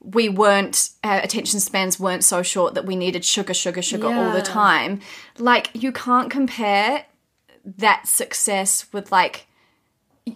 We 0.00 0.28
weren't, 0.28 0.90
our 1.04 1.18
attention 1.18 1.60
spans 1.60 1.98
weren't 1.98 2.24
so 2.24 2.42
short 2.42 2.74
that 2.74 2.86
we 2.86 2.96
needed 2.96 3.24
sugar, 3.24 3.54
sugar, 3.54 3.82
sugar 3.82 4.08
all 4.08 4.32
the 4.32 4.42
time. 4.42 5.00
Like, 5.38 5.70
you 5.74 5.92
can't 5.92 6.30
compare 6.30 7.06
that 7.64 8.08
success 8.08 8.86
with 8.92 9.12
like 9.12 9.46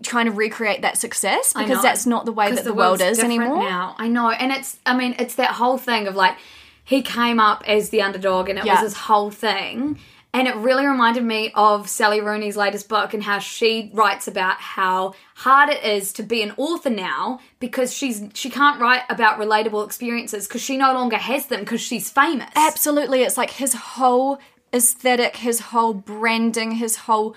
trying 0.02 0.26
to 0.26 0.32
recreate 0.32 0.82
that 0.82 0.98
success 0.98 1.52
because 1.52 1.82
that's 1.82 2.06
not 2.06 2.24
the 2.24 2.32
way 2.32 2.52
that 2.52 2.64
the, 2.64 2.74
world 2.74 3.00
is 3.00 3.18
anymore. 3.18 3.58
Now 3.58 3.94
I 3.98 4.08
know, 4.08 4.30
and 4.30 4.52
it's 4.52 4.78
I 4.84 4.96
mean 4.96 5.14
it's 5.18 5.36
that 5.36 5.52
whole 5.52 5.78
thing 5.78 6.06
of 6.06 6.16
like 6.16 6.36
he 6.84 7.02
came 7.02 7.40
up 7.40 7.64
as 7.66 7.90
the 7.90 8.02
underdog, 8.02 8.48
and 8.48 8.58
it 8.58 8.64
Yeah. 8.64 8.74
was 8.74 8.92
this 8.92 8.94
whole 9.02 9.30
thing. 9.30 9.98
And 10.34 10.46
it 10.46 10.54
really 10.56 10.84
reminded 10.86 11.24
me 11.24 11.50
of 11.54 11.88
Sally 11.88 12.20
Rooney's 12.20 12.58
latest 12.58 12.90
book 12.90 13.14
and 13.14 13.22
how 13.22 13.38
she 13.38 13.90
writes 13.94 14.28
about 14.28 14.58
how 14.58 15.14
hard 15.36 15.70
it 15.70 15.82
is 15.82 16.12
to 16.14 16.22
be 16.22 16.42
an 16.42 16.52
author 16.58 16.90
now 16.90 17.40
because 17.58 17.94
she's 17.94 18.22
she 18.34 18.50
can't 18.50 18.78
write 18.80 19.02
about 19.08 19.38
relatable 19.40 19.84
experiences 19.86 20.46
because 20.46 20.60
she 20.60 20.76
no 20.76 20.92
longer 20.92 21.16
has 21.16 21.46
them 21.46 21.60
because 21.60 21.80
she's 21.80 22.10
famous. 22.10 22.50
Absolutely, 22.54 23.22
it's 23.22 23.38
like 23.38 23.50
his 23.52 23.72
whole 23.74 24.38
aesthetic, 24.74 25.36
his 25.36 25.60
whole 25.60 25.94
branding, 25.94 26.72
his 26.72 26.96
whole 26.96 27.34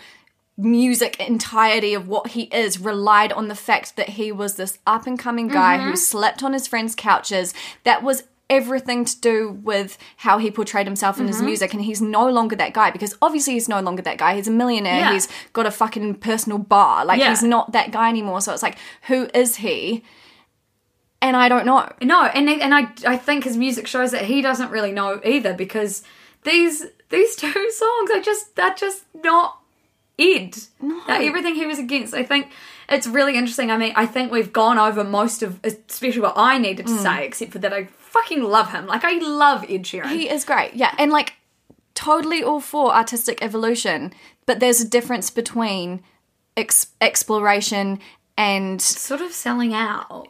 music 0.63 1.19
entirety 1.19 1.93
of 1.93 2.07
what 2.07 2.31
he 2.31 2.43
is 2.43 2.79
relied 2.79 3.31
on 3.31 3.47
the 3.47 3.55
fact 3.55 3.95
that 3.95 4.09
he 4.09 4.31
was 4.31 4.55
this 4.55 4.77
up 4.85 5.07
and 5.07 5.17
coming 5.17 5.47
guy 5.47 5.77
Mm-hmm. 5.77 5.89
who 5.91 5.95
slept 5.95 6.43
on 6.43 6.53
his 6.53 6.67
friends' 6.67 6.95
couches. 6.95 7.53
That 7.85 8.03
was 8.03 8.23
everything 8.49 9.05
to 9.05 9.19
do 9.21 9.49
with 9.63 9.97
how 10.17 10.37
he 10.39 10.49
portrayed 10.51 10.87
himself 10.87 11.17
in 11.17 11.23
Mm-hmm. 11.25 11.33
his 11.33 11.41
music 11.43 11.73
and 11.73 11.83
he's 11.83 12.01
no 12.01 12.27
longer 12.27 12.55
that 12.55 12.73
guy 12.73 12.89
because 12.91 13.15
obviously 13.21 13.53
he's 13.53 13.69
no 13.69 13.79
longer 13.79 14.01
that 14.01 14.17
guy 14.17 14.33
he's 14.35 14.47
a 14.47 14.51
millionaire 14.51 14.99
Yeah. 15.01 15.13
he's 15.13 15.27
got 15.53 15.67
a 15.67 15.71
fucking 15.71 16.15
personal 16.15 16.57
bar 16.57 17.05
like 17.05 17.19
Yeah. 17.19 17.29
he's 17.29 17.43
not 17.43 17.73
that 17.73 17.91
guy 17.91 18.09
anymore 18.09 18.41
so 18.41 18.51
it's 18.51 18.63
like 18.63 18.77
who 19.03 19.29
is 19.35 19.57
he 19.57 20.03
and 21.21 21.37
i 21.37 21.47
don't 21.47 21.65
know 21.67 21.87
No, 22.01 22.23
and 22.25 22.49
and 22.49 22.73
I 22.73 22.89
I 23.05 23.17
think 23.17 23.43
his 23.43 23.55
music 23.55 23.85
shows 23.85 24.09
that 24.11 24.25
he 24.25 24.41
doesn't 24.41 24.71
really 24.71 24.91
know 24.91 25.21
either 25.23 25.53
because 25.53 26.01
these 26.43 26.87
these 27.09 27.35
two 27.35 27.69
songs 27.71 28.09
are 28.11 28.21
just 28.21 28.55
they're 28.55 28.73
just 28.73 29.03
not 29.23 29.58
Ed. 30.19 30.58
No. 30.82 31.01
everything 31.08 31.55
he 31.55 31.65
was 31.65 31.79
against. 31.79 32.13
I 32.13 32.23
think 32.23 32.51
it's 32.89 33.08
really 33.08 33.36
interesting. 33.36 33.71
I 33.71 33.77
mean, 33.77 33.93
I 33.95 34.05
think 34.05 34.32
we've 34.32 34.51
gone 34.51 34.77
over 34.77 35.03
most 35.03 35.41
of 35.41 35.60
especially 35.63 36.21
what 36.21 36.34
I 36.36 36.58
needed 36.58 36.88
to 36.88 36.93
mm. 36.93 37.01
say, 37.01 37.25
except 37.25 37.51
for 37.51 37.60
that 37.60 37.73
I 37.73 37.86
fucking 37.86 38.43
love 38.43 38.71
him. 38.71 38.88
Like 38.88 39.03
I 39.03 39.17
love 39.19 39.63
Ed 39.63 39.84
Sheeran. 39.84 40.10
He 40.10 40.29
is 40.29 40.43
great, 40.43 40.73
yeah, 40.73 40.93
and 40.97 41.12
like 41.12 41.34
totally 41.95 42.43
all 42.43 42.60
for 42.60 42.93
artistic 42.93 43.43
evolution, 43.43 44.13
but 44.45 44.60
there's 44.60 44.82
a 44.82 44.88
difference 44.88 45.29
between 45.29 46.01
ex- 46.55 46.88
exploration 47.01 47.99
and 48.39 48.82
sort 48.82 49.19
of 49.19 49.34
selling 49.34 49.73
out 49.73 50.08
or 50.10 50.23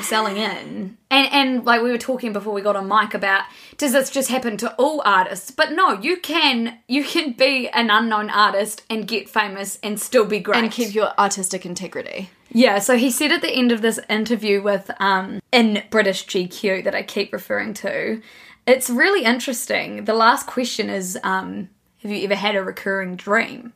selling 0.00 0.38
in. 0.38 0.96
And 1.10 1.28
and 1.30 1.64
like 1.66 1.82
we 1.82 1.90
were 1.90 1.98
talking 1.98 2.32
before 2.32 2.54
we 2.54 2.62
got 2.62 2.74
on 2.74 2.88
mic 2.88 3.12
about 3.12 3.44
does 3.76 3.92
this 3.92 4.08
just 4.08 4.30
happen 4.30 4.56
to 4.56 4.74
all 4.76 5.02
artists? 5.04 5.50
But 5.50 5.72
no, 5.72 5.92
you 6.00 6.16
can 6.16 6.78
you 6.88 7.04
can 7.04 7.34
be 7.34 7.68
an 7.68 7.90
unknown 7.90 8.30
artist 8.30 8.82
and 8.88 9.06
get 9.06 9.28
famous 9.28 9.78
and 9.82 10.00
still 10.00 10.24
be 10.24 10.40
great. 10.40 10.64
and 10.64 10.72
keep 10.72 10.94
your 10.94 11.12
artistic 11.18 11.66
integrity. 11.66 12.30
Yeah, 12.50 12.78
so 12.78 12.96
he 12.96 13.10
said 13.10 13.30
at 13.30 13.42
the 13.42 13.50
end 13.52 13.72
of 13.72 13.82
this 13.82 14.00
interview 14.08 14.62
with 14.62 14.90
um 14.98 15.42
in 15.52 15.82
British 15.90 16.26
GQ 16.26 16.84
that 16.84 16.94
I 16.94 17.02
keep 17.02 17.30
referring 17.30 17.74
to, 17.74 18.22
it's 18.66 18.88
really 18.88 19.24
interesting. 19.24 20.06
The 20.06 20.14
last 20.14 20.46
question 20.46 20.88
is 20.88 21.18
um 21.22 21.68
have 22.00 22.10
you 22.10 22.24
ever 22.24 22.36
had 22.36 22.56
a 22.56 22.64
recurring 22.64 23.16
dream? 23.16 23.74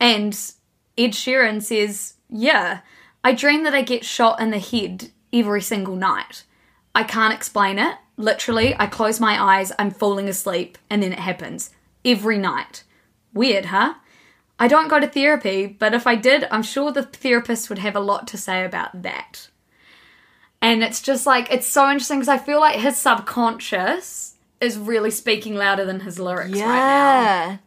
And 0.00 0.32
Ed 0.96 1.12
Sheeran 1.12 1.62
says, 1.62 2.14
Yeah, 2.30 2.80
I 3.24 3.32
dream 3.32 3.64
that 3.64 3.74
I 3.74 3.82
get 3.82 4.04
shot 4.04 4.40
in 4.40 4.50
the 4.50 4.58
head 4.58 5.10
every 5.32 5.62
single 5.62 5.96
night. 5.96 6.44
I 6.94 7.04
can't 7.04 7.34
explain 7.34 7.78
it. 7.78 7.96
Literally, 8.16 8.74
I 8.78 8.86
close 8.86 9.20
my 9.20 9.40
eyes, 9.40 9.72
I'm 9.78 9.90
falling 9.90 10.28
asleep, 10.28 10.78
and 10.90 11.02
then 11.02 11.12
it 11.12 11.20
happens 11.20 11.70
every 12.04 12.38
night. 12.38 12.84
Weird, 13.32 13.66
huh? 13.66 13.94
I 14.58 14.66
don't 14.66 14.88
go 14.88 14.98
to 14.98 15.06
therapy, 15.06 15.66
but 15.66 15.94
if 15.94 16.06
I 16.06 16.16
did, 16.16 16.48
I'm 16.50 16.64
sure 16.64 16.90
the 16.90 17.04
therapist 17.04 17.68
would 17.68 17.78
have 17.78 17.94
a 17.94 18.00
lot 18.00 18.26
to 18.28 18.36
say 18.36 18.64
about 18.64 19.02
that. 19.02 19.48
And 20.60 20.82
it's 20.82 21.00
just 21.00 21.26
like, 21.26 21.52
it's 21.52 21.68
so 21.68 21.88
interesting 21.88 22.18
because 22.18 22.28
I 22.28 22.38
feel 22.38 22.58
like 22.58 22.80
his 22.80 22.96
subconscious 22.96 24.34
is 24.60 24.76
really 24.76 25.12
speaking 25.12 25.54
louder 25.54 25.84
than 25.84 26.00
his 26.00 26.18
lyrics 26.18 26.50
right 26.50 26.58
now. 26.58 27.58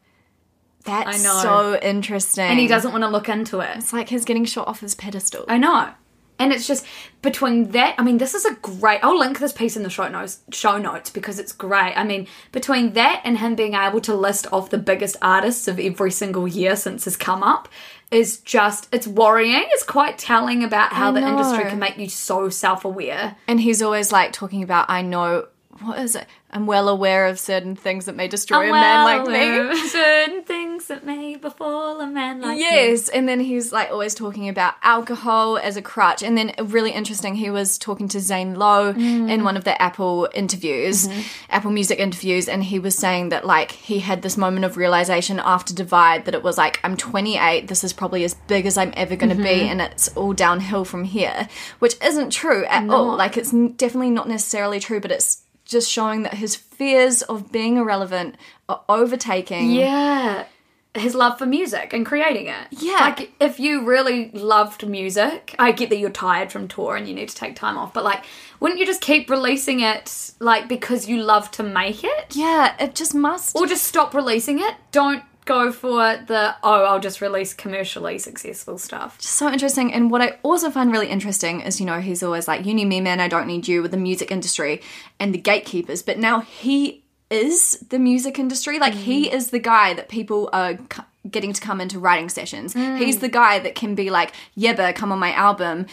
That's 0.84 1.20
I 1.20 1.24
know. 1.24 1.42
so 1.42 1.80
interesting. 1.80 2.46
And 2.46 2.60
he 2.60 2.68
doesn't 2.68 2.92
want 2.92 3.04
to 3.04 3.10
look 3.10 3.30
into 3.30 3.60
it. 3.60 3.78
It's 3.78 3.94
like 3.94 4.10
he's 4.10 4.26
getting 4.26 4.46
shot 4.46 4.68
off 4.68 4.80
his 4.80 4.96
pedestal. 4.96 5.46
I 5.48 5.58
know. 5.58 5.92
And 6.40 6.52
it's 6.52 6.66
just 6.66 6.88
between 7.22 7.70
that. 7.72 7.94
I 8.00 8.04
mean, 8.04 8.18
this 8.18 8.34
is 8.34 8.46
a 8.46 8.56
great. 8.56 9.00
I'll 9.04 9.18
link 9.18 9.38
this 9.38 9.54
piece 9.54 9.78
in 9.78 9.84
the 9.84 9.92
show 9.92 10.08
notes. 10.08 10.40
Show 10.52 10.80
notes 10.80 11.12
because 11.12 11.38
it's 11.38 11.52
great. 11.52 11.94
I 11.96 12.04
mean, 12.04 12.28
between 12.52 12.94
that 12.94 13.22
and 13.24 13.38
him 13.38 13.54
being 13.54 13.76
able 13.76 14.02
to 14.02 14.16
list 14.16 14.48
off 14.52 14.72
the 14.72 14.80
biggest 14.80 15.18
artists 15.22 15.68
of 15.68 15.80
every 15.80 16.10
single 16.10 16.48
year 16.48 16.76
since 16.76 17.06
his 17.06 17.16
come 17.16 17.44
up 17.44 17.70
is 18.10 18.40
just. 18.40 18.90
It's 18.92 19.08
worrying. 19.08 19.66
It's 19.68 19.84
quite 19.84 20.18
telling 20.18 20.64
about 20.64 20.94
how 20.94 21.12
the 21.12 21.22
industry 21.22 21.66
can 21.66 21.78
make 21.78 21.98
you 21.98 22.10
so 22.10 22.50
self 22.50 22.86
aware. 22.86 23.36
And 23.48 23.62
he's 23.62 23.84
always 23.84 24.12
like 24.12 24.34
talking 24.34 24.64
about, 24.64 24.90
I 24.90 25.04
know, 25.04 25.48
what 25.82 26.00
is 26.00 26.16
it? 26.16 26.26
I'm 26.54 26.66
well 26.66 26.89
aware 26.89 27.28
of 27.28 27.39
certain 27.39 27.78
things 27.78 28.06
that 28.06 28.16
may 28.16 28.28
destroy 28.28 28.70
a 28.70 28.72
man 28.72 29.06
like 29.06 29.28
me. 29.28 29.88
Certain 29.88 30.43
things 30.43 30.88
that 30.88 31.06
may 31.06 31.38
befall 31.38 32.02
a 32.02 32.08
man 32.08 32.41
like 32.41 32.58
me. 32.58 32.62
Yes, 32.62 33.08
and 33.08 33.28
then 33.28 33.39
he's 33.39 33.72
like 33.72 33.89
always 33.89 34.14
talking 34.14 34.49
about 34.49 34.74
alcohol 34.84 35.58
as 35.58 35.78
a 35.78 35.82
crutch. 35.82 36.22
And 36.22 36.38
then 36.38 36.54
uh, 36.60 36.66
really 36.66 36.91
interesting, 36.91 37.36
he 37.36 37.49
was 37.49 37.78
talking 37.78 38.10
to 38.10 38.20
Zane 38.20 38.56
Lowe 38.56 38.89
in 38.89 38.95
mm. 38.95 39.43
one 39.43 39.56
of 39.56 39.64
the 39.64 39.82
Apple 39.82 40.28
interviews, 40.34 41.08
mm-hmm. 41.08 41.22
Apple 41.49 41.72
Music 41.72 41.99
interviews, 41.99 42.49
and 42.49 42.66
he 42.66 42.80
was 42.80 42.95
saying 42.95 43.30
that 43.30 43.45
like 43.45 43.72
he 43.72 43.99
had 43.99 44.22
this 44.22 44.36
moment 44.36 44.66
of 44.66 44.76
realization 44.76 45.39
after 45.39 45.74
Divide 45.74 46.26
that 46.26 46.36
it 46.36 46.43
was 46.43 46.58
like 46.58 46.82
I'm 46.84 46.97
28, 46.97 47.70
this 47.70 47.84
is 47.84 47.93
probably 47.93 48.26
as 48.26 48.34
big 48.34 48.66
as 48.66 48.78
I'm 48.78 48.93
ever 48.97 49.16
going 49.16 49.36
to 49.36 49.41
be, 49.41 49.43
mm-hmm. 49.43 49.72
and 49.72 49.82
it's 49.82 50.10
all 50.18 50.34
downhill 50.34 50.84
from 50.84 51.06
here, 51.06 51.47
which 51.80 51.95
isn't 52.04 52.32
true 52.32 52.66
at 52.66 52.89
all. 52.89 53.16
Like 53.16 53.38
it's 53.38 53.52
definitely 53.52 54.10
not 54.10 54.28
necessarily 54.28 54.82
true, 54.82 54.99
but 54.99 55.12
it's 55.12 55.43
just 55.72 55.90
showing 55.90 56.24
that 56.24 56.36
his 56.36 56.56
fears 56.56 57.22
of 57.24 57.52
being 57.52 57.78
irrelevant 57.78 58.36
are 58.70 58.84
overtaking. 58.90 59.72
Yeah. 59.72 60.46
His 60.94 61.16
love 61.16 61.40
for 61.40 61.46
music 61.46 61.94
and 61.94 62.06
creating 62.06 62.48
it. 62.48 62.68
Yeah. 62.72 62.98
Like, 63.00 63.32
if 63.40 63.62
you 63.62 63.86
really 63.86 64.30
loved 64.32 64.86
music, 64.86 65.56
I 65.58 65.72
get 65.72 65.90
that 65.90 65.98
you're 65.98 66.10
tired 66.10 66.52
from 66.52 66.68
tour 66.68 66.98
and 66.98 67.08
you 67.08 67.14
need 67.14 67.30
to 67.30 67.36
take 67.36 67.56
time 67.56 67.78
off, 67.78 67.94
but 67.94 68.04
like, 68.04 68.26
wouldn't 68.60 68.78
you 68.78 68.86
just 68.86 69.00
keep 69.00 69.30
releasing 69.30 69.80
it, 69.80 70.32
like, 70.40 70.68
because 70.68 71.08
you 71.08 71.24
love 71.24 71.50
to 71.52 71.64
make 71.64 72.04
it? 72.04 72.36
Yeah, 72.36 72.76
it 72.78 72.94
just 72.94 73.16
must. 73.16 73.56
Or 73.56 73.66
just 73.66 73.86
stop 73.86 74.14
releasing 74.14 74.60
it? 74.60 74.76
Don't 74.92 75.24
go 75.46 75.72
for 75.72 76.18
the, 76.28 76.56
oh, 76.64 76.86
I'll 76.86 77.00
just 77.00 77.22
release 77.22 77.54
commercially 77.54 78.18
successful 78.18 78.78
stuff. 78.78 79.18
just 79.20 79.36
so 79.36 79.52
interesting. 79.52 79.94
And 79.94 80.12
what 80.12 80.22
I 80.22 80.38
also 80.44 80.70
find 80.70 80.92
really 80.92 81.08
interesting 81.08 81.62
is, 81.62 81.80
you 81.80 81.86
know, 81.86 82.00
he's 82.00 82.24
always 82.24 82.48
like, 82.48 82.66
you 82.66 82.74
need 82.74 82.86
me, 82.86 83.02
man, 83.02 83.20
I 83.20 83.28
don't 83.28 83.48
need 83.48 83.68
you 83.68 83.82
with 83.82 83.92
the 83.92 83.98
music 83.98 84.32
industry 84.32 84.82
and 85.20 85.34
the 85.34 85.39
gatekeepers. 85.39 86.04
But 86.04 86.20
now 86.20 86.42
he 86.42 87.04
is 87.30 87.84
the 87.89 87.98
music 88.00 88.38
industry. 88.38 88.78
Like, 88.80 88.94
he 88.94 89.30
mm. 89.30 89.34
is 89.34 89.50
the 89.52 89.60
guy 89.60 89.94
that 89.94 90.10
people 90.10 90.50
are 90.54 90.78
c- 90.78 91.04
getting 91.30 91.54
to 91.54 91.62
come 91.62 91.82
into 91.82 91.98
writing 91.98 92.30
sessions. 92.30 92.74
Mm. 92.74 93.00
He's 93.00 93.20
the 93.20 93.30
guy 93.30 93.60
that 93.60 93.74
can 93.74 93.96
be 93.96 94.10
like, 94.10 94.34
Yebba, 94.58 94.96
come 94.96 95.12
on 95.12 95.20
my 95.20 95.34
album. 95.34 95.86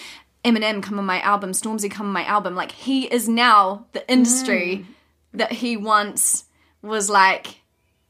Eminem, 0.45 0.83
come 0.83 0.99
on 0.99 1.07
my 1.07 1.21
album. 1.21 1.53
Stormzy, 1.53 1.91
come 1.91 2.07
on 2.07 2.13
my 2.13 2.25
album. 2.25 2.55
Like, 2.55 2.73
he 2.73 3.07
is 3.07 3.29
now 3.29 3.87
the 3.93 4.11
industry 4.11 4.85
mm. 4.85 5.39
that 5.39 5.53
he 5.53 5.77
once 5.77 6.45
was 6.83 7.09
like, 7.09 7.61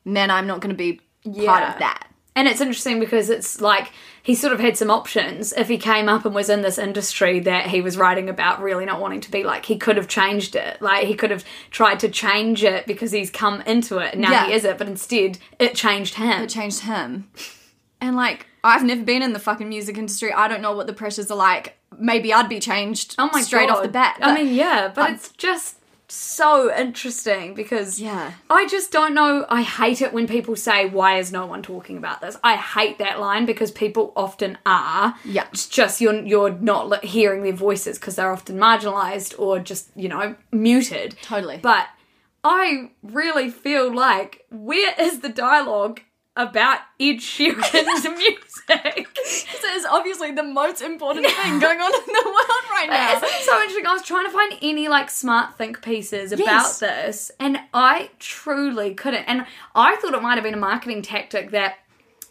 man, 0.04 0.30
I'm 0.30 0.46
not 0.46 0.60
going 0.60 0.70
to 0.70 0.76
be 0.76 1.00
part 1.32 1.60
Yeah. 1.62 1.72
of 1.72 1.78
that. 1.80 2.04
And 2.36 2.46
it's 2.46 2.60
interesting 2.60 3.00
because 3.00 3.30
it's 3.30 3.60
like 3.60 3.90
he 4.22 4.34
sort 4.36 4.52
of 4.52 4.60
had 4.60 4.76
some 4.76 4.90
options. 4.90 5.52
If 5.54 5.66
he 5.66 5.76
came 5.76 6.08
up 6.08 6.24
and 6.24 6.32
was 6.32 6.48
in 6.48 6.62
this 6.62 6.78
industry 6.78 7.40
that 7.40 7.66
he 7.66 7.80
was 7.80 7.96
writing 7.96 8.28
about, 8.28 8.62
really 8.62 8.84
not 8.84 9.00
wanting 9.00 9.20
to 9.22 9.30
be 9.30 9.42
like, 9.42 9.64
he 9.64 9.76
could 9.76 9.96
have 9.96 10.06
changed 10.06 10.54
it. 10.54 10.80
Like 10.80 11.06
he 11.08 11.14
could 11.14 11.32
have 11.32 11.44
tried 11.72 11.98
to 12.00 12.08
change 12.08 12.62
it 12.62 12.86
because 12.86 13.10
he's 13.10 13.30
come 13.30 13.60
into 13.62 13.98
it 13.98 14.12
and 14.12 14.22
now 14.22 14.30
Yeah. 14.30 14.46
he 14.46 14.52
is 14.52 14.64
it. 14.64 14.78
But 14.78 14.86
instead, 14.86 15.38
it 15.58 15.74
changed 15.74 16.14
him. 16.14 16.42
it 16.42 16.48
changed 16.48 16.80
him. 16.80 17.28
And 18.00 18.14
like, 18.14 18.46
I've 18.62 18.84
never 18.84 19.02
been 19.02 19.22
in 19.22 19.32
the 19.32 19.40
fucking 19.40 19.68
music 19.68 19.98
industry. 19.98 20.32
I 20.32 20.46
don't 20.46 20.62
know 20.62 20.72
what 20.76 20.86
the 20.86 20.92
pressures 20.92 21.32
are 21.32 21.36
like. 21.36 21.76
Maybe 21.98 22.32
I'd 22.32 22.48
be 22.48 22.60
changed 22.60 23.16
oh 23.18 23.30
my 23.32 23.40
straight 23.40 23.68
off 23.70 23.82
the 23.82 23.88
bat. 23.88 24.18
I 24.22 24.32
mean, 24.34 24.54
yeah, 24.54 24.92
but 24.94 25.10
it's 25.10 25.30
just 25.32 25.77
so 26.10 26.74
interesting 26.74 27.54
because 27.54 28.00
Yeah. 28.00 28.32
I 28.48 28.66
just 28.66 28.90
don't 28.90 29.14
know. 29.14 29.44
I 29.48 29.62
hate 29.62 30.00
it 30.02 30.12
when 30.12 30.26
people 30.26 30.56
say, 30.56 30.86
"Why 30.86 31.18
is 31.18 31.30
no 31.32 31.46
one 31.46 31.62
talking 31.62 31.96
about 31.98 32.20
this?" 32.20 32.36
I 32.42 32.56
hate 32.56 32.98
that 32.98 33.20
line 33.20 33.46
because 33.46 33.70
people 33.70 34.12
often 34.16 34.58
are. 34.64 35.14
Yeah. 35.24 35.46
It's 35.52 35.66
just 35.66 36.00
you're 36.00 36.14
you're 36.22 36.50
not 36.50 37.04
hearing 37.04 37.42
their 37.42 37.52
voices 37.52 37.98
because 37.98 38.16
they're 38.16 38.32
often 38.32 38.56
marginalized 38.58 39.38
or 39.38 39.58
just 39.58 39.90
you 39.94 40.08
know 40.08 40.34
muted. 40.52 41.16
Totally. 41.22 41.58
But 41.62 41.86
I 42.44 42.90
really 43.02 43.50
feel 43.50 43.92
like 43.92 44.44
where 44.50 44.94
is 44.98 45.20
the 45.20 45.28
dialogue 45.28 46.00
about 46.38 46.78
Ed 46.98 47.16
Sheeran's 47.16 48.04
music? 48.18 49.08
this 49.14 49.64
is 49.76 49.84
obviously 49.84 50.30
the 50.30 50.42
most 50.42 50.80
important 50.80 51.26
thing 51.26 51.58
going 51.58 51.80
on 51.80 51.92
in 51.94 52.06
the 52.06 52.22
world 52.24 52.64
right 52.70 52.86
now. 52.88 53.16
Isn't 53.16 53.28
it 53.28 53.42
so 53.44 53.56
interesting? 53.60 53.86
I 53.86 53.92
was 53.92 54.02
trying 54.02 54.24
to 54.26 54.30
find 54.32 54.54
any 54.62 54.88
like 54.88 55.10
smart 55.10 55.58
think 55.58 55.82
pieces 55.82 56.32
about 56.32 56.44
Yes. 56.46 56.78
this, 56.78 57.30
and 57.38 57.58
I 57.74 58.10
truly 58.18 58.94
couldn't. 58.94 59.24
And 59.24 59.44
I 59.74 59.96
thought 59.96 60.14
it 60.14 60.22
might 60.22 60.36
have 60.36 60.44
been 60.44 60.54
a 60.54 60.58
marketing 60.58 61.02
tactic 61.02 61.50
that 61.50 61.78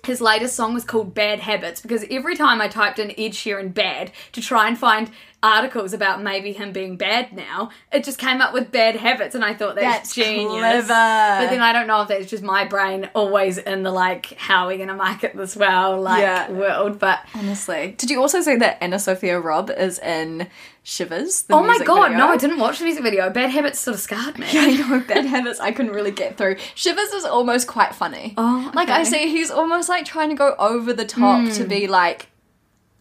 his 0.05 0.21
latest 0.21 0.55
song 0.55 0.73
was 0.73 0.85
called 0.85 1.13
Bad 1.13 1.41
Habits 1.41 1.81
because 1.81 2.05
every 2.09 2.35
time 2.35 2.61
I 2.61 2.69
typed 2.69 2.97
in 2.99 3.11
Ed 3.11 3.33
Sheeran 3.33 3.73
bad 3.73 4.11
to 4.31 4.41
try 4.41 4.67
and 4.67 4.77
find 4.77 5.11
articles 5.43 5.93
about 5.93 6.21
maybe 6.21 6.51
him 6.51 6.71
being 6.71 6.97
bad 6.97 7.31
now, 7.31 7.69
it 7.91 8.03
just 8.03 8.17
came 8.17 8.41
up 8.41 8.53
with 8.53 8.71
bad 8.71 8.95
habits, 8.95 9.35
and 9.35 9.45
I 9.45 9.53
thought 9.53 9.75
that's, 9.75 9.97
That's 9.97 10.15
genius. 10.15 10.49
clever. 10.49 10.87
But 10.87 11.49
then 11.49 11.61
I 11.61 11.73
don't 11.73 11.85
know 11.87 12.01
if 12.01 12.07
that's 12.07 12.27
just 12.27 12.43
my 12.43 12.65
brain 12.65 13.09
always 13.13 13.57
in 13.59 13.83
the 13.83 13.91
like, 13.91 14.33
how 14.37 14.65
are 14.65 14.69
we 14.69 14.77
going 14.77 14.87
to 14.87 14.95
market 14.95 15.35
this 15.35 15.55
well, 15.55 16.01
like 16.01 16.21
Yeah. 16.21 16.51
world. 16.51 16.97
But 16.99 17.19
Honestly. 17.35 17.93
Did 17.97 18.09
you 18.09 18.19
also 18.19 18.41
say 18.41 18.57
that 18.57 18.81
AnnaSophia 18.81 19.43
Robb 19.43 19.69
is 19.69 19.99
in 19.99 20.47
Shivers? 20.81 21.43
the 21.43 21.53
oh 21.53 21.63
my 21.63 21.77
god, 21.79 22.09
video? 22.09 22.17
no, 22.17 22.29
I 22.29 22.37
didn't 22.37 22.59
watch 22.59 22.79
the 22.79 22.85
music 22.85 23.03
video. 23.03 23.29
Bad 23.29 23.51
Habits 23.51 23.79
sort 23.79 23.95
of 23.95 24.01
scarred 24.01 24.39
me. 24.39 24.47
I 24.51 24.71
know 24.77 24.99
bad 25.01 25.25
habits 25.25 25.59
I 25.59 25.71
couldn't 25.71 25.93
really 25.93 26.11
get 26.11 26.37
through. 26.37 26.55
Shivers 26.73 27.09
is 27.09 27.25
almost 27.25 27.67
quite 27.67 27.93
funny. 27.93 28.33
Oh, 28.37 28.71
like 28.73 28.89
I 28.89 29.03
see, 29.03 29.29
he's 29.29 29.51
almost 29.51 29.87
like 29.87 30.05
trying 30.05 30.29
to 30.29 30.35
go 30.35 30.55
over 30.57 30.93
the 30.93 31.05
top 31.05 31.51
to 31.53 31.63
hmm. 31.63 31.69
be 31.69 31.87
like, 31.87 32.27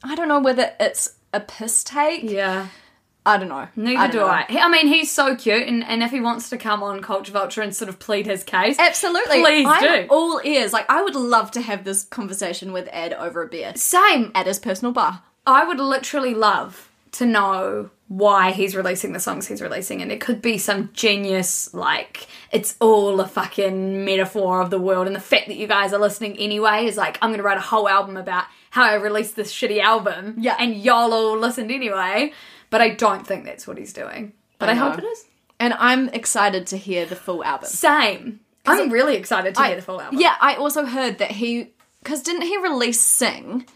I 0.02 0.14
don't 0.14 0.28
know 0.28 0.40
whether 0.40 0.72
it's 0.78 1.15
a 1.32 1.40
piss 1.40 1.84
take. 1.84 2.22
Yeah. 2.22 2.68
I 3.26 3.38
don't 3.38 3.48
know. 3.48 3.66
Neither 3.74 4.02
don't 4.02 4.10
do 4.12 4.18
know. 4.18 4.26
I. 4.26 4.46
I 4.48 4.68
mean, 4.68 4.86
he's 4.86 5.10
so 5.10 5.34
cute, 5.34 5.66
and, 5.66 5.82
and 5.82 6.00
if 6.04 6.12
he 6.12 6.20
wants 6.20 6.48
to 6.50 6.56
come 6.56 6.84
on 6.84 7.02
Culture 7.02 7.32
Vulture 7.32 7.60
and 7.60 7.74
sort 7.74 7.88
of 7.88 7.98
plead 7.98 8.24
his 8.24 8.44
case, 8.44 8.78
Absolutely. 8.78 9.40
Please 9.40 9.66
I'm 9.68 9.82
do. 9.82 10.06
all 10.08 10.40
ears. 10.44 10.72
Like 10.72 10.88
I 10.88 11.02
would 11.02 11.16
love 11.16 11.50
to 11.52 11.60
have 11.60 11.82
this 11.82 12.04
conversation 12.04 12.72
with 12.72 12.88
Ed 12.92 13.12
over 13.14 13.42
a 13.42 13.48
beer 13.48 13.72
same. 13.74 14.30
at 14.36 14.46
his 14.46 14.60
personal 14.60 14.92
bar. 14.92 15.22
I 15.44 15.64
would 15.66 15.80
literally 15.80 16.34
love 16.34 16.88
to 17.12 17.26
know 17.26 17.90
why 18.08 18.52
he's 18.52 18.76
releasing 18.76 19.12
the 19.12 19.18
songs 19.18 19.48
he's 19.48 19.60
releasing, 19.60 20.00
and 20.02 20.12
it 20.12 20.20
could 20.20 20.40
be 20.40 20.58
some 20.58 20.90
genius, 20.92 21.74
like, 21.74 22.28
it's 22.52 22.76
all 22.80 23.18
a 23.20 23.26
fucking 23.26 24.04
metaphor 24.04 24.60
of 24.60 24.70
the 24.70 24.78
world, 24.78 25.08
and 25.08 25.16
the 25.16 25.20
fact 25.20 25.48
that 25.48 25.56
you 25.56 25.66
guys 25.66 25.92
are 25.92 25.98
listening 25.98 26.36
anyway 26.36 26.84
is 26.86 26.96
like, 26.96 27.18
I'm 27.20 27.32
gonna 27.32 27.42
write 27.42 27.58
a 27.58 27.62
whole 27.62 27.88
album 27.88 28.16
about 28.16 28.44
how 28.76 28.84
I 28.84 28.94
released 28.94 29.34
this 29.36 29.52
shitty 29.52 29.80
album, 29.80 30.34
Yeah. 30.38 30.56
and 30.58 30.76
y'all 30.76 31.12
all 31.12 31.38
listened 31.38 31.70
anyway, 31.72 32.32
but 32.70 32.80
I 32.80 32.90
don't 32.90 33.26
think 33.26 33.44
that's 33.46 33.66
what 33.66 33.78
he's 33.78 33.92
doing. 33.92 34.32
But 34.58 34.68
I, 34.68 34.72
I 34.72 34.74
hope 34.74 34.98
it 34.98 35.04
is. 35.04 35.24
And 35.58 35.72
I'm 35.74 36.08
excited 36.10 36.66
to 36.68 36.76
hear 36.76 37.06
the 37.06 37.16
full 37.16 37.42
album. 37.42 37.68
Same. 37.68 38.40
I'm 38.66 38.90
really 38.90 39.16
excited 39.16 39.54
to 39.54 39.60
I- 39.62 39.66
hear 39.68 39.76
the 39.76 39.82
full 39.82 40.00
album. 40.00 40.20
Yeah, 40.20 40.34
I 40.40 40.54
also 40.56 40.84
heard 40.84 41.18
that 41.18 41.30
he 41.32 41.72
because 42.02 42.22
didn't 42.22 42.42
he 42.42 42.56
release 42.58 43.00
Sing 43.00 43.66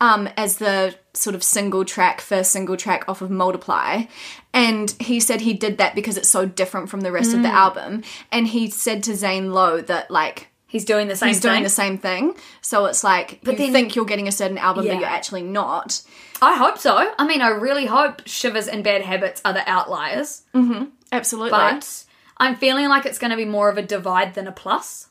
um 0.00 0.28
as 0.36 0.56
the 0.58 0.94
sort 1.14 1.34
of 1.36 1.42
single 1.42 1.84
track, 1.84 2.20
first 2.20 2.50
single 2.52 2.76
track 2.76 3.04
off 3.08 3.22
of 3.22 3.30
Multiply, 3.30 4.04
and 4.52 4.90
he 5.00 5.20
said 5.20 5.40
he 5.42 5.52
did 5.54 5.78
that 5.78 5.94
because 5.94 6.16
it's 6.16 6.28
so 6.28 6.44
different 6.46 6.88
from 6.88 7.02
the 7.02 7.12
rest 7.12 7.34
of 7.34 7.42
the 7.42 7.48
album, 7.48 8.02
and 8.32 8.48
he 8.48 8.68
said 8.70 9.02
to 9.04 9.14
Zane 9.14 9.52
Lowe 9.52 9.80
that 9.82 10.10
like. 10.10 10.48
He's 10.68 10.84
doing 10.84 11.08
the 11.08 11.16
same 11.16 11.28
thing. 11.28 11.34
He's 11.34 11.40
thing. 11.42 11.50
doing 11.50 11.62
the 11.64 11.68
same 11.70 11.98
thing, 11.98 12.34
so 12.60 12.84
it's 12.86 13.02
like 13.02 13.40
you 13.44 13.56
then- 13.56 13.72
think 13.72 13.96
you're 13.96 14.04
getting 14.04 14.28
a 14.28 14.32
certain 14.32 14.58
album, 14.58 14.84
Yeah. 14.84 14.94
but 14.94 15.00
you're 15.00 15.08
actually 15.08 15.42
not. 15.42 16.02
I 16.40 16.54
hope 16.56 16.78
so. 16.78 17.12
I 17.18 17.26
mean, 17.26 17.40
I 17.42 17.48
really 17.48 17.86
hope 17.86 18.22
Shivers 18.26 18.68
and 18.68 18.84
Bad 18.84 19.02
Habits 19.02 19.40
are 19.44 19.52
the 19.52 19.68
outliers, 19.68 20.42
mm-hmm. 20.54 20.84
Absolutely, 21.10 21.50
but 21.50 22.04
I'm 22.36 22.54
feeling 22.56 22.88
like 22.88 23.06
it's 23.06 23.18
going 23.18 23.30
to 23.32 23.36
be 23.36 23.44
more 23.46 23.68
of 23.68 23.78
a 23.78 23.82
divide 23.82 24.34
than 24.34 24.46
a 24.46 24.52
plus. 24.52 25.07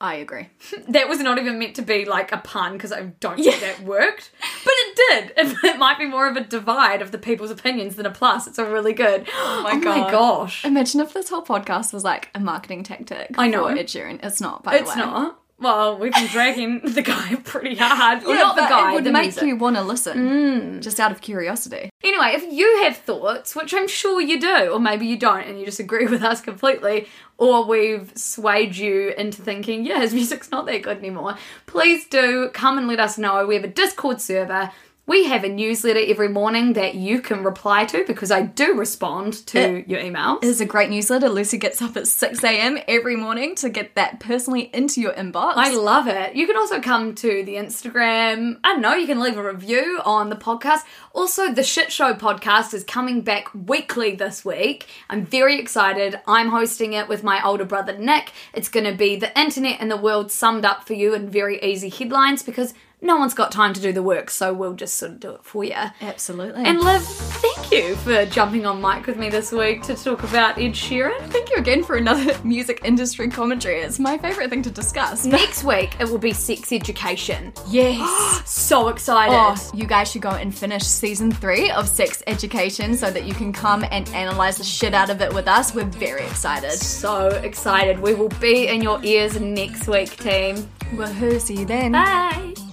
I 0.00 0.14
agree. 0.14 0.48
That 0.88 1.08
was 1.08 1.20
not 1.20 1.38
even 1.38 1.58
meant 1.58 1.76
to 1.76 1.82
be 1.82 2.04
like 2.04 2.32
a 2.32 2.38
pun 2.38 2.72
because 2.72 2.90
I 2.90 3.02
don't 3.20 3.36
think 3.36 3.60
that 3.60 3.82
worked. 3.82 4.30
But 4.64 4.72
it 4.76 4.96
did. 4.96 5.32
It, 5.36 5.56
it 5.64 5.78
might 5.78 5.98
be 5.98 6.06
more 6.06 6.26
of 6.28 6.36
a 6.36 6.40
divide 6.40 7.02
of 7.02 7.12
the 7.12 7.18
people's 7.18 7.50
opinions 7.50 7.96
than 7.96 8.06
a 8.06 8.10
plus. 8.10 8.46
It's 8.46 8.58
a 8.58 8.64
really 8.64 8.92
good. 8.92 9.28
Oh 9.42 9.62
my 9.62 9.72
oh 9.72 9.80
God. 9.80 10.10
gosh. 10.10 10.64
Imagine 10.64 11.00
if 11.00 11.12
this 11.12 11.28
whole 11.28 11.42
podcast 11.42 11.92
was 11.92 12.02
like 12.04 12.30
a 12.34 12.40
marketing 12.40 12.82
tactic. 12.82 13.34
I 13.36 13.48
know. 13.48 13.68
For 13.68 13.76
Ed 13.76 13.88
Sheeran. 13.88 14.20
It's 14.22 14.40
not, 14.40 14.62
by 14.62 14.72
the 14.72 14.84
way, 14.84 14.88
It's 14.88 14.96
not. 14.96 15.39
Well, 15.60 15.98
we've 15.98 16.12
been 16.12 16.26
dragging 16.26 16.80
the 16.84 17.02
guy 17.02 17.34
pretty 17.44 17.76
hard. 17.76 18.24
Well, 18.24 18.34
Yeah, 18.34 18.42
not 18.42 18.56
the 18.56 18.62
guy. 18.62 18.92
It 18.92 18.94
would 18.94 19.04
the 19.04 19.12
make 19.12 19.24
music. 19.24 19.42
Mm. 19.42 19.46
you 19.48 19.56
want 19.56 19.76
to 19.76 19.82
listen, 19.82 20.80
just 20.80 20.98
out 20.98 21.12
of 21.12 21.20
curiosity. 21.20 21.90
Anyway, 22.02 22.32
if 22.32 22.50
you 22.50 22.82
have 22.82 22.96
thoughts, 22.96 23.54
which 23.54 23.74
I'm 23.74 23.86
sure 23.86 24.20
you 24.20 24.40
do, 24.40 24.70
or 24.72 24.80
maybe 24.80 25.06
you 25.06 25.18
don't 25.18 25.46
and 25.46 25.58
you 25.60 25.66
just 25.66 25.78
agree 25.78 26.06
with 26.14 26.22
us 26.22 26.40
completely, 26.40 27.08
or 27.36 27.64
we've 27.64 28.10
swayed 28.16 28.76
you 28.76 29.10
into 29.18 29.42
thinking, 29.42 29.84
yeah, 29.84 30.00
his 30.00 30.14
music's 30.14 30.50
not 30.50 30.66
that 30.66 30.82
good 30.82 30.98
anymore, 30.98 31.36
please 31.66 32.06
do 32.06 32.48
come 32.54 32.78
and 32.78 32.88
let 32.88 32.98
us 33.00 33.18
know. 33.18 33.46
We 33.46 33.54
have 33.54 33.64
a 33.64 33.68
Discord 33.68 34.20
server. 34.20 34.70
We 35.10 35.24
have 35.24 35.42
a 35.42 35.48
newsletter 35.48 35.98
every 36.06 36.28
morning 36.28 36.74
that 36.74 36.94
you 36.94 37.20
can 37.20 37.42
reply 37.42 37.84
to 37.86 38.04
because 38.06 38.30
I 38.30 38.42
do 38.42 38.74
respond 38.74 39.44
to 39.48 39.82
your 39.90 39.98
emails. 39.98 40.44
It's 40.44 40.60
a 40.60 40.64
great 40.64 40.88
newsletter. 40.88 41.28
Lucy 41.28 41.58
gets 41.58 41.82
up 41.82 41.96
at 41.96 42.06
6 42.06 42.44
a.m. 42.44 42.78
every 42.86 43.16
morning 43.16 43.56
to 43.56 43.70
get 43.70 43.96
that 43.96 44.20
personally 44.20 44.70
into 44.72 45.00
your 45.00 45.12
inbox. 45.14 45.54
I 45.56 45.74
love 45.74 46.06
it. 46.06 46.36
You 46.36 46.46
can 46.46 46.56
also 46.56 46.80
come 46.80 47.16
to 47.16 47.42
the 47.42 47.56
Instagram. 47.56 48.60
I 48.62 48.74
don't 48.74 48.82
know, 48.82 48.94
you 48.94 49.08
can 49.08 49.18
leave 49.18 49.36
a 49.36 49.42
review 49.42 50.00
on 50.04 50.28
the 50.28 50.36
podcast. 50.36 50.82
Also, 51.12 51.52
the 51.52 51.64
Shit 51.64 51.90
Show 51.90 52.14
podcast 52.14 52.72
is 52.72 52.84
coming 52.84 53.22
back 53.22 53.48
weekly 53.52 54.14
this 54.14 54.44
week. 54.44 54.86
I'm 55.08 55.26
very 55.26 55.58
excited. 55.58 56.20
I'm 56.28 56.50
hosting 56.50 56.92
it 56.92 57.08
with 57.08 57.24
my 57.24 57.44
older 57.44 57.64
brother 57.64 57.98
Nick. 57.98 58.30
It's 58.54 58.68
going 58.68 58.86
to 58.86 58.94
be 58.94 59.16
the 59.16 59.36
internet 59.36 59.80
and 59.80 59.90
the 59.90 59.96
world 59.96 60.30
summed 60.30 60.64
up 60.64 60.86
for 60.86 60.94
you 60.94 61.14
in 61.14 61.28
very 61.28 61.60
easy 61.64 61.88
headlines 61.88 62.44
because 62.44 62.74
no 63.02 63.16
one's 63.16 63.34
got 63.34 63.50
time 63.52 63.72
to 63.74 63.80
do 63.80 63.92
the 63.92 64.02
work, 64.02 64.30
so 64.30 64.52
we'll 64.52 64.74
just 64.74 64.94
sort 64.94 65.12
of 65.12 65.20
do 65.20 65.30
it 65.30 65.44
for 65.44 65.64
you. 65.64 65.74
Absolutely. 66.00 66.64
And 66.64 66.80
Liv, 66.80 67.02
thank 67.02 67.70
you 67.72 67.96
for 67.96 68.26
jumping 68.26 68.66
on 68.66 68.80
mic 68.80 69.06
with 69.06 69.16
me 69.16 69.30
this 69.30 69.52
week 69.52 69.82
to 69.84 69.94
talk 69.94 70.22
about 70.22 70.58
Ed 70.58 70.72
Sheeran. 70.72 71.18
thank 71.30 71.50
you 71.50 71.56
again 71.56 71.82
for 71.82 71.96
another 71.96 72.38
music 72.44 72.80
industry 72.84 73.28
commentary. 73.28 73.80
It's 73.80 73.98
my 73.98 74.18
favourite 74.18 74.50
thing 74.50 74.62
to 74.62 74.70
discuss. 74.70 75.24
Next 75.40 75.64
week, 75.64 75.96
it 76.00 76.08
will 76.08 76.18
be 76.18 76.32
sex 76.32 76.72
education. 76.72 77.52
Yes. 77.68 78.00
So 78.50 78.88
excited. 78.88 79.34
Oh, 79.34 79.70
you 79.74 79.86
guys 79.86 80.10
should 80.10 80.22
go 80.22 80.30
and 80.30 80.54
finish 80.54 80.82
season 80.82 81.30
three 81.30 81.70
of 81.70 81.88
Sex 81.88 82.22
Education 82.26 82.96
so 82.96 83.10
that 83.10 83.24
you 83.24 83.32
can 83.34 83.52
come 83.52 83.84
and 83.90 84.08
analyze 84.10 84.58
the 84.58 84.64
shit 84.64 84.92
out 84.92 85.08
of 85.10 85.20
it 85.20 85.32
with 85.32 85.48
us. 85.48 85.74
We're 85.74 85.84
very 85.84 86.22
excited. 86.26 86.72
so 86.72 87.28
excited. 87.28 87.98
We 88.00 88.14
will 88.14 88.28
be 88.40 88.68
in 88.68 88.82
your 88.82 89.02
ears 89.04 89.40
next 89.40 89.88
week, 89.88 90.16
team. 90.16 90.56
Woohoo, 90.92 91.40
see 91.40 91.60
you 91.60 91.64
then. 91.64 91.92
Bye. 91.92 92.69